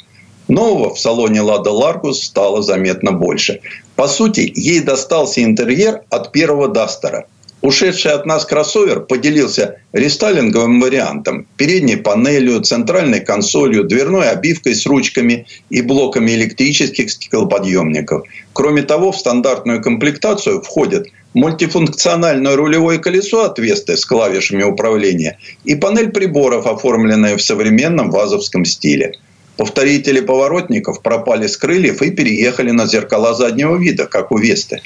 Нового 0.46 0.94
в 0.94 1.00
салоне 1.00 1.40
«Лада 1.40 1.72
Ларгус» 1.72 2.22
стало 2.22 2.62
заметно 2.62 3.10
больше. 3.10 3.62
По 3.96 4.06
сути, 4.06 4.52
ей 4.54 4.78
достался 4.78 5.42
интерьер 5.42 6.02
от 6.08 6.30
первого 6.30 6.68
«Дастера», 6.68 7.26
Ушедший 7.62 8.12
от 8.12 8.24
нас 8.24 8.46
кроссовер 8.46 9.00
поделился 9.00 9.76
рестайлинговым 9.92 10.80
вариантом. 10.80 11.46
Передней 11.58 11.96
панелью, 11.96 12.62
центральной 12.62 13.20
консолью, 13.20 13.84
дверной 13.84 14.30
обивкой 14.30 14.74
с 14.74 14.86
ручками 14.86 15.46
и 15.68 15.82
блоками 15.82 16.30
электрических 16.30 17.10
стеклоподъемников. 17.10 18.22
Кроме 18.54 18.82
того, 18.82 19.12
в 19.12 19.18
стандартную 19.18 19.82
комплектацию 19.82 20.62
входит 20.62 21.08
мультифункциональное 21.34 22.56
рулевое 22.56 22.98
колесо 22.98 23.44
от 23.44 23.58
Весты 23.58 23.98
с 23.98 24.06
клавишами 24.06 24.62
управления 24.62 25.38
и 25.64 25.74
панель 25.74 26.10
приборов, 26.10 26.66
оформленная 26.66 27.36
в 27.36 27.42
современном 27.42 28.10
вазовском 28.10 28.64
стиле. 28.64 29.12
Повторители 29.58 30.20
поворотников 30.20 31.02
пропали 31.02 31.46
с 31.46 31.58
крыльев 31.58 32.00
и 32.00 32.10
переехали 32.10 32.70
на 32.70 32.86
зеркала 32.86 33.34
заднего 33.34 33.76
вида, 33.76 34.06
как 34.06 34.32
у 34.32 34.38
Весты. 34.38 34.80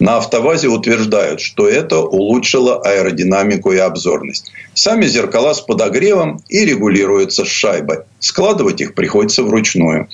На 0.00 0.16
автовазе 0.16 0.68
утверждают, 0.68 1.42
что 1.42 1.68
это 1.68 1.98
улучшило 2.00 2.80
аэродинамику 2.80 3.72
и 3.72 3.76
обзорность. 3.76 4.50
Сами 4.72 5.04
зеркала 5.04 5.52
с 5.52 5.60
подогревом 5.60 6.42
и 6.48 6.64
регулируются 6.64 7.44
с 7.44 7.48
шайбой. 7.48 7.98
Складывать 8.18 8.80
их 8.80 8.94
приходится 8.94 9.42
вручную. 9.42 10.08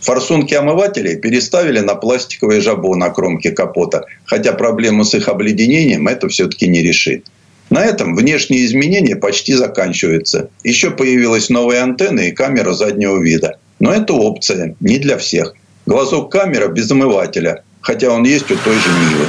Форсунки 0.00 0.54
омывателей 0.54 1.16
переставили 1.16 1.80
на 1.80 1.96
пластиковые 1.96 2.60
жабо 2.60 2.94
на 2.94 3.10
кромке 3.10 3.50
капота, 3.50 4.06
хотя 4.24 4.52
проблему 4.52 5.04
с 5.04 5.12
их 5.14 5.28
обледенением 5.28 6.06
это 6.06 6.28
все-таки 6.28 6.68
не 6.68 6.80
решит. 6.80 7.26
На 7.68 7.84
этом 7.84 8.14
внешние 8.14 8.64
изменения 8.64 9.16
почти 9.16 9.54
заканчиваются. 9.54 10.50
Еще 10.62 10.92
появилась 10.92 11.50
новая 11.50 11.82
антенна 11.82 12.20
и 12.20 12.30
камера 12.30 12.74
заднего 12.74 13.20
вида. 13.20 13.58
Но 13.80 13.92
это 13.92 14.12
опция, 14.12 14.76
не 14.78 14.98
для 15.00 15.18
всех. 15.18 15.54
Глазок 15.86 16.30
камера 16.30 16.68
без 16.68 16.88
омывателя, 16.90 17.64
хотя 17.82 18.10
он 18.10 18.24
есть 18.24 18.50
у 18.50 18.56
той 18.56 18.74
же 18.74 18.88
Нивы. 18.88 19.26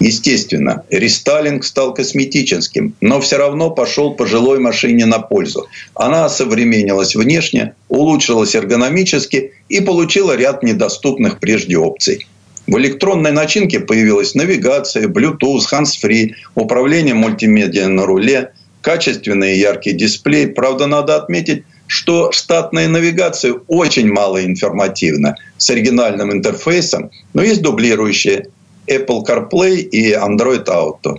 Естественно, 0.00 0.82
рестайлинг 0.88 1.62
стал 1.62 1.92
косметическим, 1.92 2.94
но 3.02 3.20
все 3.20 3.36
равно 3.36 3.70
пошел 3.70 4.14
пожилой 4.14 4.58
машине 4.58 5.04
на 5.04 5.18
пользу. 5.18 5.68
Она 5.94 6.24
осовременилась 6.24 7.14
внешне, 7.14 7.74
улучшилась 7.88 8.54
эргономически 8.54 9.52
и 9.68 9.80
получила 9.80 10.34
ряд 10.34 10.62
недоступных 10.62 11.38
прежде 11.38 11.76
опций. 11.76 12.26
В 12.66 12.78
электронной 12.78 13.32
начинке 13.32 13.80
появилась 13.80 14.34
навигация, 14.34 15.06
Bluetooth, 15.06 15.64
hands-free, 15.70 16.32
управление 16.54 17.14
мультимедиа 17.14 17.88
на 17.88 18.06
руле, 18.06 18.52
качественный 18.80 19.56
и 19.56 19.58
яркий 19.58 19.92
дисплей. 19.92 20.46
Правда, 20.46 20.86
надо 20.86 21.16
отметить, 21.16 21.64
что 21.90 22.30
штатная 22.30 22.86
навигация 22.86 23.54
очень 23.66 24.12
мало 24.12 24.44
информативна 24.44 25.34
с 25.58 25.70
оригинальным 25.70 26.32
интерфейсом, 26.32 27.10
но 27.34 27.42
есть 27.42 27.62
дублирующие 27.62 28.46
Apple 28.86 29.26
CarPlay 29.26 29.78
и 29.78 30.12
Android 30.12 30.66
Auto. 30.66 31.16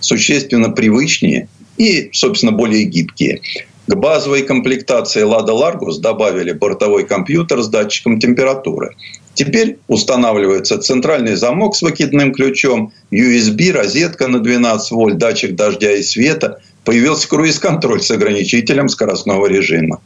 Существенно 0.00 0.70
привычнее 0.70 1.48
и, 1.76 2.08
собственно, 2.14 2.52
более 2.52 2.84
гибкие. 2.84 3.42
К 3.86 3.96
базовой 3.96 4.44
комплектации 4.44 5.26
Lada 5.26 5.52
Largus 5.52 6.00
добавили 6.00 6.52
бортовой 6.52 7.04
компьютер 7.04 7.60
с 7.60 7.68
датчиком 7.68 8.18
температуры. 8.18 8.96
Теперь 9.34 9.76
устанавливается 9.88 10.78
центральный 10.78 11.36
замок 11.36 11.76
с 11.76 11.82
выкидным 11.82 12.32
ключом, 12.32 12.94
USB, 13.12 13.72
розетка 13.72 14.26
на 14.26 14.38
12 14.38 14.90
вольт, 14.92 15.18
датчик 15.18 15.54
дождя 15.54 15.92
и 15.92 16.02
света, 16.02 16.60
появился 16.88 17.28
круиз-контроль 17.28 18.00
с 18.00 18.10
ограничителем 18.10 18.88
скоростного 18.88 19.44
режима. 19.44 20.00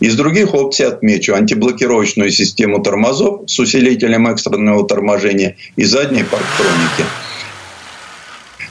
Из 0.00 0.14
других 0.16 0.52
опций 0.52 0.84
отмечу 0.86 1.34
антиблокировочную 1.34 2.30
систему 2.30 2.82
тормозов 2.82 3.48
с 3.50 3.58
усилителем 3.58 4.26
экстренного 4.28 4.86
торможения 4.86 5.56
и 5.76 5.84
задней 5.84 6.24
парктроники. 6.24 7.06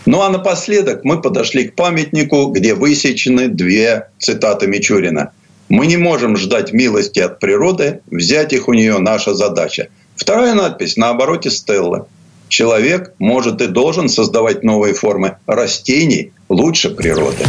Ну 0.06 0.22
а 0.22 0.30
напоследок 0.30 1.04
мы 1.04 1.20
подошли 1.20 1.68
к 1.68 1.74
памятнику, 1.74 2.52
где 2.52 2.76
высечены 2.76 3.48
две 3.48 4.10
цитаты 4.20 4.68
Мичурина. 4.68 5.32
«Мы 5.68 5.88
не 5.88 5.98
можем 5.98 6.38
ждать 6.38 6.72
милости 6.72 7.18
от 7.18 7.40
природы, 7.40 8.02
взять 8.12 8.54
их 8.54 8.68
у 8.68 8.74
нее 8.74 9.00
наша 9.00 9.34
задача». 9.34 9.88
Вторая 10.16 10.54
надпись 10.54 10.98
на 10.98 11.10
обороте 11.10 11.50
Стеллы. 11.50 12.06
Человек 12.48 13.14
может 13.20 13.62
и 13.62 13.68
должен 13.68 14.10
создавать 14.10 14.64
новые 14.64 14.94
формы 14.94 15.38
растений 15.46 16.32
лучше 16.50 16.90
природы. 16.90 17.46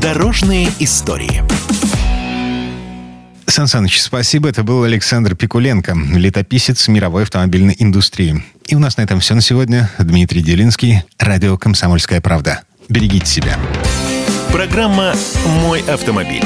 Дорожные 0.00 0.68
истории. 0.78 1.42
Сан 3.46 3.66
Саныч, 3.66 4.00
спасибо. 4.00 4.48
Это 4.48 4.62
был 4.62 4.84
Александр 4.84 5.34
Пикуленко, 5.34 5.96
летописец 6.14 6.86
мировой 6.88 7.24
автомобильной 7.24 7.74
индустрии. 7.78 8.42
И 8.66 8.76
у 8.76 8.78
нас 8.78 8.96
на 8.96 9.02
этом 9.02 9.18
все 9.18 9.34
на 9.34 9.40
сегодня. 9.40 9.90
Дмитрий 9.98 10.40
Делинский, 10.40 11.02
радио 11.18 11.58
«Комсомольская 11.58 12.20
правда». 12.20 12.62
Берегите 12.88 13.26
себя. 13.26 13.58
Программа 14.52 15.14
«Мой 15.62 15.80
автомобиль». 15.82 16.44